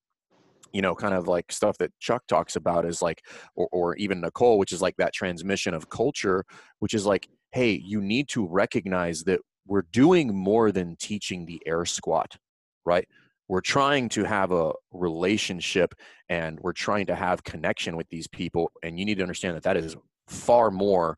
you 0.72 0.82
know 0.82 0.96
kind 0.96 1.14
of 1.14 1.28
like 1.28 1.52
stuff 1.52 1.78
that 1.78 1.92
chuck 2.00 2.24
talks 2.28 2.56
about 2.56 2.86
is 2.86 3.02
like 3.02 3.22
or, 3.56 3.68
or 3.72 3.96
even 3.98 4.22
nicole 4.22 4.58
which 4.58 4.72
is 4.72 4.82
like 4.82 4.96
that 4.98 5.14
transmission 5.14 5.74
of 5.74 5.90
culture 5.90 6.46
which 6.80 6.94
is 6.94 7.06
like 7.06 7.28
hey 7.52 7.72
you 7.72 8.02
need 8.02 8.30
to 8.30 8.48
recognize 8.48 9.24
that 9.24 9.42
we're 9.68 9.86
doing 9.92 10.34
more 10.34 10.72
than 10.72 10.96
teaching 10.98 11.46
the 11.46 11.62
air 11.66 11.86
squat 11.86 12.38
right? 12.86 13.08
We're 13.48 13.62
trying 13.62 14.10
to 14.10 14.24
have 14.24 14.52
a 14.52 14.74
relationship 14.92 15.94
and 16.30 16.60
we're 16.62 16.74
trying 16.74 17.06
to 17.08 17.16
have 17.16 17.44
connection 17.44 17.96
with 17.96 18.10
these 18.10 18.28
people. 18.28 18.72
And 18.82 18.98
you 18.98 19.06
need 19.06 19.18
to 19.18 19.24
understand 19.24 19.56
that 19.56 19.64
that 19.64 19.78
is 19.78 19.96
far 20.28 20.72
more 20.72 21.18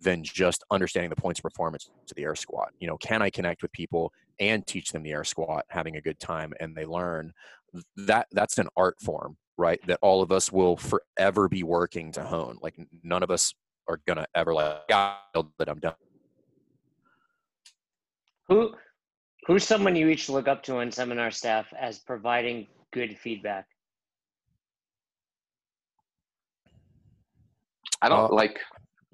than 0.00 0.22
just 0.22 0.64
understanding 0.70 1.10
the 1.10 1.16
points 1.16 1.40
of 1.40 1.42
performance 1.44 1.90
to 2.06 2.14
the 2.14 2.22
air 2.22 2.34
squat. 2.34 2.70
You 2.80 2.86
know, 2.86 2.96
can 2.98 3.22
I 3.22 3.30
connect 3.30 3.62
with 3.62 3.72
people 3.72 4.12
and 4.38 4.66
teach 4.66 4.92
them 4.92 5.02
the 5.02 5.12
air 5.12 5.24
squat, 5.24 5.64
having 5.68 5.96
a 5.96 6.00
good 6.00 6.18
time, 6.18 6.52
and 6.60 6.74
they 6.74 6.84
learn? 6.84 7.32
That 7.96 8.26
that's 8.32 8.58
an 8.58 8.68
art 8.76 8.96
form, 9.02 9.36
right? 9.58 9.80
That 9.86 9.98
all 10.02 10.22
of 10.22 10.32
us 10.32 10.52
will 10.52 10.76
forever 10.76 11.48
be 11.48 11.62
working 11.62 12.12
to 12.12 12.22
hone. 12.22 12.58
Like 12.62 12.76
none 13.02 13.22
of 13.22 13.30
us 13.30 13.54
are 13.88 14.00
gonna 14.06 14.26
ever 14.34 14.54
like 14.54 14.86
that 14.88 15.68
I'm 15.68 15.80
done. 15.80 15.94
Who 18.48 18.74
who's 19.46 19.64
someone 19.64 19.94
you 19.96 20.08
each 20.08 20.28
look 20.28 20.48
up 20.48 20.62
to 20.64 20.78
on 20.78 20.90
seminar 20.90 21.30
staff 21.30 21.66
as 21.78 21.98
providing 21.98 22.66
good 22.92 23.16
feedback? 23.18 23.66
I 28.02 28.08
don't 28.08 28.30
Uh, 28.30 28.34
like. 28.34 28.60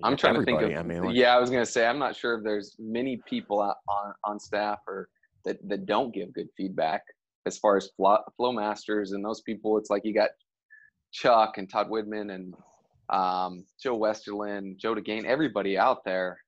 I'm 0.02 0.16
trying 0.16 0.34
to 0.34 0.44
think 0.44 0.60
of. 0.62 0.72
I 0.72 0.82
mean, 0.82 1.04
like, 1.04 1.14
yeah, 1.14 1.36
I 1.36 1.38
was 1.38 1.50
gonna 1.50 1.66
say 1.66 1.86
I'm 1.86 1.98
not 1.98 2.16
sure 2.16 2.36
if 2.36 2.42
there's 2.42 2.74
many 2.78 3.18
people 3.18 3.60
on 3.60 4.14
on 4.24 4.40
staff 4.40 4.80
or 4.88 5.08
that 5.44 5.58
that 5.68 5.86
don't 5.86 6.12
give 6.12 6.32
good 6.32 6.48
feedback 6.56 7.02
as 7.46 7.58
far 7.58 7.76
as 7.76 7.88
flow, 7.96 8.18
flow 8.36 8.52
masters 8.52 9.12
and 9.12 9.24
those 9.24 9.42
people. 9.42 9.78
It's 9.78 9.90
like 9.90 10.04
you 10.04 10.14
got 10.14 10.30
Chuck 11.12 11.58
and 11.58 11.70
Todd 11.70 11.88
Widman 11.88 12.34
and 12.34 12.54
um, 13.10 13.64
Joe 13.80 13.98
Westerlin, 13.98 14.76
Joe 14.76 14.94
DeGain. 14.94 15.24
Everybody 15.24 15.76
out 15.78 16.04
there 16.04 16.38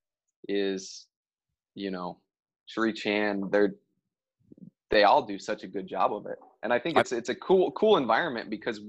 is, 0.49 1.07
you 1.75 1.91
know, 1.91 2.19
Sheree 2.69 2.95
Chan. 2.95 3.49
They're 3.51 3.75
they 4.91 5.05
all 5.05 5.27
do 5.27 5.39
such 5.39 5.65
a 5.65 5.67
good 5.67 5.89
job 5.89 6.15
of 6.15 6.27
it, 6.27 6.39
and 6.63 6.73
I 6.73 6.79
think 6.79 6.99
it's 6.99 7.13
it's 7.13 7.29
a 7.29 7.35
cool 7.35 7.73
cool 7.73 7.97
environment 7.97 8.51
because 8.51 8.81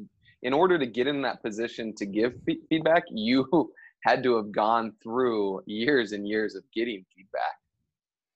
in 0.44 0.54
order 0.54 0.78
to 0.78 0.86
get 0.86 1.08
in 1.08 1.22
that 1.24 1.42
position 1.42 1.94
to 1.96 2.06
give 2.06 2.34
fe- 2.46 2.60
feedback, 2.70 3.04
you 3.10 3.72
had 4.04 4.22
to 4.24 4.36
have 4.36 4.52
gone 4.52 4.94
through 5.02 5.62
years 5.66 6.12
and 6.12 6.28
years 6.28 6.56
of 6.56 6.64
getting 6.74 7.04
feedback. 7.16 7.56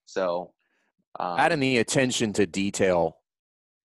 So, 0.06 0.52
um, 1.20 1.40
adding 1.40 1.60
the 1.60 1.78
attention 1.78 2.34
to 2.34 2.48
detail 2.48 3.18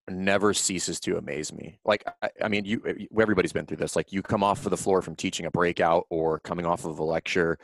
never 0.08 0.54
ceases 0.54 1.00
to 1.00 1.18
amaze 1.18 1.52
me. 1.52 1.78
Like, 1.84 2.04
I, 2.22 2.30
I 2.42 2.48
mean, 2.48 2.64
you 2.64 2.82
everybody's 3.20 3.52
been 3.52 3.66
through 3.66 3.76
this. 3.78 3.94
Like, 3.94 4.12
you 4.12 4.22
come 4.22 4.42
off 4.42 4.64
of 4.64 4.70
the 4.70 4.76
floor 4.76 5.02
from 5.02 5.16
teaching 5.16 5.44
a 5.44 5.50
breakout 5.50 6.06
or 6.08 6.40
coming 6.40 6.64
off 6.64 6.86
of 6.86 6.98
a 6.98 7.04
lecture, 7.04 7.58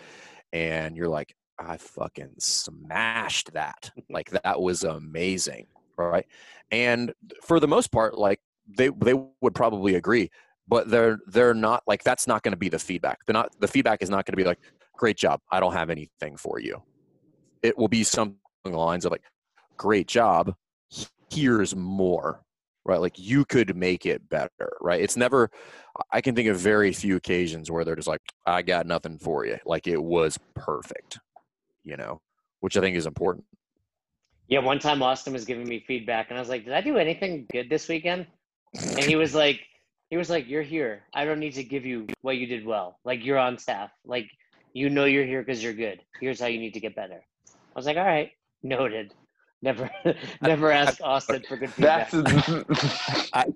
and 0.52 0.96
you're 0.96 1.08
like, 1.08 1.34
I 1.60 1.76
fucking 1.76 2.34
smashed 2.38 3.52
that. 3.52 3.90
Like, 4.08 4.30
that 4.30 4.60
was 4.60 4.82
amazing, 4.82 5.66
right? 5.96 6.26
And 6.70 7.12
for 7.42 7.60
the 7.60 7.68
most 7.68 7.92
part, 7.92 8.18
like 8.18 8.40
they 8.66 8.88
they 8.88 9.14
would 9.40 9.54
probably 9.54 9.96
agree, 9.96 10.30
but 10.68 10.88
they're 10.88 11.18
they're 11.26 11.54
not 11.54 11.82
like 11.86 12.02
that's 12.02 12.26
not 12.26 12.42
going 12.42 12.52
to 12.52 12.58
be 12.58 12.68
the 12.68 12.78
feedback. 12.78 13.18
They're 13.26 13.34
not 13.34 13.52
the 13.60 13.68
feedback 13.68 14.02
is 14.02 14.10
not 14.10 14.24
going 14.24 14.32
to 14.32 14.36
be 14.36 14.44
like, 14.44 14.60
great 14.96 15.16
job. 15.16 15.40
I 15.50 15.60
don't 15.60 15.72
have 15.72 15.90
anything 15.90 16.36
for 16.36 16.60
you. 16.60 16.82
It 17.62 17.76
will 17.76 17.88
be 17.88 18.04
something 18.04 18.38
along 18.64 18.72
the 18.72 18.78
lines 18.78 19.04
of 19.04 19.12
like, 19.12 19.24
great 19.76 20.06
job 20.06 20.54
here's 21.32 21.74
more 21.76 22.42
right 22.84 23.00
like 23.00 23.18
you 23.18 23.44
could 23.44 23.76
make 23.76 24.04
it 24.04 24.28
better 24.28 24.72
right 24.80 25.00
it's 25.00 25.16
never 25.16 25.50
i 26.12 26.20
can 26.20 26.34
think 26.34 26.48
of 26.48 26.56
very 26.56 26.92
few 26.92 27.16
occasions 27.16 27.70
where 27.70 27.84
they're 27.84 27.96
just 27.96 28.08
like 28.08 28.20
i 28.46 28.62
got 28.62 28.86
nothing 28.86 29.18
for 29.18 29.46
you 29.46 29.56
like 29.64 29.86
it 29.86 30.02
was 30.02 30.38
perfect 30.54 31.18
you 31.90 31.96
know 31.96 32.20
which 32.60 32.76
i 32.76 32.80
think 32.80 32.96
is 32.96 33.06
important 33.06 33.44
Yeah, 34.50 34.62
one 34.66 34.80
time 34.80 35.00
Austin 35.00 35.32
was 35.32 35.44
giving 35.44 35.68
me 35.72 35.78
feedback, 35.86 36.24
and 36.28 36.36
I 36.36 36.40
was 36.42 36.48
like, 36.48 36.64
"Did 36.64 36.74
I 36.74 36.82
do 36.82 36.96
anything 36.98 37.46
good 37.52 37.70
this 37.70 37.86
weekend?" 37.86 38.26
And 38.74 39.04
he 39.10 39.14
was 39.14 39.32
like, 39.44 39.60
"He 40.10 40.16
was 40.16 40.28
like, 40.28 40.48
you're 40.50 40.66
here. 40.76 40.94
I 41.14 41.24
don't 41.24 41.38
need 41.38 41.54
to 41.54 41.62
give 41.62 41.86
you 41.86 42.08
what 42.26 42.36
you 42.40 42.46
did 42.54 42.66
well. 42.66 42.98
Like 43.04 43.24
you're 43.24 43.38
on 43.38 43.58
staff. 43.58 43.90
Like 44.04 44.28
you 44.72 44.90
know 44.90 45.06
you're 45.06 45.28
here 45.32 45.42
because 45.42 45.62
you're 45.62 45.78
good. 45.86 45.98
Here's 46.20 46.40
how 46.42 46.48
you 46.48 46.58
need 46.58 46.74
to 46.74 46.80
get 46.80 46.96
better." 46.96 47.20
I 47.72 47.76
was 47.78 47.86
like, 47.86 47.96
"All 47.96 48.10
right, 48.16 48.30
noted." 48.64 49.14
Never, 49.62 49.88
never 50.42 50.72
ask 50.82 51.00
Austin 51.00 51.42
for 51.46 51.56
good 51.56 51.70
that's 51.78 52.10
feedback. 52.10 53.48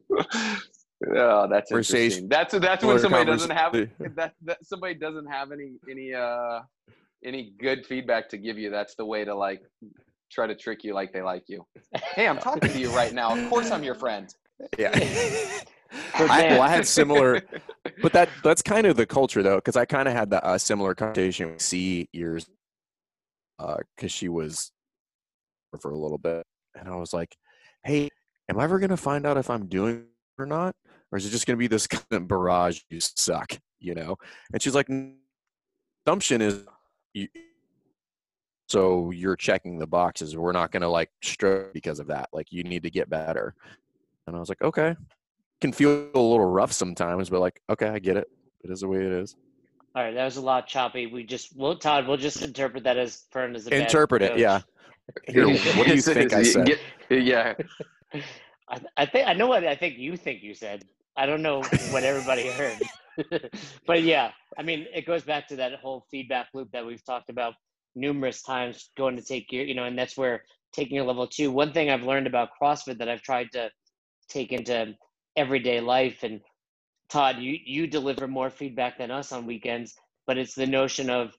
oh, 1.17 1.49
that's 1.49 1.71
interesting. 1.73 2.29
That's 2.29 2.55
that's 2.55 2.85
when 2.85 2.99
somebody 3.01 3.25
doesn't 3.25 3.51
have 3.51 3.73
that, 3.73 4.35
that 4.43 4.59
somebody 4.63 4.95
doesn't 4.95 5.27
have 5.27 5.51
any 5.51 5.73
any 5.91 6.15
uh 6.15 6.61
any 7.25 7.55
good 7.59 7.87
feedback 7.87 8.29
to 8.31 8.39
give 8.39 8.59
you. 8.59 8.71
That's 8.71 8.95
the 8.95 9.05
way 9.05 9.25
to 9.25 9.35
like 9.35 9.63
try 10.31 10.47
to 10.47 10.55
trick 10.55 10.85
you 10.85 10.95
like 10.95 11.13
they 11.13 11.23
like 11.23 11.45
you. 11.49 11.65
Hey, 12.15 12.29
I'm 12.29 12.39
talking 12.39 12.71
to 12.71 12.79
you 12.79 12.91
right 12.91 13.13
now. 13.13 13.37
Of 13.37 13.49
course, 13.49 13.71
I'm 13.71 13.83
your 13.83 13.95
friend. 13.95 14.35
yeah 14.79 14.91
I, 16.15 16.49
well, 16.51 16.63
I 16.63 16.69
had 16.69 16.87
similar 16.87 17.43
but 18.03 18.13
that 18.13 18.29
that's 18.43 18.63
kind 18.63 18.87
of 18.87 18.97
the 18.97 19.07
culture 19.07 19.43
though 19.43 19.57
because 19.57 19.77
i 19.77 19.85
kind 19.85 20.09
of 20.09 20.15
had 20.15 20.31
that 20.31 20.45
uh, 20.45 20.59
similar 20.59 20.95
conversation 20.95 21.53
with 21.53 21.61
c 21.61 22.09
years 22.13 22.47
because 23.59 24.13
she 24.13 24.29
was 24.29 24.73
for 25.81 25.91
a 25.91 25.97
little 25.97 26.19
bit 26.19 26.47
and 26.79 26.89
i 26.89 26.97
was 26.97 27.13
like 27.13 27.37
hey 27.85 28.09
am 28.49 28.59
i 28.59 28.65
ever 28.65 28.79
going 28.79 28.91
to 28.91 28.97
find 28.97 29.27
out 29.27 29.37
if 29.37 29.51
i'm 29.51 29.67
doing 29.67 29.97
it 29.97 30.05
or 30.39 30.47
not 30.47 30.75
or 31.13 31.19
is 31.19 31.27
it 31.27 31.31
just 31.31 31.47
going 31.47 31.57
to 31.57 31.59
be 31.59 31.67
this 31.67 31.87
kind 31.87 32.05
of 32.11 32.29
barrage 32.29 32.81
you 32.91 33.01
suck 33.01 33.59
you 33.81 33.95
know 33.95 34.17
and 34.53 34.63
she's 34.63 34.75
like 34.75 34.89
assumption 36.07 36.41
is 36.41 36.65
you, 37.15 37.29
so 38.69 39.11
you're 39.11 39.37
checking 39.37 39.79
the 39.79 39.87
boxes 39.87 40.37
we're 40.37 40.53
not 40.53 40.71
going 40.71 40.83
to 40.83 40.89
like 40.89 41.11
stroke 41.23 41.73
because 41.73 41.99
of 42.01 42.07
that 42.09 42.29
like 42.33 42.53
you 42.53 42.63
need 42.63 42.83
to 42.83 42.91
get 42.91 43.09
better 43.09 43.55
and 44.27 44.37
i 44.37 44.39
was 44.39 44.49
like 44.49 44.63
okay 44.63 44.95
can 45.65 45.73
feel 45.73 46.11
a 46.15 46.19
little 46.19 46.45
rough 46.45 46.73
sometimes, 46.73 47.31
but 47.31 47.41
like, 47.41 47.61
okay, 47.71 47.89
I 47.89 47.99
get 47.99 48.19
it. 48.19 48.29
It 48.63 48.71
is 48.71 48.81
the 48.81 48.89
way 48.89 48.99
it 48.99 49.13
is. 49.13 49.35
All 49.95 50.03
right, 50.03 50.15
that 50.15 50.25
was 50.25 50.37
a 50.37 50.43
lot 50.43 50.67
choppy. 50.67 51.07
We 51.07 51.25
just, 51.25 51.57
well, 51.57 51.77
Todd, 51.77 52.07
we'll 52.07 52.19
just 52.19 52.43
interpret 52.43 52.85
that 52.85 52.99
as 52.99 53.25
Fern 53.31 53.57
as 53.57 53.67
a 53.67 53.71
bad 53.71 53.83
Interpret 53.83 54.23
it, 54.23 54.33
coach. 54.33 54.41
yeah. 54.41 54.61
Here, 55.29 55.49
what 55.49 55.87
do 55.87 55.95
you 55.95 56.03
think 56.03 56.33
I 56.35 56.43
said? 56.43 56.67
Get- 56.67 56.81
yeah, 57.11 57.55
I, 58.69 58.81
I 58.97 59.07
think 59.07 59.29
I 59.29 59.35
know 59.35 59.47
what 59.47 59.65
I 59.67 59.75
think 59.75 59.99
you 59.99 60.17
think 60.17 60.43
you 60.43 60.55
said. 60.55 60.85
I 61.17 61.27
don't 61.27 61.43
know 61.43 61.63
what 61.91 62.03
everybody 62.03 62.49
heard, 62.49 62.79
but 63.87 64.03
yeah, 64.03 64.33
I 64.59 64.63
mean, 64.63 64.87
it 64.95 65.07
goes 65.07 65.23
back 65.23 65.49
to 65.49 65.57
that 65.57 65.75
whole 65.81 66.05
feedback 66.11 66.49
loop 66.55 66.71
that 66.73 66.85
we've 66.87 67.05
talked 67.05 67.31
about 67.31 67.55
numerous 67.95 68.43
times. 68.43 68.91
Going 68.97 69.17
to 69.17 69.23
take 69.23 69.53
your, 69.53 69.65
you 69.65 69.75
know, 69.75 69.85
and 69.85 69.99
that's 69.99 70.17
where 70.17 70.43
taking 70.73 70.99
a 70.99 71.05
level 71.05 71.27
two. 71.27 71.51
One 71.51 71.73
thing 71.73 71.91
I've 71.91 72.03
learned 72.03 72.27
about 72.27 72.51
CrossFit 72.61 72.99
that 72.99 73.09
I've 73.09 73.23
tried 73.23 73.49
to 73.53 73.71
take 74.29 74.53
into 74.53 74.95
everyday 75.37 75.81
life, 75.81 76.23
and 76.23 76.41
Todd, 77.09 77.39
you 77.39 77.59
you 77.65 77.87
deliver 77.87 78.27
more 78.27 78.51
feedback 78.51 78.99
than 78.99 79.11
us 79.11 79.33
on 79.33 79.47
weekends, 79.47 79.95
but 80.27 80.39
it's 80.39 80.55
the 80.55 80.67
notion 80.67 81.11
of 81.11 81.33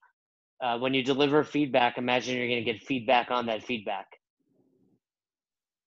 uh, 0.62 0.78
when 0.80 0.94
you 0.94 1.04
deliver 1.04 1.44
feedback, 1.44 1.98
imagine 1.98 2.38
you're 2.38 2.48
going 2.48 2.64
to 2.64 2.72
get 2.72 2.82
feedback 2.84 3.30
on 3.32 3.46
that 3.48 3.64
feedback. 3.64 4.08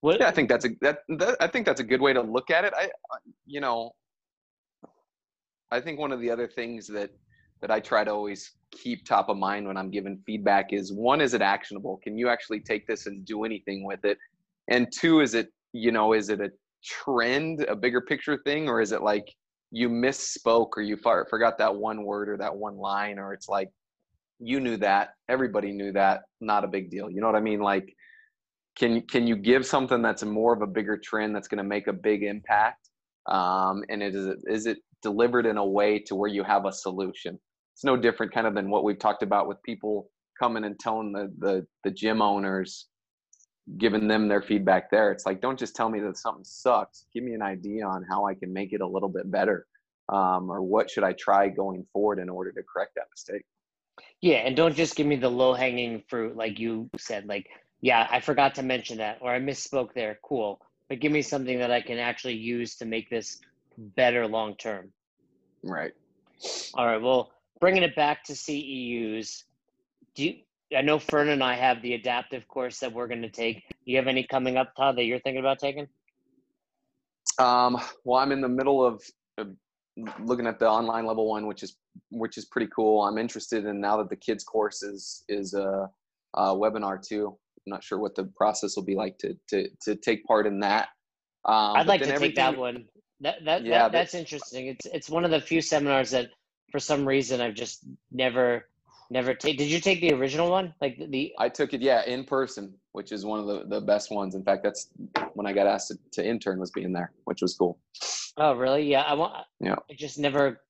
What, 0.01 0.21
yeah. 0.21 0.29
I 0.29 0.31
think 0.31 0.49
that's 0.49 0.65
a 0.65 0.69
that, 0.83 0.99
that 1.19 1.37
I 1.41 1.49
think 1.49 1.67
that's 1.67 1.81
a 1.81 1.85
good 1.85 2.01
way 2.01 2.13
to 2.13 2.21
look 2.21 2.51
at 2.51 2.65
it. 2.65 2.73
I, 2.77 2.85
I- 2.85 3.19
you 3.47 3.61
know, 3.61 3.93
I 5.71 5.81
think 5.81 5.99
one 5.99 6.13
of 6.13 6.21
the 6.21 6.31
other 6.31 6.49
things 6.49 6.87
that 6.89 7.11
that 7.61 7.71
I 7.71 7.81
try 7.81 8.05
to 8.05 8.13
always 8.13 8.53
keep 8.71 9.05
top 9.05 9.29
of 9.29 9.37
mind 9.37 9.67
when 9.67 9.77
I'm 9.77 9.91
giving 9.91 10.23
feedback 10.25 10.73
is 10.73 10.93
one, 10.93 11.21
is 11.21 11.35
it 11.35 11.43
actionable? 11.43 11.99
Can 12.05 12.17
you 12.17 12.29
actually 12.29 12.61
take 12.61 12.87
this 12.87 13.07
and 13.07 13.25
do 13.25 13.45
anything 13.45 13.85
with 13.85 14.05
it? 14.05 14.17
And 14.69 14.87
two, 14.93 15.21
is 15.21 15.35
it 15.35 15.49
you 15.73 15.93
know, 15.93 16.13
is 16.13 16.29
it 16.29 16.41
a 16.41 16.51
trend, 16.85 17.63
a 17.63 17.77
bigger 17.77 18.01
picture 18.01 18.39
thing, 18.45 18.69
or 18.69 18.81
is 18.81 18.93
it 18.93 19.03
like 19.03 19.35
you 19.71 19.89
misspoke 19.89 20.71
or 20.77 20.83
you 20.83 20.97
forgot 20.97 21.59
that 21.59 21.75
one 21.75 22.05
word 22.05 22.29
or 22.29 22.37
that 22.39 22.57
one 22.57 22.77
line, 22.77 23.19
or 23.19 23.33
it's 23.33 23.49
like 23.49 23.69
you 24.39 24.61
knew 24.61 24.77
that, 24.79 25.11
everybody 25.29 25.73
knew 25.73 25.93
that, 25.93 26.23
not 26.41 26.65
a 26.65 26.69
big 26.69 26.91
deal. 26.91 27.11
You 27.11 27.21
know 27.21 27.27
what 27.27 27.37
I 27.37 27.41
mean? 27.41 27.61
Like, 27.61 27.95
can 28.79 29.03
can 29.03 29.27
you 29.27 29.37
give 29.37 29.67
something 29.67 30.01
that's 30.01 30.23
more 30.23 30.55
of 30.55 30.63
a 30.63 30.67
bigger 30.67 30.97
trend 30.97 31.35
that's 31.35 31.49
going 31.49 31.59
to 31.59 31.65
make 31.65 31.89
a 31.89 31.93
big 31.93 32.23
impact? 32.23 32.89
Um, 33.27 33.83
and 33.91 34.03
it 34.03 34.15
is 34.15 34.43
is 34.47 34.67
it 34.67 34.79
delivered 35.03 35.47
in 35.47 35.57
a 35.57 35.65
way 35.65 35.99
to 36.01 36.15
where 36.15 36.31
you 36.31 36.45
have 36.45 36.67
a 36.67 36.73
solution? 36.73 37.39
It's 37.75 37.85
no 37.85 37.97
different 37.97 38.33
kind 38.33 38.47
of 38.47 38.55
than 38.55 38.71
what 38.71 38.85
we've 38.85 38.99
talked 38.99 39.23
about 39.23 39.49
with 39.49 39.63
people 39.63 40.11
coming 40.39 40.65
and 40.65 40.79
telling 40.79 41.13
the 41.13 41.33
the, 41.39 41.67
the 41.85 41.91
gym 41.91 42.23
owners 42.23 42.87
giving 43.77 44.09
them 44.09 44.29
their 44.29 44.41
feedback 44.41 44.91
there. 44.91 45.13
It's 45.13 45.27
like, 45.27 45.41
don't 45.41 45.59
just 45.59 45.77
tell 45.77 45.91
me 45.91 46.01
that 46.01 46.17
something 46.17 46.45
sucks. 46.45 47.05
Give 47.13 47.23
me 47.23 47.35
an 47.35 47.43
idea 47.43 47.87
on 47.87 48.05
how 48.09 48.27
I 48.27 48.35
can 48.35 48.53
make 48.53 48.73
it 48.73 48.81
a 48.81 48.87
little 48.87 49.11
bit 49.11 49.31
better. 49.31 49.67
Um, 50.09 50.51
or 50.51 50.63
what 50.63 50.91
should 50.91 51.05
I 51.05 51.13
try 51.13 51.49
going 51.49 51.85
forward 51.93 52.19
in 52.19 52.31
order 52.31 52.51
to 52.53 52.63
correct 52.63 52.93
that 52.97 53.09
mistake? 53.11 53.45
Yeah, 54.23 54.39
and 54.39 54.57
don't 54.57 54.75
just 54.75 54.97
give 54.97 55.07
me 55.07 55.17
the 55.17 55.29
low 55.29 55.53
hanging 55.53 56.03
fruit 56.09 56.35
like 56.35 56.59
you 56.59 56.89
said. 56.97 57.27
Like, 57.27 57.47
yeah, 57.83 58.09
I 58.11 58.21
forgot 58.21 58.55
to 58.55 58.63
mention 58.63 58.99
that, 58.99 59.19
or 59.21 59.31
I 59.33 59.39
misspoke 59.39 59.93
there. 59.95 60.19
Cool, 60.23 60.61
but 60.89 61.01
give 61.01 61.13
me 61.13 61.21
something 61.21 61.59
that 61.59 61.71
I 61.71 61.83
can 61.83 61.99
actually 61.99 62.35
use 62.37 62.77
to 62.77 62.87
make 62.87 63.11
this 63.11 63.41
better 63.79 64.27
long 64.27 64.57
term. 64.57 64.93
Right. 65.63 65.93
All 66.75 66.87
right. 66.87 67.01
Well, 67.01 67.31
bringing 67.61 67.83
it 67.83 67.97
back 67.97 68.25
to 68.25 68.33
CEUs, 68.33 69.45
do 70.15 70.25
you, 70.25 70.35
I 70.77 70.83
know 70.83 70.99
Fern 70.99 71.31
and 71.31 71.43
I 71.43 71.55
have 71.55 71.81
the 71.83 71.95
adaptive 71.95 72.47
course 72.49 72.79
that 72.81 72.93
we're 72.93 73.09
going 73.09 73.23
to 73.23 73.31
take. 73.31 73.67
Do 73.69 73.93
you 73.93 73.97
have 73.97 74.07
any 74.07 74.25
coming 74.25 74.57
up, 74.57 74.75
Todd, 74.77 74.97
that 74.99 75.05
you're 75.05 75.21
thinking 75.21 75.41
about 75.41 75.59
taking? 75.59 75.89
Um, 77.39 77.79
well, 78.05 78.21
I'm 78.21 78.33
in 78.33 78.41
the 78.41 78.49
middle 78.49 78.85
of, 78.85 79.03
looking 80.21 80.47
at 80.47 80.59
the 80.59 80.69
online 80.69 81.07
level 81.07 81.29
one, 81.29 81.47
which 81.47 81.63
is 81.63 81.77
which 82.11 82.39
is 82.39 82.45
pretty 82.47 82.71
cool. 82.75 83.03
I'm 83.03 83.19
interested 83.19 83.65
in 83.65 83.81
now 83.81 83.97
that 83.99 84.09
the 84.09 84.17
kids 84.17 84.45
course 84.45 84.83
is 84.83 85.25
is 85.29 85.55
a, 85.55 85.89
a 86.35 86.55
webinar 86.55 87.03
too. 87.03 87.37
I'm 87.67 87.71
not 87.71 87.83
sure 87.83 87.99
what 87.99 88.15
the 88.15 88.25
process 88.37 88.77
will 88.77 88.85
be 88.85 88.95
like 88.95 89.19
to 89.19 89.37
to 89.49 89.69
to 89.83 89.97
take 89.97 90.25
part 90.25 90.47
in 90.47 90.61
that. 90.61 90.89
Um, 91.45 91.77
I'd 91.77 91.87
like 91.87 92.03
to 92.03 92.19
take 92.19 92.37
that 92.37 92.57
one. 92.57 92.85
That 93.21 93.45
that, 93.45 93.65
Yeah, 93.65 93.79
that 93.79 93.85
but- 93.87 93.93
that's 93.93 94.15
interesting. 94.15 94.67
It's 94.69 94.87
it's 94.87 95.11
one 95.11 95.25
of 95.25 95.31
the 95.31 95.41
few 95.41 95.61
seminars 95.61 96.11
that 96.11 96.31
for 96.71 96.79
some 96.79 97.07
reason 97.07 97.41
I've 97.41 97.55
just 97.55 97.85
never 98.13 98.69
never 99.11 99.35
take. 99.35 99.57
Did 99.59 99.69
you 99.69 99.81
take 99.81 100.01
the 100.01 100.13
original 100.13 100.51
one? 100.51 100.75
Like 100.81 100.99
the, 100.99 101.07
the 101.07 101.33
I 101.39 101.49
took 101.49 101.73
it, 101.75 101.81
yeah, 101.81 102.05
in 102.05 102.25
person, 102.25 102.75
which 102.93 103.11
is 103.11 103.25
one 103.25 103.41
of 103.41 103.47
the, 103.47 103.65
the 103.67 103.81
best 103.81 104.11
ones. 104.11 104.35
In 104.35 104.45
fact, 104.45 104.63
that's 104.63 104.89
when 105.35 105.47
I 105.47 105.53
got 105.53 105.67
asked 105.67 105.89
to, 105.89 105.99
to 106.13 106.27
intern 106.27 106.59
was 106.61 106.71
being 106.71 106.93
there, 106.93 107.13
which 107.25 107.41
was 107.43 107.55
cool. 107.55 107.79
oh 108.37 108.55
really? 108.55 108.83
Yeah, 108.85 109.03
I 109.03 109.15
want. 109.15 109.35
Yeah. 109.61 109.77
It 109.89 109.99
just 109.99 110.19
never 110.19 110.61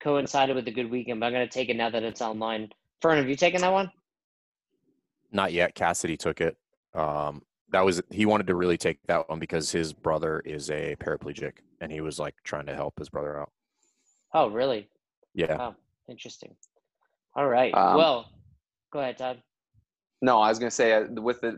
coincided 0.00 0.56
with 0.56 0.66
a 0.68 0.72
good 0.72 0.90
weekend, 0.90 1.20
but 1.20 1.26
I'm 1.26 1.32
gonna 1.32 1.48
take 1.48 1.68
it 1.70 1.76
now 1.76 1.88
that 1.90 2.02
it's 2.02 2.20
online. 2.20 2.70
Fern, 3.00 3.16
have 3.18 3.28
you 3.28 3.36
taken 3.36 3.60
that 3.62 3.72
one? 3.72 3.90
Not 5.32 5.52
yet. 5.52 5.74
Cassidy 5.74 6.16
took 6.16 6.40
it. 6.40 6.56
Um, 6.94 7.42
that 7.70 7.84
was 7.84 8.02
he 8.10 8.24
wanted 8.26 8.46
to 8.48 8.54
really 8.54 8.76
take 8.76 8.98
that 9.06 9.28
one 9.28 9.38
because 9.38 9.70
his 9.72 9.92
brother 9.92 10.40
is 10.44 10.70
a 10.70 10.96
paraplegic, 10.96 11.54
and 11.84 11.92
he 11.92 12.00
was 12.00 12.18
like 12.18 12.34
trying 12.42 12.66
to 12.66 12.74
help 12.74 12.98
his 12.98 13.08
brother 13.08 13.38
out. 13.38 13.52
Oh 14.32 14.48
really? 14.48 14.88
Yeah. 15.34 15.56
Oh, 15.60 15.74
interesting. 16.08 16.56
All 17.36 17.48
right. 17.48 17.72
Um, 17.74 17.96
well, 17.96 18.30
go 18.92 19.00
ahead, 19.00 19.18
Todd. 19.18 19.42
No, 20.22 20.40
I 20.40 20.48
was 20.48 20.58
going 20.58 20.70
to 20.70 20.74
say 20.74 20.94
uh, 20.94 21.04
with 21.20 21.40
the, 21.40 21.52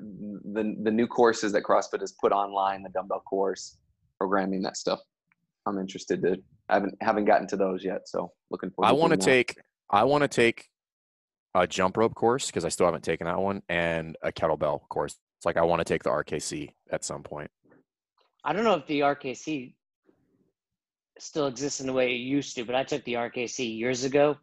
the 0.53 0.77
the 0.83 0.91
new 0.91 1.07
courses 1.07 1.53
that 1.53 1.63
CrossFit 1.63 2.01
has 2.01 2.13
put 2.13 2.33
online, 2.33 2.83
the 2.83 2.89
dumbbell 2.89 3.21
course, 3.21 3.79
programming 4.19 4.63
that 4.63 4.77
stuff. 4.77 5.01
I'm 5.67 5.79
interested 5.79 6.23
to. 6.23 6.39
I 6.69 6.75
haven't 6.75 6.95
haven't 7.01 7.27
gotten 7.27 7.47
to 7.49 7.57
those 7.57 7.85
yet, 7.85 8.09
so 8.09 8.33
looking 8.51 8.71
forward. 8.71 8.89
I 8.89 8.93
want 8.93 9.13
to 9.13 9.17
doing 9.17 9.21
that. 9.21 9.47
take 9.47 9.57
I 9.91 10.05
want 10.05 10.23
to 10.23 10.29
take 10.29 10.69
a 11.55 11.67
jump 11.67 11.97
rope 11.97 12.15
course 12.15 12.49
because 12.49 12.65
I 12.65 12.69
still 12.69 12.87
haven't 12.87 13.05
taken 13.05 13.27
that 13.27 13.39
one 13.39 13.63
and 13.69 14.17
a 14.23 14.33
kettlebell 14.33 14.81
course. 14.89 15.15
It's 15.39 15.47
like 15.47 15.57
I 15.57 15.63
want 15.63 15.81
to 15.81 15.85
take 15.85 16.03
the 16.03 16.11
RKC 16.11 16.71
at 16.91 17.05
some 17.05 17.23
point. 17.23 17.51
I 18.45 18.53
don't 18.53 18.65
know 18.65 18.75
if 18.75 18.87
the 18.87 19.01
RKC 19.01 19.75
still 21.19 21.47
exists 21.47 21.81
in 21.81 21.87
the 21.87 21.93
way 21.93 22.15
it 22.15 22.19
used 22.19 22.57
to, 22.57 22.65
but 22.65 22.75
I 22.75 22.85
took 22.85 23.05
the 23.05 23.15
RKC 23.15 23.77
years 23.79 24.05
ago, 24.05 24.37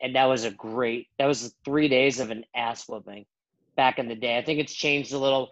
and 0.00 0.14
that 0.16 0.26
was 0.26 0.44
a 0.44 0.50
great. 0.50 1.08
That 1.18 1.26
was 1.26 1.54
three 1.64 1.88
days 1.88 2.20
of 2.20 2.30
an 2.30 2.44
ass 2.54 2.88
whooping 2.88 3.26
back 3.76 3.98
in 3.98 4.08
the 4.08 4.14
day. 4.14 4.36
I 4.36 4.42
think 4.42 4.60
it's 4.60 4.74
changed 4.74 5.12
a 5.12 5.18
little. 5.18 5.50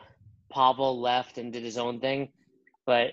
Pavel 0.48 1.00
left 1.00 1.38
and 1.38 1.52
did 1.52 1.64
his 1.64 1.76
own 1.76 1.98
thing, 1.98 2.28
but 2.86 3.12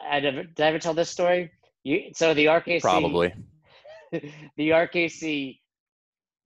I 0.00 0.20
never 0.20 0.44
did 0.44 0.60
I 0.60 0.68
ever 0.68 0.78
tell 0.78 0.94
this 0.94 1.10
story? 1.10 1.52
You 1.84 2.10
so 2.14 2.32
the 2.32 2.46
RKC 2.46 2.80
Probably. 2.80 3.34
the 4.12 4.70
RKC. 4.70 5.58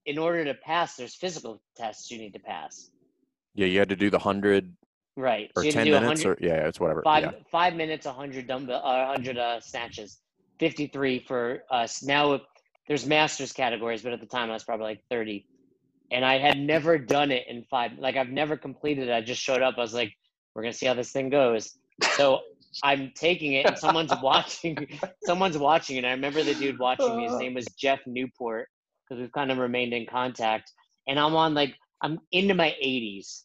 In 0.07 0.17
order 0.17 0.43
to 0.43 0.55
pass, 0.55 0.95
there's 0.95 1.13
physical 1.13 1.61
tests 1.77 2.09
you 2.09 2.17
need 2.17 2.33
to 2.33 2.39
pass. 2.39 2.89
Yeah, 3.53 3.67
you 3.67 3.77
had 3.77 3.89
to 3.89 3.95
do 3.95 4.09
the 4.09 4.19
hundred 4.19 4.75
Right. 5.17 5.51
or 5.55 5.63
ten 5.63 5.85
do 5.85 5.91
minutes 5.91 6.23
100 6.23 6.29
or 6.29 6.37
yeah, 6.45 6.67
it's 6.67 6.79
whatever. 6.79 7.01
five 7.03 7.23
yeah. 7.23 7.31
five 7.51 7.75
minutes, 7.75 8.05
hundred 8.05 8.47
dumbbell, 8.47 8.81
uh, 8.83 9.07
hundred 9.07 9.37
uh, 9.37 9.59
snatches, 9.59 10.19
fifty 10.59 10.87
three 10.87 11.19
for 11.19 11.63
us. 11.69 12.01
Now 12.01 12.39
there's 12.87 13.05
masters 13.05 13.51
categories, 13.51 14.01
but 14.01 14.13
at 14.13 14.21
the 14.21 14.25
time 14.25 14.49
I 14.49 14.53
was 14.53 14.63
probably 14.63 14.85
like 14.85 15.03
thirty, 15.09 15.45
and 16.11 16.23
I 16.23 16.37
had 16.37 16.57
never 16.57 16.97
done 16.97 17.31
it 17.31 17.45
in 17.47 17.63
five. 17.63 17.91
Like 17.97 18.15
I've 18.15 18.29
never 18.29 18.55
completed 18.55 19.09
it. 19.09 19.11
I 19.11 19.21
just 19.21 19.41
showed 19.41 19.61
up. 19.61 19.75
I 19.77 19.81
was 19.81 19.93
like, 19.93 20.13
we're 20.55 20.63
gonna 20.63 20.73
see 20.73 20.85
how 20.85 20.93
this 20.93 21.11
thing 21.11 21.29
goes. 21.29 21.77
So 22.15 22.39
I'm 22.83 23.11
taking 23.15 23.53
it, 23.53 23.65
and 23.65 23.77
someone's 23.77 24.13
watching. 24.21 24.87
Someone's 25.23 25.57
watching 25.57 25.97
And 25.97 26.07
I 26.07 26.11
remember 26.11 26.43
the 26.43 26.55
dude 26.55 26.79
watching 26.79 27.17
me. 27.17 27.25
His 27.27 27.37
name 27.39 27.53
was 27.53 27.65
Jeff 27.77 27.99
Newport 28.05 28.69
because 29.03 29.21
we've 29.21 29.31
kind 29.31 29.51
of 29.51 29.57
remained 29.57 29.93
in 29.93 30.05
contact. 30.05 30.71
And 31.07 31.19
I'm 31.19 31.35
on 31.35 31.53
like 31.53 31.75
I'm 32.01 32.19
into 32.31 32.53
my 32.53 32.75
80s, 32.83 33.43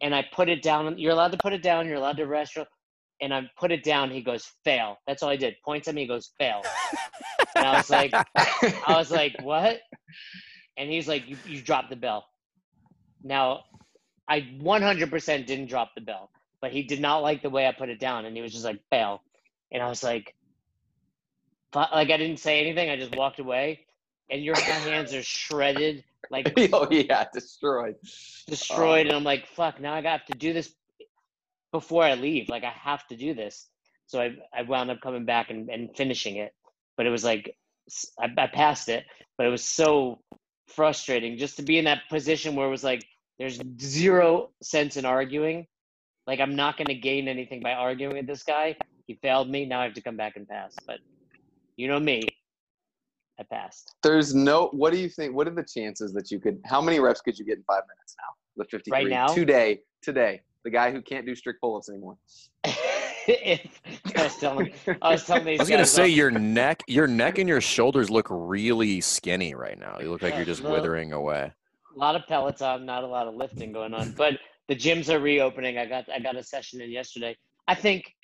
and 0.00 0.14
I 0.14 0.24
put 0.32 0.48
it 0.48 0.62
down. 0.62 0.98
You're 0.98 1.12
allowed 1.12 1.32
to 1.32 1.38
put 1.38 1.52
it 1.52 1.62
down. 1.62 1.86
You're 1.86 1.96
allowed 1.96 2.18
to 2.18 2.26
rest. 2.26 2.56
And 3.20 3.32
I 3.32 3.48
put 3.58 3.72
it 3.72 3.82
down. 3.82 4.10
He 4.10 4.20
goes 4.20 4.50
fail. 4.64 4.98
That's 5.06 5.22
all 5.22 5.30
I 5.30 5.36
did. 5.36 5.56
Points 5.64 5.88
at 5.88 5.94
me. 5.94 6.02
He 6.02 6.06
goes 6.06 6.32
fail. 6.38 6.62
And 7.54 7.66
I 7.66 7.76
was 7.78 7.90
like, 7.90 8.12
I 8.36 8.96
was 8.96 9.10
like, 9.10 9.34
what? 9.42 9.78
And 10.76 10.90
he's 10.90 11.08
like, 11.08 11.28
you, 11.28 11.36
you 11.46 11.62
dropped 11.62 11.90
the 11.90 11.96
bell. 11.96 12.26
Now, 13.22 13.64
I 14.28 14.40
100% 14.60 15.46
didn't 15.46 15.66
drop 15.66 15.94
the 15.94 16.00
bell, 16.00 16.30
but 16.60 16.72
he 16.72 16.82
did 16.82 17.00
not 17.00 17.18
like 17.18 17.42
the 17.42 17.50
way 17.50 17.66
I 17.66 17.72
put 17.72 17.88
it 17.88 18.00
down, 18.00 18.26
and 18.26 18.36
he 18.36 18.42
was 18.42 18.52
just 18.52 18.64
like 18.64 18.80
fail. 18.90 19.22
And 19.72 19.82
I 19.82 19.88
was 19.88 20.02
like, 20.02 20.34
like 21.74 22.10
I 22.10 22.16
didn't 22.16 22.38
say 22.38 22.60
anything. 22.60 22.90
I 22.90 22.96
just 22.96 23.16
walked 23.16 23.38
away, 23.38 23.86
and 24.30 24.42
your 24.42 24.56
hands 24.56 25.14
are 25.14 25.22
shredded, 25.22 26.04
like 26.30 26.52
oh 26.72 26.88
yeah, 26.90 27.26
destroyed. 27.32 27.96
destroyed. 28.46 29.06
Oh. 29.06 29.08
and 29.08 29.16
I'm 29.16 29.24
like, 29.24 29.46
fuck. 29.48 29.80
Now 29.80 29.94
I 29.94 30.02
got 30.02 30.26
to 30.28 30.34
do 30.34 30.52
this 30.52 30.72
before 31.72 32.02
I 32.04 32.14
leave. 32.14 32.48
Like 32.48 32.64
I 32.64 32.70
have 32.70 33.06
to 33.08 33.16
do 33.16 33.34
this. 33.34 33.68
So 34.06 34.20
I 34.20 34.36
I 34.54 34.62
wound 34.62 34.90
up 34.90 35.00
coming 35.00 35.24
back 35.24 35.50
and, 35.50 35.68
and 35.68 35.90
finishing 35.96 36.36
it, 36.36 36.54
but 36.96 37.06
it 37.06 37.10
was 37.10 37.24
like 37.24 37.56
I, 38.20 38.28
I 38.36 38.46
passed 38.46 38.88
it, 38.88 39.04
but 39.36 39.46
it 39.46 39.50
was 39.50 39.64
so 39.64 40.20
frustrating 40.68 41.38
just 41.38 41.56
to 41.56 41.62
be 41.62 41.78
in 41.78 41.84
that 41.84 42.02
position 42.10 42.56
where 42.56 42.66
it 42.66 42.70
was 42.70 42.84
like 42.84 43.04
there's 43.38 43.60
zero 43.80 44.50
sense 44.62 44.96
in 44.96 45.04
arguing. 45.04 45.66
Like 46.26 46.40
I'm 46.40 46.56
not 46.56 46.76
going 46.76 46.88
to 46.88 46.94
gain 46.94 47.28
anything 47.28 47.60
by 47.60 47.72
arguing 47.72 48.16
with 48.16 48.26
this 48.26 48.42
guy. 48.42 48.76
He 49.06 49.14
failed 49.22 49.48
me. 49.48 49.66
Now 49.66 49.80
I 49.80 49.84
have 49.84 49.94
to 49.94 50.00
come 50.00 50.16
back 50.16 50.36
and 50.36 50.48
pass. 50.48 50.74
But 50.86 50.98
you 51.76 51.88
know 51.88 52.00
me, 52.00 52.22
I 53.38 53.42
passed. 53.42 53.94
There's 54.02 54.34
no. 54.34 54.68
What 54.72 54.92
do 54.92 54.98
you 54.98 55.08
think? 55.08 55.34
What 55.34 55.46
are 55.46 55.50
the 55.54 55.62
chances 55.64 56.12
that 56.14 56.30
you 56.30 56.38
could? 56.40 56.60
How 56.64 56.80
many 56.80 57.00
reps 57.00 57.20
could 57.20 57.38
you 57.38 57.44
get 57.44 57.58
in 57.58 57.64
five 57.64 57.82
minutes 57.88 58.16
now? 58.18 58.34
The 58.56 58.64
53 58.70 58.92
Right 58.92 59.08
now? 59.08 59.26
today. 59.28 59.80
Today, 60.02 60.40
the 60.64 60.70
guy 60.70 60.90
who 60.92 61.02
can't 61.02 61.26
do 61.26 61.34
strict 61.34 61.60
pull-ups 61.60 61.88
anymore. 61.90 62.16
if, 62.64 63.80
I 64.16 64.22
was 64.24 64.36
telling, 64.36 64.72
I 65.02 65.10
was 65.10 65.24
telling 65.26 65.44
these 65.44 65.58
I 65.60 65.62
was 65.62 65.68
gonna 65.68 65.82
guys 65.82 65.90
say 65.90 66.04
uh, 66.04 66.06
your 66.06 66.30
neck, 66.30 66.82
your 66.86 67.06
neck 67.06 67.38
and 67.38 67.48
your 67.48 67.60
shoulders 67.60 68.08
look 68.08 68.28
really 68.30 69.00
skinny 69.00 69.54
right 69.54 69.78
now. 69.78 69.98
You 70.00 70.10
look 70.10 70.22
like 70.22 70.32
Yeah, 70.32 70.38
you're 70.38 70.46
just 70.46 70.62
well- 70.62 70.72
withering 70.72 71.12
away. 71.12 71.52
a 71.94 71.98
lot 71.98 72.14
of 72.16 72.22
Peloton, 72.28 72.86
not 72.86 73.02
a 73.04 73.06
lot 73.06 73.26
of 73.26 73.34
lifting 73.34 73.72
going 73.72 73.92
on. 73.94 74.12
But 74.12 74.34
the 74.68 74.76
gyms 74.76 75.08
are 75.12 75.18
reopening. 75.18 75.76
I 75.78 75.86
got 75.86 76.08
I 76.10 76.20
got 76.20 76.36
a 76.36 76.42
session 76.42 76.80
in 76.80 76.90
yesterday. 76.90 77.36
I 77.68 77.74
think 77.74 78.14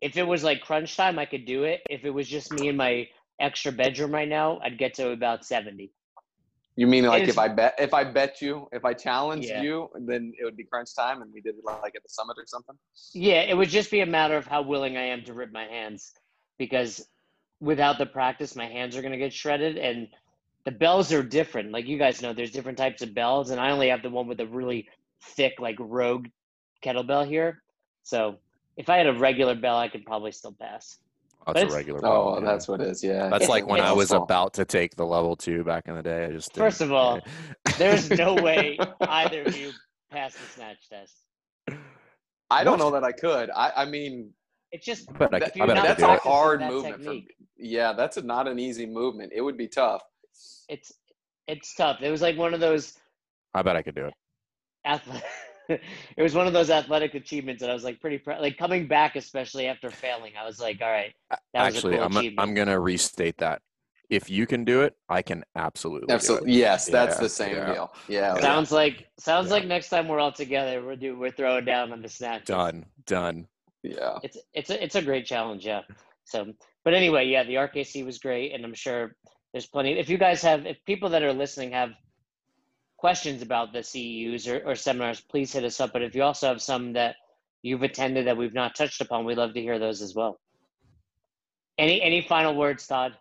if 0.00 0.16
it 0.16 0.22
was 0.22 0.44
like 0.44 0.60
crunch 0.60 0.96
time, 0.96 1.18
I 1.18 1.24
could 1.26 1.44
do 1.44 1.64
it. 1.64 1.80
If 1.90 2.04
it 2.04 2.10
was 2.10 2.28
just 2.28 2.52
me 2.52 2.68
and 2.68 2.78
my 2.78 3.08
extra 3.40 3.72
bedroom 3.72 4.12
right 4.12 4.28
now, 4.28 4.58
I'd 4.62 4.78
get 4.78 4.94
to 4.94 5.10
about 5.10 5.44
seventy. 5.44 5.92
You 6.78 6.86
mean 6.86 7.06
like 7.06 7.26
if 7.26 7.38
I 7.38 7.48
bet 7.48 7.74
if 7.78 7.94
I 7.94 8.04
bet 8.04 8.42
you 8.42 8.68
if 8.70 8.84
I 8.84 8.92
challenged 8.92 9.48
Yeah. 9.48 9.62
you, 9.62 9.88
then 9.94 10.32
it 10.38 10.44
would 10.44 10.56
be 10.56 10.64
crunch 10.64 10.94
time, 10.94 11.22
and 11.22 11.32
we 11.32 11.40
did 11.40 11.54
it 11.56 11.64
like 11.64 11.94
at 11.96 12.02
the 12.02 12.08
summit 12.08 12.36
or 12.38 12.44
something. 12.46 12.76
Yeah, 13.14 13.42
it 13.42 13.56
would 13.56 13.70
just 13.70 13.90
be 13.90 14.00
a 14.00 14.06
matter 14.06 14.36
of 14.36 14.46
how 14.46 14.62
willing 14.62 14.96
I 14.96 15.06
am 15.06 15.24
to 15.24 15.32
rip 15.32 15.52
my 15.52 15.64
hands, 15.64 16.12
because 16.58 17.08
without 17.60 17.96
the 17.96 18.06
practice, 18.06 18.54
my 18.54 18.66
hands 18.66 18.94
are 18.96 19.02
gonna 19.02 19.16
get 19.16 19.32
shredded, 19.32 19.78
and 19.78 20.08
the 20.64 20.70
bells 20.70 21.12
are 21.12 21.22
different. 21.22 21.72
Like 21.72 21.86
you 21.86 21.96
guys 21.96 22.20
know, 22.20 22.34
there's 22.34 22.50
different 22.50 22.76
types 22.76 23.00
of 23.00 23.14
bells, 23.14 23.50
and 23.50 23.58
I 23.58 23.70
only 23.70 23.88
have 23.88 24.02
the 24.02 24.10
one 24.10 24.26
with 24.26 24.40
a 24.40 24.46
really 24.46 24.86
thick, 25.22 25.54
like 25.58 25.76
rogue 25.78 26.26
kettlebell 26.84 27.26
here. 27.26 27.62
So 28.02 28.36
if 28.76 28.90
I 28.90 28.98
had 28.98 29.06
a 29.06 29.14
regular 29.14 29.54
bell, 29.54 29.78
I 29.78 29.88
could 29.88 30.04
probably 30.04 30.32
still 30.32 30.52
pass. 30.60 30.98
That's 31.46 31.58
it's- 31.60 31.72
a 31.72 31.76
regular. 31.76 31.98
Oh, 32.00 32.02
ball, 32.02 32.38
yeah. 32.40 32.46
that's 32.46 32.66
what 32.68 32.80
it 32.80 32.88
is. 32.88 33.04
Yeah. 33.04 33.28
That's 33.28 33.44
it's- 33.44 33.48
like 33.48 33.66
when 33.66 33.80
I 33.80 33.92
was 33.92 34.08
Small. 34.08 34.22
about 34.24 34.54
to 34.54 34.64
take 34.64 34.96
the 34.96 35.06
level 35.06 35.36
two 35.36 35.62
back 35.64 35.86
in 35.86 35.94
the 35.94 36.02
day. 36.02 36.24
I 36.26 36.30
just 36.32 36.54
First 36.54 36.78
didn't- 36.80 36.92
of 36.92 36.96
all. 36.98 37.20
There's 37.78 38.10
no 38.10 38.34
way 38.34 38.78
either 39.00 39.42
of 39.42 39.56
you 39.56 39.70
pass 40.10 40.34
the 40.34 40.46
snatch 40.54 40.88
test. 40.88 41.14
I 42.50 42.62
don't 42.64 42.78
What? 42.78 42.84
know 42.84 42.90
that 42.92 43.04
I 43.04 43.12
could. 43.12 43.50
I, 43.50 43.72
I 43.76 43.84
mean, 43.86 44.32
It's 44.72 44.84
just 44.84 45.08
I 45.10 45.12
bet 45.26 45.34
I, 45.34 45.36
I 45.36 45.66
bet 45.66 45.78
I 45.78 45.86
that's 45.86 46.02
a 46.02 46.14
it. 46.14 46.20
hard 46.20 46.60
that 46.60 46.70
movement. 46.70 47.04
For, 47.04 47.14
yeah, 47.58 47.92
that's 47.92 48.16
a, 48.16 48.22
not 48.22 48.46
an 48.48 48.58
easy 48.58 48.86
movement. 48.86 49.32
It 49.34 49.40
would 49.40 49.56
be 49.56 49.68
tough. 49.68 50.02
it's 50.68 50.92
it's 51.48 51.74
tough. 51.74 52.02
It 52.02 52.10
was 52.10 52.22
like 52.22 52.36
one 52.36 52.54
of 52.54 52.60
those 52.60 52.92
I 53.54 53.62
bet 53.62 53.76
I 53.76 53.82
could 53.82 53.94
do 53.94 54.06
it. 54.06 54.14
athletic. 54.84 55.24
it 56.16 56.22
was 56.22 56.34
one 56.34 56.46
of 56.46 56.52
those 56.52 56.70
athletic 56.70 57.14
achievements 57.14 57.60
that 57.60 57.70
I 57.70 57.74
was 57.74 57.84
like 57.84 58.00
pretty 58.00 58.18
proud. 58.18 58.40
Like 58.40 58.56
coming 58.56 58.86
back, 58.86 59.16
especially 59.16 59.66
after 59.66 59.90
failing, 59.90 60.32
I 60.40 60.44
was 60.46 60.60
like, 60.60 60.80
all 60.82 60.90
right, 60.90 61.12
that 61.30 61.40
was 61.54 61.74
a 61.74 61.76
Actually, 61.76 61.96
cool 61.96 62.04
I'm 62.04 62.16
achievement. 62.16 62.48
I'm 62.48 62.54
gonna 62.54 62.78
restate 62.80 63.38
that. 63.38 63.62
If 64.08 64.30
you 64.30 64.46
can 64.46 64.64
do 64.64 64.82
it, 64.82 64.94
I 65.08 65.20
can 65.22 65.42
absolutely. 65.56 66.06
do 66.06 66.12
it. 66.12 66.14
Absolutely. 66.14 66.52
Yes, 66.52 66.86
that's 66.86 67.16
Yeah, 67.16 67.20
the 67.22 67.28
same 67.28 67.56
yeah. 67.56 67.72
deal. 67.72 67.92
Yeah. 68.08 68.40
sounds 68.40 68.70
like 68.70 69.08
sounds 69.18 69.48
Yeah. 69.48 69.54
like 69.54 69.64
next 69.66 69.88
time 69.88 70.06
we're 70.06 70.20
all 70.20 70.32
together, 70.32 70.82
we're 70.84 70.96
do 70.96 71.18
we're 71.18 71.32
throwing 71.32 71.64
down 71.64 71.92
on 71.92 72.02
the 72.02 72.08
snatch. 72.08 72.44
Done. 72.44 72.86
Done. 73.06 73.48
Yeah. 73.82 74.18
it's 74.24 74.38
it's 74.52 74.70
a, 74.70 74.82
it's 74.82 74.96
a 74.96 75.02
great 75.02 75.26
challenge 75.26 75.64
yeah 75.64 75.82
so 76.24 76.52
but 76.84 76.92
anyway 76.92 77.24
yeah 77.26 77.44
the 77.44 77.54
rkc 77.54 78.04
was 78.04 78.18
great 78.18 78.52
and 78.52 78.64
i'm 78.64 78.74
sure 78.74 79.14
there's 79.52 79.66
plenty 79.66 79.96
if 79.96 80.08
you 80.08 80.18
guys 80.18 80.42
have 80.42 80.66
if 80.66 80.76
people 80.86 81.08
that 81.10 81.22
are 81.22 81.32
listening 81.32 81.70
have 81.70 81.90
questions 82.96 83.42
about 83.42 83.72
the 83.72 83.80
ceus 83.80 84.48
or, 84.48 84.66
or 84.66 84.74
seminars 84.74 85.20
please 85.20 85.52
hit 85.52 85.64
us 85.64 85.80
up 85.80 85.92
but 85.92 86.02
if 86.02 86.14
you 86.14 86.22
also 86.22 86.48
have 86.48 86.62
some 86.62 86.92
that 86.92 87.16
you've 87.62 87.82
attended 87.82 88.26
that 88.26 88.36
we've 88.36 88.54
not 88.54 88.74
touched 88.74 89.00
upon 89.00 89.24
we'd 89.24 89.38
love 89.38 89.52
to 89.54 89.60
hear 89.60 89.78
those 89.78 90.00
as 90.00 90.14
well 90.14 90.40
any 91.78 92.00
any 92.02 92.22
final 92.22 92.54
words 92.54 92.86
todd 92.86 93.16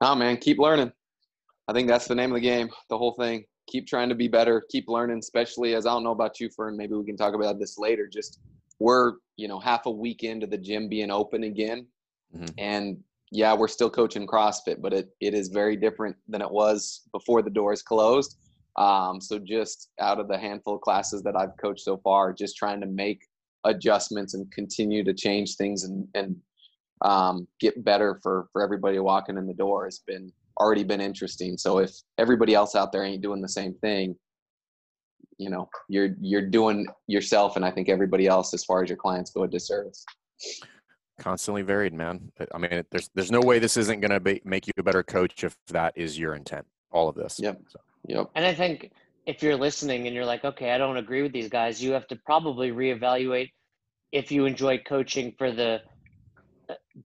Oh 0.00 0.14
man, 0.14 0.36
keep 0.36 0.58
learning. 0.58 0.92
I 1.68 1.72
think 1.72 1.88
that's 1.88 2.06
the 2.06 2.14
name 2.14 2.30
of 2.30 2.34
the 2.34 2.40
game. 2.40 2.68
The 2.90 2.98
whole 2.98 3.14
thing. 3.14 3.44
Keep 3.68 3.86
trying 3.86 4.10
to 4.10 4.14
be 4.14 4.28
better. 4.28 4.62
Keep 4.68 4.88
learning, 4.88 5.18
especially 5.18 5.74
as 5.74 5.86
I 5.86 5.90
don't 5.90 6.04
know 6.04 6.10
about 6.10 6.38
you, 6.38 6.50
Fern. 6.50 6.76
Maybe 6.76 6.94
we 6.94 7.06
can 7.06 7.16
talk 7.16 7.34
about 7.34 7.58
this 7.58 7.78
later. 7.78 8.06
Just 8.06 8.40
we're 8.80 9.12
you 9.36 9.48
know 9.48 9.58
half 9.58 9.86
a 9.86 9.90
week 9.90 10.22
into 10.22 10.46
the 10.46 10.58
gym 10.58 10.88
being 10.88 11.10
open 11.10 11.44
again, 11.44 11.86
Mhm. 12.36 12.52
and 12.58 13.04
yeah, 13.34 13.52
we're 13.52 13.66
still 13.66 13.90
coaching 13.90 14.28
CrossFit, 14.28 14.80
but 14.80 14.92
it, 14.92 15.08
it 15.20 15.34
is 15.34 15.48
very 15.48 15.74
different 15.76 16.14
than 16.28 16.40
it 16.40 16.48
was 16.48 17.02
before 17.10 17.42
the 17.42 17.50
doors 17.50 17.82
closed. 17.82 18.36
Um, 18.76 19.20
so 19.20 19.40
just 19.40 19.90
out 20.00 20.20
of 20.20 20.28
the 20.28 20.38
handful 20.38 20.76
of 20.76 20.82
classes 20.82 21.20
that 21.24 21.34
I've 21.34 21.56
coached 21.60 21.82
so 21.82 21.96
far, 21.96 22.32
just 22.32 22.56
trying 22.56 22.80
to 22.80 22.86
make 22.86 23.22
adjustments 23.64 24.34
and 24.34 24.50
continue 24.52 25.02
to 25.02 25.12
change 25.12 25.56
things 25.56 25.82
and, 25.82 26.06
and 26.14 26.36
um, 27.04 27.48
get 27.58 27.84
better 27.84 28.20
for, 28.22 28.46
for 28.52 28.62
everybody 28.62 29.00
walking 29.00 29.36
in 29.36 29.48
the 29.48 29.54
door 29.54 29.84
has 29.84 29.98
been 30.06 30.32
already 30.60 30.84
been 30.84 31.00
interesting. 31.00 31.56
So 31.56 31.78
if 31.78 31.90
everybody 32.18 32.54
else 32.54 32.76
out 32.76 32.92
there 32.92 33.02
ain't 33.02 33.22
doing 33.22 33.42
the 33.42 33.48
same 33.48 33.74
thing, 33.74 34.14
you 35.38 35.50
know, 35.50 35.68
you're, 35.88 36.14
you're 36.20 36.48
doing 36.48 36.86
yourself. 37.08 37.56
And 37.56 37.64
I 37.64 37.72
think 37.72 37.88
everybody 37.88 38.28
else, 38.28 38.54
as 38.54 38.64
far 38.64 38.84
as 38.84 38.88
your 38.88 38.96
clients 38.96 39.32
go 39.32 39.42
a 39.42 39.48
disservice 39.48 40.06
constantly 41.18 41.62
varied, 41.62 41.92
man. 41.92 42.32
I 42.54 42.58
mean, 42.58 42.84
there's 42.90 43.10
there's 43.14 43.30
no 43.30 43.40
way 43.40 43.58
this 43.58 43.76
isn't 43.76 44.00
going 44.00 44.10
to 44.10 44.40
make 44.44 44.66
you 44.66 44.72
a 44.78 44.82
better 44.82 45.02
coach 45.02 45.44
if 45.44 45.56
that 45.68 45.92
is 45.96 46.18
your 46.18 46.34
intent. 46.34 46.66
All 46.90 47.08
of 47.08 47.16
this. 47.16 47.40
Yep. 47.40 47.60
So. 47.68 47.80
Yep. 48.06 48.30
And 48.34 48.44
I 48.44 48.54
think 48.54 48.92
if 49.26 49.42
you're 49.42 49.56
listening 49.56 50.06
and 50.06 50.14
you're 50.14 50.26
like, 50.26 50.44
okay, 50.44 50.70
I 50.72 50.78
don't 50.78 50.96
agree 50.96 51.22
with 51.22 51.32
these 51.32 51.48
guys, 51.48 51.82
you 51.82 51.92
have 51.92 52.06
to 52.08 52.16
probably 52.16 52.70
reevaluate 52.70 53.50
if 54.12 54.30
you 54.30 54.44
enjoy 54.44 54.78
coaching 54.78 55.34
for 55.36 55.50
the 55.50 55.80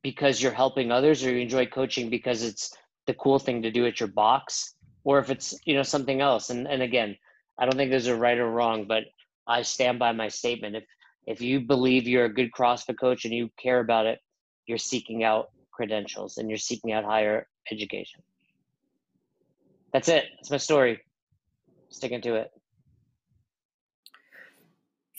because 0.03 0.41
you're 0.41 0.53
helping 0.53 0.91
others, 0.91 1.23
or 1.23 1.31
you 1.31 1.39
enjoy 1.39 1.65
coaching 1.65 2.09
because 2.09 2.43
it's 2.43 2.75
the 3.07 3.13
cool 3.15 3.39
thing 3.39 3.61
to 3.63 3.71
do 3.71 3.85
at 3.85 3.99
your 3.99 4.09
box, 4.09 4.75
or 5.03 5.19
if 5.19 5.29
it's 5.29 5.57
you 5.65 5.73
know 5.73 5.83
something 5.83 6.21
else. 6.21 6.49
And 6.49 6.67
and 6.67 6.81
again, 6.81 7.17
I 7.57 7.65
don't 7.65 7.75
think 7.75 7.89
there's 7.89 8.07
a 8.07 8.15
right 8.15 8.37
or 8.37 8.49
wrong, 8.49 8.85
but 8.87 9.03
I 9.47 9.63
stand 9.63 9.99
by 9.99 10.11
my 10.11 10.27
statement. 10.27 10.75
If 10.75 10.83
if 11.29 11.41
you 11.41 11.59
believe 11.59 12.07
you're 12.07 12.25
a 12.25 12.33
good 12.33 12.51
CrossFit 12.51 12.99
coach 12.99 13.23
and 13.23 13.33
you 13.33 13.51
care 13.55 13.79
about 13.79 14.07
it, 14.07 14.17
you're 14.65 14.79
seeking 14.79 15.23
out 15.23 15.51
credentials 15.71 16.39
and 16.39 16.49
you're 16.49 16.57
seeking 16.57 16.91
out 16.91 17.03
higher 17.03 17.47
education. 17.71 18.23
That's 19.93 20.09
it. 20.09 20.25
That's 20.35 20.49
my 20.49 20.57
story. 20.57 21.01
Sticking 21.89 22.21
to 22.23 22.33
it. 22.33 22.51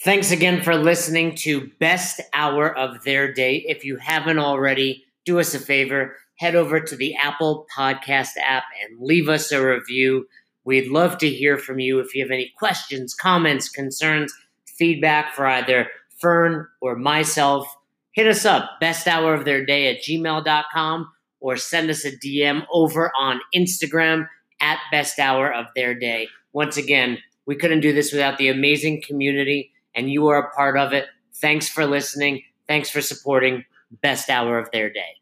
Thanks 0.03 0.31
again 0.31 0.61
for 0.61 0.75
listening 0.75 1.35
to 1.35 1.71
Best 1.79 2.19
Hour 2.33 2.77
of 2.77 3.05
Their 3.05 3.31
Day. 3.33 3.63
If 3.65 3.85
you 3.85 3.95
haven't 3.95 4.39
already, 4.39 5.05
do 5.23 5.39
us 5.39 5.53
a 5.53 5.59
favor, 5.59 6.17
head 6.35 6.55
over 6.55 6.81
to 6.81 6.95
the 6.97 7.15
Apple 7.15 7.67
Podcast 7.73 8.31
app 8.43 8.63
and 8.83 8.99
leave 8.99 9.29
us 9.29 9.49
a 9.53 9.65
review. 9.65 10.27
We'd 10.65 10.89
love 10.89 11.19
to 11.19 11.29
hear 11.29 11.57
from 11.57 11.79
you 11.79 11.99
if 11.99 12.13
you 12.13 12.21
have 12.21 12.31
any 12.31 12.51
questions, 12.57 13.13
comments, 13.13 13.69
concerns, 13.69 14.33
feedback 14.65 15.33
for 15.35 15.45
either 15.45 15.87
Fern, 16.21 16.67
or 16.81 16.95
myself, 16.95 17.67
hit 18.13 18.27
us 18.27 18.45
up, 18.45 18.79
best 18.79 19.07
hour 19.07 19.33
of 19.33 19.45
their 19.45 19.65
day 19.65 19.93
at 19.93 20.03
gmail.com, 20.03 21.11
or 21.39 21.57
send 21.57 21.89
us 21.89 22.05
a 22.05 22.11
DM 22.11 22.65
over 22.71 23.11
on 23.17 23.41
Instagram 23.55 24.27
at 24.59 24.79
best 24.91 25.19
hour 25.19 25.51
of 25.51 25.65
their 25.75 25.93
day. 25.93 26.27
Once 26.53 26.77
again, 26.77 27.17
we 27.45 27.55
couldn't 27.55 27.81
do 27.81 27.93
this 27.93 28.11
without 28.11 28.37
the 28.37 28.49
amazing 28.49 29.01
community, 29.05 29.71
and 29.95 30.11
you 30.11 30.27
are 30.27 30.39
a 30.39 30.51
part 30.55 30.77
of 30.77 30.93
it. 30.93 31.05
Thanks 31.35 31.67
for 31.67 31.85
listening. 31.85 32.43
Thanks 32.67 32.89
for 32.89 33.01
supporting 33.01 33.65
Best 34.01 34.29
Hour 34.29 34.59
of 34.59 34.69
Their 34.71 34.91
Day. 34.91 35.20